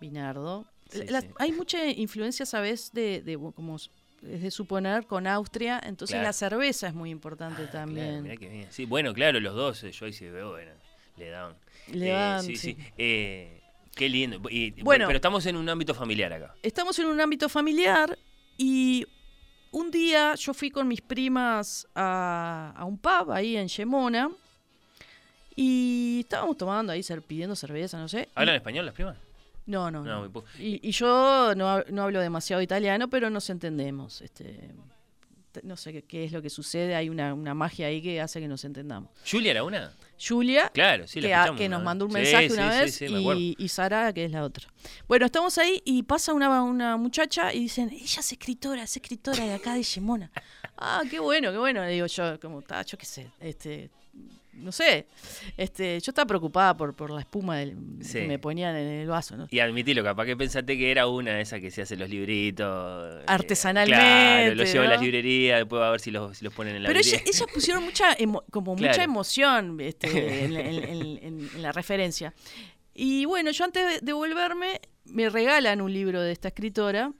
Vinardo. 0.00 0.66
Sí, 0.90 1.04
La- 1.08 1.20
sí. 1.20 1.28
Hay 1.38 1.52
mucha 1.52 1.86
influencia, 1.86 2.46
¿sabes? 2.46 2.92
De, 2.92 3.20
de 3.22 3.36
como 3.54 3.76
es 3.76 3.90
de 4.22 4.50
suponer 4.50 5.06
con 5.06 5.26
Austria, 5.26 5.78
entonces 5.84 6.14
Claro. 6.14 6.28
la 6.28 6.32
cerveza 6.32 6.88
es 6.88 6.94
muy 6.94 7.10
importante 7.10 7.56
Claro, 7.68 7.70
también. 7.72 8.22
mirá 8.22 8.36
qué 8.36 8.48
bien. 8.48 8.66
Sí, 8.72 8.86
bueno, 8.86 9.12
claro, 9.12 9.38
los 9.40 9.54
dos, 9.54 9.84
eh, 9.84 9.92
Joyce 9.96 10.24
y 10.24 10.30
Bebo, 10.30 10.52
bueno, 10.52 10.72
le 11.18 11.28
daban. 11.28 11.54
Le 11.92 12.08
Eh, 12.08 12.12
dan, 12.12 12.42
sí, 12.42 12.56
sí. 12.56 12.74
sí. 12.74 12.84
Eh, 12.98 13.62
qué 13.94 14.08
lindo. 14.08 14.38
Bueno. 14.82 15.06
pero 15.06 15.16
estamos 15.16 15.44
en 15.46 15.56
un 15.56 15.68
ámbito 15.68 15.94
familiar 15.94 16.32
acá. 16.32 16.54
Estamos 16.62 16.98
en 16.98 17.06
un 17.06 17.20
ámbito 17.20 17.48
familiar 17.48 18.18
y 18.58 19.06
un 19.72 19.90
día 19.90 20.34
yo 20.36 20.54
fui 20.54 20.70
con 20.70 20.88
mis 20.88 21.00
primas 21.00 21.86
a, 21.94 22.72
a 22.76 22.84
un 22.84 22.98
pub 22.98 23.30
ahí 23.32 23.56
en 23.56 23.68
Yemona 23.68 24.30
y 25.54 26.20
estábamos 26.20 26.56
tomando 26.56 26.92
ahí, 26.92 27.02
pidiendo 27.26 27.56
cerveza, 27.56 27.98
no 27.98 28.08
sé. 28.08 28.22
y- 28.28 28.32
¿Hablan 28.34 28.56
español 28.56 28.84
las 28.86 28.94
primas? 28.94 29.16
No, 29.66 29.90
no, 29.90 30.04
No, 30.04 30.14
no. 30.14 30.20
muy 30.20 30.28
poco. 30.28 30.46
Y, 30.58 30.86
y 30.86 30.92
yo 30.92 31.54
no, 31.56 31.82
no 31.90 32.02
hablo 32.04 32.20
demasiado 32.20 32.62
italiano, 32.62 33.08
pero 33.08 33.30
nos 33.30 33.50
entendemos. 33.50 34.20
Este, 34.22 34.44
te- 34.44 34.74
no 35.62 35.76
sé 35.76 36.02
qué, 36.02 36.24
es 36.24 36.32
lo 36.32 36.42
que 36.42 36.50
sucede, 36.50 36.94
hay 36.94 37.08
una, 37.08 37.34
una 37.34 37.54
magia 37.54 37.86
ahí 37.86 38.02
que 38.02 38.20
hace 38.20 38.40
que 38.40 38.48
nos 38.48 38.64
entendamos. 38.64 39.10
¿Julia 39.30 39.52
era 39.52 39.64
una? 39.64 39.92
Julia, 40.18 40.70
Claro, 40.72 41.06
sí, 41.06 41.20
la 41.20 41.28
que, 41.28 41.34
escuchamos 41.34 41.70
nos 41.70 41.82
mandó 41.82 42.06
un 42.06 42.12
mensaje 42.12 42.48
sí, 42.48 42.54
una 42.54 42.72
sí, 42.72 42.78
vez 42.78 42.94
sí, 42.94 43.06
y, 43.08 43.56
y 43.58 43.68
Sara, 43.68 44.12
que 44.12 44.24
es 44.24 44.30
la 44.30 44.44
otra. 44.44 44.66
Bueno, 45.06 45.26
estamos 45.26 45.58
ahí 45.58 45.82
y 45.84 46.02
pasa 46.04 46.32
una, 46.32 46.62
una 46.62 46.96
muchacha 46.96 47.52
y 47.52 47.60
dicen, 47.60 47.90
ella 47.90 48.20
es 48.20 48.32
escritora, 48.32 48.82
es 48.82 48.96
escritora 48.96 49.44
de 49.44 49.54
acá 49.54 49.74
de 49.74 49.82
Yemona. 49.82 50.30
ah, 50.78 51.02
qué 51.10 51.18
bueno, 51.18 51.52
qué 51.52 51.58
bueno. 51.58 51.82
Le 51.82 51.90
digo 51.90 52.06
yo, 52.06 52.40
como 52.40 52.60
está, 52.60 52.82
yo 52.82 52.96
qué 52.96 53.06
sé, 53.06 53.30
este, 53.40 53.90
no 54.56 54.72
sé. 54.72 55.06
Este, 55.56 56.00
yo 56.00 56.10
estaba 56.10 56.26
preocupada 56.26 56.76
por, 56.76 56.94
por 56.94 57.10
la 57.10 57.20
espuma 57.20 57.58
del, 57.58 57.76
Sí. 58.00 58.20
que 58.20 58.26
me 58.26 58.38
ponían 58.38 58.74
en 58.76 58.86
el 58.86 59.08
vaso, 59.08 59.36
¿no? 59.36 59.46
Y 59.50 59.58
admitilo, 59.60 60.02
capaz 60.02 60.24
que 60.26 60.36
pensaste 60.36 60.76
que 60.76 60.90
era 60.90 61.06
una 61.06 61.32
de 61.34 61.40
esas 61.42 61.60
que 61.60 61.70
se 61.70 61.82
hace 61.82 61.96
los 61.96 62.08
libritos. 62.10 63.20
eh, 63.20 63.24
Artesanalmente, 63.26 64.00
claro, 64.00 64.54
los 64.54 64.72
lleva 64.72 64.84
a 64.84 64.88
¿no? 64.88 64.92
las 64.94 65.02
librerías, 65.02 65.58
después 65.60 65.80
va 65.80 65.88
a 65.88 65.90
ver 65.92 66.00
si 66.00 66.10
los, 66.10 66.36
si 66.38 66.44
los 66.44 66.52
ponen 66.54 66.76
en 66.76 66.82
la 66.82 66.88
Pero 66.88 67.00
vidriera. 67.00 67.22
ellas 67.26 67.46
pusieron 67.52 67.84
mucha 67.84 68.16
emo- 68.16 68.44
como 68.50 68.74
mucha 68.76 69.02
emoción 69.02 69.78
este, 69.80 70.08
en, 70.44 70.56
en- 70.56 70.84
en- 70.84 71.18
en- 71.22 71.50
en 71.54 71.62
la 71.62 71.72
referencia. 71.72 72.34
Y 72.94 73.24
bueno, 73.26 73.50
yo 73.50 73.64
antes 73.64 74.00
de 74.02 74.12
volverme, 74.12 74.80
me 75.04 75.28
regalan 75.28 75.80
un 75.80 75.92
libro 75.92 76.20
de 76.22 76.32
esta 76.32 76.48
escritora, 76.48 77.12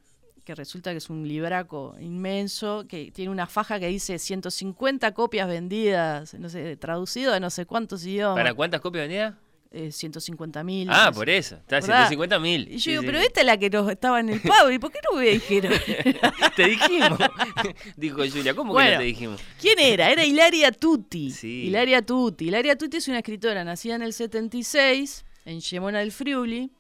que 0.46 0.54
resulta 0.54 0.92
que 0.92 0.98
es 0.98 1.11
un 1.11 1.26
libraco 1.26 1.96
inmenso, 2.00 2.87
que 2.88 3.11
tiene 3.11 3.32
una 3.32 3.48
faja 3.48 3.80
que 3.80 3.88
dice 3.88 4.16
150 4.16 5.12
copias 5.12 5.48
vendidas, 5.48 6.35
no 6.35 6.48
sé, 6.48 6.76
traducido 6.76 7.35
a 7.35 7.40
no 7.40 7.50
sé 7.50 7.66
cuántos 7.66 8.06
idiomas. 8.06 8.37
¿Para 8.37 8.54
cuántas 8.54 8.80
copias 8.80 9.02
vendía? 9.02 9.37
Eh, 9.72 9.90
150 9.90 10.62
mil. 10.62 10.88
Ah, 10.88 11.11
por 11.12 11.28
eso. 11.28 11.56
Está 11.56 11.78
a 11.78 11.80
¿Verdad? 11.80 12.09
150 12.09 12.38
mil. 12.38 12.68
Y 12.70 12.78
yo 12.78 12.92
digo, 12.92 13.02
pero 13.02 13.18
esta 13.18 13.40
es 13.40 13.46
la 13.46 13.56
que 13.59 13.68
nos 13.68 13.90
estaba 13.90 14.20
en 14.20 14.28
el 14.28 14.40
pavo, 14.42 14.70
¿y 14.70 14.78
por 14.78 14.92
qué 14.92 15.00
no 15.11 15.18
me 15.18 15.26
dijeron? 15.26 15.72
Te 16.56 16.64
dijimos. 16.68 17.18
Dijo 17.96 18.18
Julia, 18.18 18.54
¿cómo 18.54 18.76
que 18.76 18.85
no 18.92 18.98
te 18.98 19.04
dijimos? 19.04 19.40
¿Quién 19.61 19.80
era? 19.80 20.11
Era 20.11 20.24
Hilaria 20.24 20.70
Tutti. 20.70 21.32
Sí. 21.32 21.64
Hilaria 21.66 22.02
Tutti. 22.02 22.46
Hilaria 22.46 22.78
Tutti 22.78 22.98
es 22.98 23.09
una 23.09 23.18
escritora 23.18 23.64
nacida 23.64 23.96
en 23.96 24.02
el 24.02 24.12
76 24.12 25.24
en 25.44 25.61
Yemona 25.61 25.98
del 25.98 26.12
Friuli. 26.12 26.70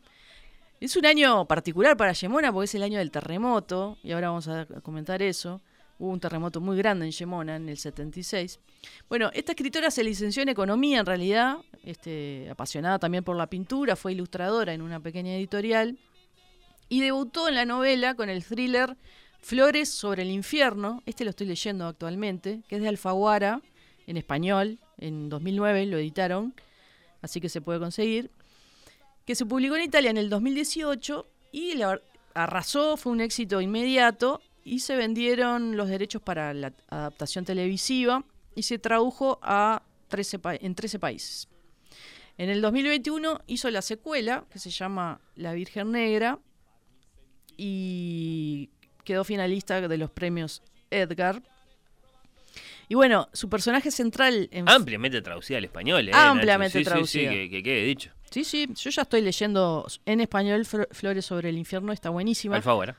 Es 0.78 0.94
un 0.94 1.06
año 1.06 1.46
particular 1.46 1.96
para 1.96 2.12
Yemona 2.12 2.52
porque 2.52 2.66
es 2.66 2.74
el 2.74 2.82
año 2.82 2.98
del 2.98 3.10
terremoto, 3.10 3.96
y 4.02 4.12
ahora 4.12 4.28
vamos 4.28 4.46
a 4.46 4.66
comentar 4.82 5.22
eso. 5.22 5.62
Hubo 5.98 6.10
un 6.10 6.20
terremoto 6.20 6.60
muy 6.60 6.76
grande 6.76 7.06
en 7.06 7.12
Yemona 7.12 7.56
en 7.56 7.70
el 7.70 7.78
76. 7.78 8.60
Bueno, 9.08 9.30
esta 9.32 9.52
escritora 9.52 9.90
se 9.90 10.04
licenció 10.04 10.42
en 10.42 10.50
economía 10.50 11.00
en 11.00 11.06
realidad, 11.06 11.56
este, 11.82 12.48
apasionada 12.50 12.98
también 12.98 13.24
por 13.24 13.36
la 13.36 13.46
pintura, 13.46 13.96
fue 13.96 14.12
ilustradora 14.12 14.74
en 14.74 14.82
una 14.82 15.00
pequeña 15.00 15.34
editorial 15.34 15.96
y 16.90 17.00
debutó 17.00 17.48
en 17.48 17.54
la 17.54 17.64
novela 17.64 18.14
con 18.14 18.28
el 18.28 18.44
thriller 18.44 18.98
Flores 19.40 19.88
sobre 19.88 20.22
el 20.22 20.30
infierno, 20.30 21.02
este 21.06 21.24
lo 21.24 21.30
estoy 21.30 21.46
leyendo 21.46 21.86
actualmente, 21.86 22.60
que 22.68 22.76
es 22.76 22.82
de 22.82 22.88
Alfaguara, 22.88 23.62
en 24.06 24.16
español, 24.18 24.78
en 24.98 25.30
2009 25.30 25.86
lo 25.86 25.96
editaron, 25.96 26.52
así 27.22 27.40
que 27.40 27.48
se 27.48 27.60
puede 27.60 27.78
conseguir, 27.78 28.30
que 29.26 29.34
se 29.34 29.44
publicó 29.44 29.76
en 29.76 29.82
Italia 29.82 30.10
en 30.10 30.16
el 30.16 30.30
2018 30.30 31.26
y 31.52 31.74
la- 31.74 32.00
arrasó, 32.34 32.96
fue 32.96 33.12
un 33.12 33.20
éxito 33.20 33.60
inmediato 33.60 34.40
y 34.64 34.80
se 34.80 34.94
vendieron 34.96 35.76
los 35.76 35.88
derechos 35.88 36.22
para 36.22 36.52
la 36.54 36.72
adaptación 36.88 37.44
televisiva 37.44 38.24
y 38.54 38.62
se 38.62 38.78
tradujo 38.78 39.38
a 39.42 39.82
13 40.08 40.38
pa- 40.38 40.54
en 40.56 40.74
13 40.74 40.98
países. 40.98 41.48
En 42.38 42.50
el 42.50 42.60
2021 42.60 43.40
hizo 43.46 43.70
la 43.70 43.80
secuela, 43.82 44.44
que 44.50 44.58
se 44.58 44.70
llama 44.70 45.20
La 45.36 45.54
Virgen 45.54 45.92
Negra, 45.92 46.38
y 47.56 48.70
quedó 49.04 49.24
finalista 49.24 49.86
de 49.88 49.96
los 49.98 50.10
premios 50.10 50.62
Edgar. 50.90 51.42
Y 52.88 52.94
bueno, 52.94 53.28
su 53.32 53.48
personaje 53.48 53.90
central 53.90 54.48
en 54.52 54.68
Ampliamente 54.68 55.20
traducida 55.22 55.58
al 55.58 55.64
español, 55.64 56.08
¿eh? 56.08 56.12
Ampliamente? 56.14 56.78
Sí, 56.78 56.84
sí, 56.84 56.90
traducida. 56.90 57.30
Sí, 57.30 57.36
que, 57.36 57.50
que 57.50 57.62
quede 57.62 57.82
dicho. 57.84 58.12
Sí, 58.36 58.44
sí, 58.44 58.68
yo 58.74 58.90
ya 58.90 59.00
estoy 59.02 59.22
leyendo 59.22 59.86
en 60.04 60.20
español 60.20 60.66
Flores 60.66 61.24
sobre 61.24 61.48
el 61.48 61.56
infierno, 61.56 61.90
está 61.90 62.10
buenísima. 62.10 62.56
Alfaguara. 62.56 62.94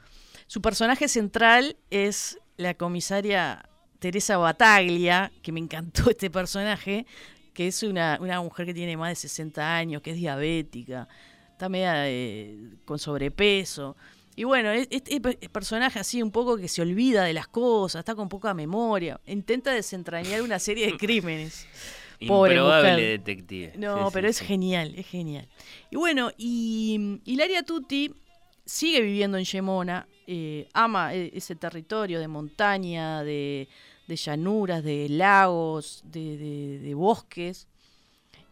Su 0.47 0.63
personaje 0.63 1.07
central 1.07 1.77
es 1.91 2.39
la 2.57 2.73
comisaria 2.73 3.69
Teresa 3.99 4.37
Bataglia, 4.37 5.31
que 5.43 5.51
me 5.51 5.59
encantó 5.59 6.09
este 6.09 6.31
personaje, 6.31 7.05
que 7.53 7.67
es 7.67 7.83
una, 7.83 8.17
una 8.19 8.41
mujer 8.41 8.65
que 8.65 8.73
tiene 8.73 8.97
más 8.97 9.09
de 9.09 9.15
60 9.15 9.75
años, 9.77 10.01
que 10.01 10.11
es 10.11 10.17
diabética, 10.17 11.07
está 11.51 11.69
media 11.69 12.09
eh, 12.09 12.57
con 12.85 12.97
sobrepeso. 12.97 13.95
Y 14.35 14.43
bueno, 14.43 14.71
es- 14.71 14.87
este 14.89 15.21
pe- 15.21 15.37
personaje 15.49 15.99
así 15.99 16.23
un 16.23 16.31
poco 16.31 16.57
que 16.57 16.67
se 16.67 16.81
olvida 16.81 17.23
de 17.25 17.33
las 17.33 17.47
cosas, 17.47 17.99
está 17.99 18.15
con 18.15 18.27
poca 18.27 18.55
memoria, 18.55 19.19
intenta 19.27 19.71
desentrañar 19.71 20.41
una 20.41 20.57
serie 20.57 20.87
de 20.87 20.97
crímenes. 20.97 21.67
Pobre 22.25 22.53
Improbable 22.53 22.91
mujer. 22.93 23.19
detective. 23.19 23.73
No, 23.77 23.97
Sí, 23.97 24.03
sí, 24.05 24.09
pero 24.13 24.27
es 24.29 24.37
sí. 24.37 24.45
genial, 24.45 24.93
es 24.95 25.05
genial. 25.07 25.47
Y 25.91 25.95
bueno, 25.97 26.31
y 26.37 27.19
Hilaria 27.25 27.63
Tutti 27.63 28.11
sigue 28.65 29.01
viviendo 29.01 29.37
en 29.37 29.45
Yemona, 29.45 30.07
eh, 30.25 30.67
ama 30.73 31.13
eh, 31.13 31.31
ese 31.33 31.55
territorio 31.55 32.19
de 32.19 32.27
montaña, 32.27 33.23
de, 33.23 33.67
de 34.07 34.15
llanuras, 34.15 34.83
de 34.83 35.07
lagos, 35.09 36.01
de, 36.05 36.37
de- 36.37 36.79
de 36.79 36.93
bosques. 36.95 37.67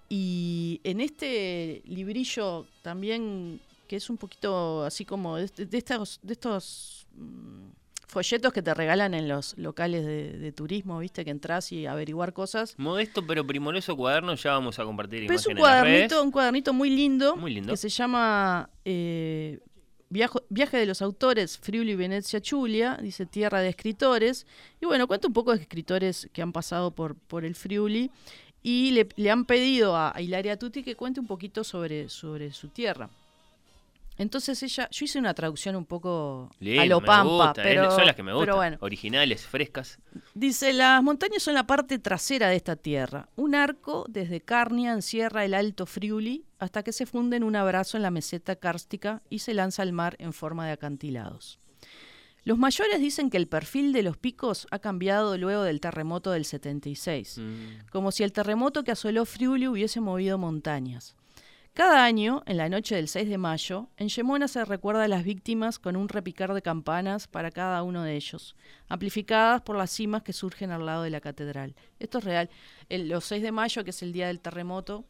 Y 0.08 0.80
en 0.84 1.02
este 1.02 1.82
librillo 1.86 2.68
también, 2.84 3.60
que 3.88 3.96
es 3.96 4.10
un 4.10 4.18
poquito 4.18 4.84
así 4.84 5.04
como 5.06 5.38
de, 5.38 5.48
de 5.66 5.78
estos, 5.78 6.20
de 6.22 6.34
estos 6.34 7.08
mm, 7.16 7.70
folletos 8.08 8.54
que 8.54 8.62
te 8.62 8.74
regalan 8.74 9.14
en 9.14 9.28
los 9.28 9.58
locales 9.58 10.06
de, 10.06 10.38
de 10.38 10.52
turismo, 10.52 11.00
viste, 11.00 11.24
que 11.26 11.32
entras 11.32 11.72
y 11.72 11.86
averiguar 11.86 12.34
cosas. 12.34 12.76
Modesto 12.78 13.26
pero 13.26 13.46
primoroso 13.46 13.96
cuaderno, 13.96 14.36
ya 14.36 14.52
vamos 14.52 14.80
a 14.80 14.84
compartir 14.86 15.22
Pero 15.28 15.34
es 15.40 15.46
un 15.48 15.56
cuadernito, 15.56 16.24
un 16.24 16.32
cuadernito 16.32 16.74
muy 16.74 16.90
lindo, 16.90 17.36
Muy 17.36 17.54
lindo. 17.54 17.72
que 17.74 17.78
se 17.78 17.90
llama 17.90 18.70
eh, 18.86 19.60
Viajo- 20.10 20.44
Viaje 20.50 20.78
de 20.78 20.86
los 20.86 21.02
autores 21.02 21.58
Friuli, 21.58 21.96
Venecia, 21.96 22.40
Giulia, 22.40 22.98
dice 23.02 23.26
Tierra 23.26 23.60
de 23.62 23.70
Escritores. 23.70 24.46
Y 24.80 24.86
bueno, 24.86 25.08
cuenta 25.08 25.28
un 25.28 25.34
poco 25.34 25.56
de 25.56 25.62
escritores 25.62 26.30
que 26.32 26.42
han 26.42 26.52
pasado 26.54 26.92
por, 26.92 27.16
por 27.16 27.44
el 27.44 27.56
Friuli 27.56 28.12
y 28.62 28.92
le, 28.92 29.08
le 29.16 29.32
han 29.32 29.46
pedido 29.46 29.96
a, 29.96 30.16
a 30.16 30.22
Hilaria 30.22 30.58
Tutti 30.58 30.84
que 30.84 30.96
cuente 30.96 31.20
un 31.20 31.28
poquito 31.28 31.64
sobre, 31.64 32.10
sobre 32.10 32.52
su 32.54 32.68
tierra. 32.70 33.10
Entonces 34.18 34.64
ella, 34.64 34.88
yo 34.92 35.06
hice 35.06 35.20
una 35.20 35.34
traducción 35.34 35.76
un 35.76 35.86
poco 35.86 36.50
Lindo, 36.60 36.82
a 36.82 36.86
lo 36.86 37.02
me 37.02 37.08
pampa, 37.08 37.48
gusta, 37.48 37.62
eh, 37.62 37.66
pero, 37.66 37.92
son 37.92 38.06
las 38.06 38.16
que 38.16 38.24
me 38.24 38.32
pero 38.32 38.38
gustan. 38.40 38.56
bueno. 38.56 38.78
Originales, 38.80 39.46
frescas. 39.46 40.00
Dice, 40.34 40.72
las 40.72 41.04
montañas 41.04 41.44
son 41.44 41.54
la 41.54 41.68
parte 41.68 42.00
trasera 42.00 42.48
de 42.50 42.56
esta 42.56 42.76
tierra. 42.78 43.28
Un 43.36 43.56
arco 43.56 44.06
desde 44.08 44.40
Carnia 44.42 44.94
encierra 44.94 45.44
el 45.44 45.54
alto 45.54 45.86
Friuli 45.86 46.46
hasta 46.60 46.82
que 46.84 46.94
se 46.94 47.06
funde 47.06 47.36
en 47.38 47.44
un 47.44 47.56
abrazo 47.58 47.98
en 47.98 48.04
la 48.04 48.12
meseta 48.12 48.56
kárstica 48.56 49.22
y 49.30 49.40
se 49.40 49.54
lanza 49.54 49.82
al 49.82 49.92
mar 49.92 50.16
en 50.20 50.32
forma 50.32 50.66
de 50.66 50.72
acantilados. 50.72 51.60
Los 52.46 52.58
mayores 52.60 53.00
dicen 53.00 53.32
que 53.32 53.38
el 53.38 53.48
perfil 53.48 53.92
de 53.92 54.04
los 54.04 54.18
picos 54.18 54.68
ha 54.70 54.78
cambiado 54.78 55.36
luego 55.38 55.64
del 55.64 55.82
terremoto 55.82 56.30
del 56.32 56.46
76, 56.46 57.40
Mm. 57.40 57.88
como 57.92 58.12
si 58.12 58.24
el 58.24 58.32
terremoto 58.32 58.84
que 58.84 58.92
asoló 58.92 59.26
Friuli 59.26 59.68
hubiese 59.68 60.00
movido 60.00 60.38
montañas. 60.38 61.16
Cada 61.76 62.06
año, 62.06 62.42
en 62.46 62.56
la 62.56 62.70
noche 62.70 62.96
del 62.96 63.10
6 63.10 63.28
de 63.28 63.38
mayo, 63.38 63.90
en 63.98 64.08
Yemona 64.08 64.48
se 64.48 64.64
recuerda 64.64 65.04
a 65.04 65.10
las 65.10 65.26
víctimas 65.26 65.78
con 65.78 65.98
un 65.98 66.08
repicar 66.08 66.54
de 66.54 66.62
campanas 66.62 67.28
para 67.28 67.52
cada 67.52 67.84
uno 67.84 68.02
de 68.02 68.16
ellos, 68.16 68.56
amplificadas 68.88 69.62
por 69.62 69.76
las 69.76 69.92
cimas 69.92 70.24
que 70.24 70.32
surgen 70.32 70.72
al 70.72 70.86
lado 70.86 71.04
de 71.04 71.10
la 71.10 71.20
catedral. 71.20 71.76
Esto 72.00 72.20
es 72.20 72.24
real. 72.24 72.50
El, 72.88 73.10
los 73.10 73.26
6 73.26 73.44
de 73.44 73.52
mayo, 73.52 73.84
que 73.84 73.90
es 73.90 74.02
el 74.04 74.14
día 74.14 74.28
del 74.28 74.40
terremoto, 74.40 75.04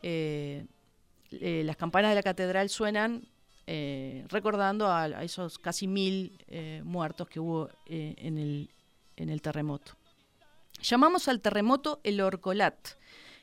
eh, 0.00 0.64
eh, 1.32 1.62
las 1.64 1.76
campanas 1.76 2.12
de 2.12 2.14
la 2.14 2.22
catedral 2.22 2.68
suenan 2.68 3.26
eh, 3.66 4.24
recordando 4.28 4.92
a, 4.92 5.24
esos 5.24 5.58
casi 5.58 5.88
mil 5.88 6.38
muertos 6.84 7.28
que 7.28 7.40
hubo 7.40 7.68
en, 7.86 8.38
el, 8.38 8.70
en 9.16 9.28
el 9.28 9.42
terremoto. 9.42 9.96
Llamamos 10.80 11.26
al 11.26 11.40
terremoto 11.40 12.00
el 12.04 12.20
Orcolat, 12.20 12.90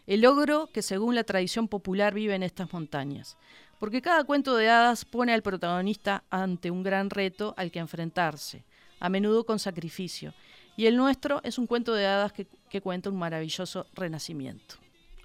el 0.10 0.26
ogro 0.26 0.70
que 0.74 0.82
según 0.82 1.14
la 1.14 1.24
tradición 1.24 1.68
popular 1.68 2.16
vive 2.16 2.34
en 2.34 2.42
estas 2.42 2.74
montañas, 2.74 3.38
porque 3.80 4.02
cada 4.02 4.24
cuento 4.24 4.56
de 4.56 4.68
hadas 4.68 5.06
pone 5.06 5.34
al 5.34 5.44
protagonista 5.44 6.24
ante 6.32 6.72
un 6.72 6.82
gran 6.82 7.12
reto 7.12 7.54
al 7.58 7.70
que 7.70 7.78
enfrentarse, 7.78 8.64
a 9.00 9.08
menudo 9.08 9.46
con 9.46 9.60
sacrificio, 9.60 10.34
y 10.76 10.88
el 10.88 10.98
nuestro 10.98 11.42
es 11.44 11.60
un 11.60 11.68
cuento 11.68 11.94
de 11.94 12.08
hadas 12.08 12.34
que, 12.34 12.48
que 12.72 12.82
cuenta 12.82 13.12
un 13.12 13.18
maravilloso 13.18 13.86
renacimiento. 13.94 14.78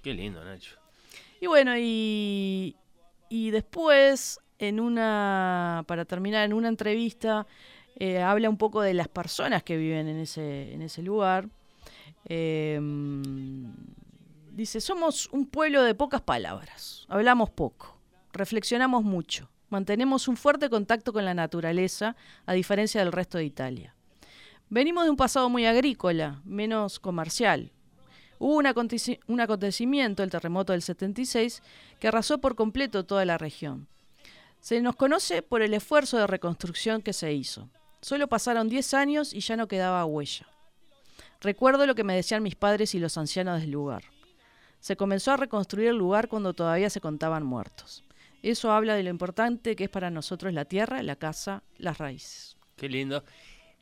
Qué 0.03 0.13
lindo, 0.13 0.45
Nacho. 0.45 0.75
Y 1.41 1.47
bueno, 1.47 1.75
y, 1.75 2.75
y 3.27 3.49
después, 3.49 4.39
en 4.59 4.79
una, 4.79 5.83
para 5.87 6.05
terminar, 6.05 6.45
en 6.45 6.53
una 6.53 6.67
entrevista, 6.67 7.47
eh, 7.95 8.21
habla 8.21 8.51
un 8.51 8.57
poco 8.57 8.81
de 8.81 8.93
las 8.93 9.07
personas 9.07 9.63
que 9.63 9.77
viven 9.77 10.07
en 10.07 10.17
ese, 10.17 10.73
en 10.73 10.83
ese 10.83 11.01
lugar. 11.01 11.49
Eh, 12.25 12.79
dice, 14.55 14.81
somos 14.81 15.27
un 15.31 15.45
pueblo 15.45 15.83
de 15.83 15.93
pocas 15.95 16.21
palabras, 16.21 17.05
hablamos 17.09 17.49
poco, 17.49 17.97
reflexionamos 18.33 19.03
mucho, 19.03 19.49
mantenemos 19.69 20.27
un 20.27 20.37
fuerte 20.37 20.69
contacto 20.69 21.13
con 21.13 21.25
la 21.25 21.33
naturaleza, 21.33 22.15
a 22.45 22.53
diferencia 22.53 23.01
del 23.03 23.11
resto 23.11 23.37
de 23.37 23.45
Italia. 23.45 23.95
Venimos 24.69 25.03
de 25.03 25.11
un 25.11 25.17
pasado 25.17 25.49
muy 25.49 25.65
agrícola, 25.65 26.41
menos 26.43 26.99
comercial. 26.99 27.71
Hubo 28.39 28.55
un, 28.55 28.65
aconteci- 28.65 29.19
un 29.27 29.39
acontecimiento, 29.39 30.23
el 30.23 30.31
terremoto 30.31 30.73
del 30.73 30.81
76, 30.81 31.61
que 31.99 32.07
arrasó 32.07 32.39
por 32.39 32.55
completo 32.55 33.05
toda 33.05 33.25
la 33.25 33.37
región. 33.37 33.87
Se 34.59 34.81
nos 34.81 34.95
conoce 34.95 35.41
por 35.43 35.61
el 35.61 35.73
esfuerzo 35.75 36.17
de 36.17 36.25
reconstrucción 36.27 37.01
que 37.03 37.13
se 37.13 37.31
hizo. 37.33 37.69
Solo 38.01 38.27
pasaron 38.27 38.67
10 38.67 38.93
años 38.95 39.33
y 39.33 39.39
ya 39.41 39.55
no 39.55 39.67
quedaba 39.67 40.03
huella. 40.05 40.47
Recuerdo 41.41 41.85
lo 41.85 41.93
que 41.95 42.03
me 42.03 42.15
decían 42.15 42.41
mis 42.43 42.55
padres 42.55 42.95
y 42.95 42.99
los 42.99 43.17
ancianos 43.17 43.61
del 43.61 43.71
lugar. 43.71 44.03
Se 44.85 44.95
comenzó 44.95 45.31
a 45.31 45.37
reconstruir 45.37 45.87
el 45.87 45.97
lugar 45.97 46.27
cuando 46.27 46.53
todavía 46.53 46.91
se 46.91 47.01
contaban 47.01 47.43
muertos. 47.43 48.03
Eso 48.43 48.71
habla 48.71 48.93
de 48.93 49.01
lo 49.01 49.09
importante 49.09 49.75
que 49.75 49.85
es 49.85 49.89
para 49.89 50.11
nosotros 50.11 50.53
la 50.53 50.65
tierra, 50.65 51.01
la 51.01 51.15
casa, 51.15 51.63
las 51.79 51.97
raíces. 51.97 52.55
Qué 52.75 52.87
lindo. 52.87 53.23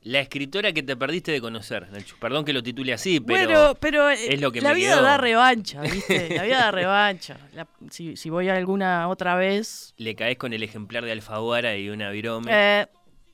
La 0.04 0.22
escritora 0.22 0.72
que 0.72 0.82
te 0.82 0.95
perdiste 0.95 1.34
de 1.34 1.41
conocer, 1.41 1.91
Nacho. 1.91 2.16
Perdón 2.22 2.45
que 2.45 2.54
lo 2.54 2.64
titule 2.64 2.93
así, 2.93 3.20
pero. 3.20 3.43
bueno, 3.49 3.76
pero 3.82 4.10
eh, 4.12 4.34
es 4.34 4.39
lo 4.39 4.54
que 4.54 4.62
la 4.62 4.70
me 4.70 4.76
vida 4.76 4.93
quedó. 4.93 5.01
da 5.04 5.18
revancha, 5.18 5.82
¿viste? 5.82 6.36
La 6.38 6.43
vida 6.43 6.58
da 6.60 6.72
revancha. 6.72 7.38
La- 7.54 7.68
si, 7.89 8.16
si 8.16 8.30
voy 8.30 8.47
a 8.47 8.56
alguna 8.56 9.10
otra 9.10 9.36
vez. 9.36 9.93
Le 9.97 10.16
caes 10.16 10.38
con 10.38 10.54
el 10.54 10.64
ejemplar 10.64 11.04
de 11.04 11.12
Alfaguara 11.12 11.76
y 11.76 11.89
una 11.89 12.12
virome. 12.12 12.49
eh, 12.54 12.88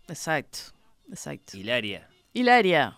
exacto, 0.08 0.58
exacto. 1.08 1.56
Hilaria, 1.56 2.10
Hilaria. 2.34 2.98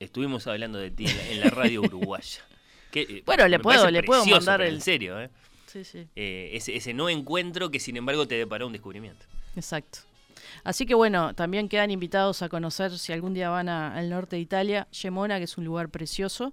estuvimos 0.00 0.48
hablando 0.48 0.80
de 0.80 0.90
ti 0.90 1.06
en 1.06 1.16
la, 1.16 1.28
en 1.28 1.40
la 1.42 1.50
radio 1.50 1.82
uruguaya. 1.82 2.40
Que, 2.90 3.02
eh, 3.02 3.22
Bueno, 3.26 3.46
le 3.48 3.58
puedo- 3.58 3.90
le 3.90 4.02
puedo 4.02 4.24
mandar 4.26 4.60
el- 4.62 4.74
En 4.74 4.80
serio, 4.80 5.20
¿eh? 5.20 5.30
Sí, 5.66 5.84
sí, 5.84 6.06
Eh, 6.16 6.50
ese, 6.54 6.74
ese 6.74 6.92
no 6.92 7.08
encuentro 7.08 7.70
que 7.70 7.78
sin 7.78 7.96
embargo 7.96 8.26
te 8.26 8.34
deparó 8.36 8.66
un 8.66 8.72
descubrimiento. 8.72 9.24
exacto. 9.56 10.00
Así 10.64 10.84
que 10.84 10.94
bueno, 10.94 11.32
también 11.34 11.68
quedan 11.68 11.90
invitados 11.90 12.42
a 12.42 12.48
conocer, 12.48 12.98
si 12.98 13.12
algún 13.12 13.32
día 13.34 13.50
van 13.50 13.68
a- 13.68 13.94
al 13.96 14.10
norte 14.10 14.36
de 14.36 14.42
Italia, 14.42 14.88
Gemona, 14.90 15.38
que 15.38 15.44
es 15.44 15.56
un 15.56 15.64
lugar 15.64 15.88
precioso. 15.90 16.52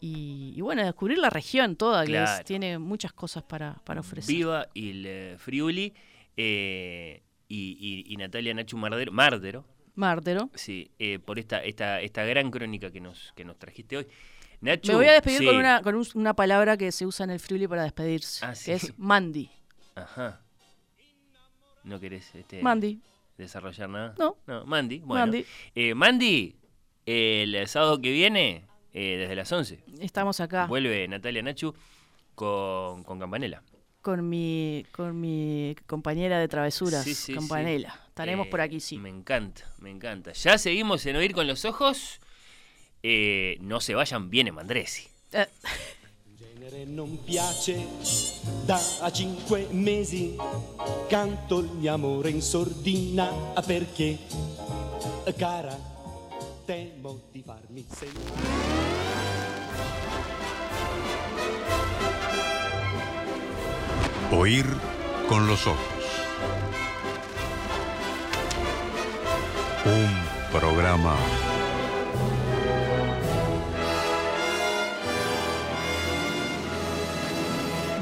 Y, 0.00 0.52
y 0.54 0.60
bueno, 0.60 0.84
descubrir 0.84 1.16
la 1.18 1.30
región 1.30 1.74
toda, 1.76 2.04
que 2.04 2.12
es- 2.22 2.44
tiene 2.44 2.78
muchas 2.78 3.12
cosas 3.14 3.42
para, 3.42 3.76
para 3.84 4.00
ofrecer. 4.00 4.34
Viva 4.34 4.68
il 4.74 5.04
eh, 5.06 5.36
Friuli 5.38 5.92
eh, 6.36 7.22
y, 7.48 8.04
y- 8.08 8.12
y 8.12 8.16
Natalia 8.18 8.52
Nacho 8.52 8.76
Mardero, 8.76 9.10
Mardero, 9.12 9.64
sí, 10.54 10.90
eh, 10.98 11.18
por 11.18 11.38
esta, 11.38 11.64
esta, 11.64 12.02
esta 12.02 12.22
gran 12.26 12.50
crónica 12.50 12.90
que 12.90 13.00
nos, 13.00 13.32
que 13.34 13.46
nos 13.46 13.58
trajiste 13.58 13.96
hoy. 13.96 14.06
Nacho, 14.60 14.92
Me 14.92 14.96
voy 14.98 15.06
a 15.08 15.12
despedir 15.12 15.38
sí. 15.40 15.46
con, 15.46 15.56
una, 15.56 15.82
con 15.82 15.94
un- 15.94 16.06
una 16.14 16.34
palabra 16.34 16.76
que 16.76 16.90
se 16.92 17.04
usa 17.06 17.24
en 17.24 17.30
el 17.30 17.40
Friuli 17.40 17.66
para 17.68 17.82
despedirse, 17.84 18.44
Ah, 18.44 18.54
que 18.64 18.74
es 18.74 18.92
Mandi. 18.98 19.50
Ajá. 19.94 20.40
¿No 21.84 22.00
querés 22.00 22.34
este, 22.34 22.62
Mandi. 22.62 23.00
desarrollar 23.38 23.88
nada? 23.88 24.14
No. 24.18 24.36
No, 24.46 24.64
Mandy. 24.66 24.98
Bueno. 25.00 25.26
Mandy. 25.26 25.46
Eh, 25.74 25.94
Mandy, 25.94 26.56
el 27.04 27.68
sábado 27.68 28.00
que 28.00 28.10
viene, 28.10 28.64
eh, 28.92 29.16
desde 29.18 29.36
las 29.36 29.52
11, 29.52 29.80
Estamos 30.00 30.40
acá 30.40 30.66
vuelve 30.66 31.06
Natalia 31.06 31.42
Nachu 31.42 31.74
con, 32.34 33.04
con 33.04 33.18
Campanella. 33.20 33.62
con 34.02 34.28
mi 34.28 34.84
con 34.92 35.20
mi 35.20 35.76
compañera 35.86 36.38
de 36.40 36.48
travesuras, 36.48 37.04
Sí, 37.04 37.14
sí. 37.14 37.34
Estaremos 38.08 38.46
Eh, 38.46 38.50
por 38.50 38.60
aquí, 38.62 38.80
sí. 38.80 38.96
Me 38.98 39.08
encanta, 39.10 39.70
me 39.78 39.90
encanta. 39.90 40.32
Ya 40.32 40.58
seguimos 40.58 41.04
en 41.06 41.16
Oír 41.16 41.32
con 41.34 41.46
los 41.46 41.64
Ojos. 41.64 42.18
Eh, 43.02 43.58
no 43.60 43.80
se 43.80 43.94
vayan, 43.94 44.28
viene 44.28 44.50
Mandresi. 44.50 45.06
Eh, 45.32 45.48
genere 46.36 46.84
non 46.84 47.22
piace 47.22 47.76
da 48.64 48.80
cinque 49.12 49.68
mesi 49.70 50.36
canto 51.08 51.58
il 51.58 51.70
mio 51.72 51.94
amore 51.94 52.30
in 52.30 52.42
sordina 52.42 53.26
perché 53.64 54.18
cara 55.36 55.78
temo 56.64 57.20
di 57.30 57.42
farmi 57.42 57.86
sentire 57.88 58.76
Oír 64.32 64.66
con 65.28 65.46
los 65.46 65.66
ojos. 65.66 65.78
Un 69.84 70.50
programa 70.50 71.16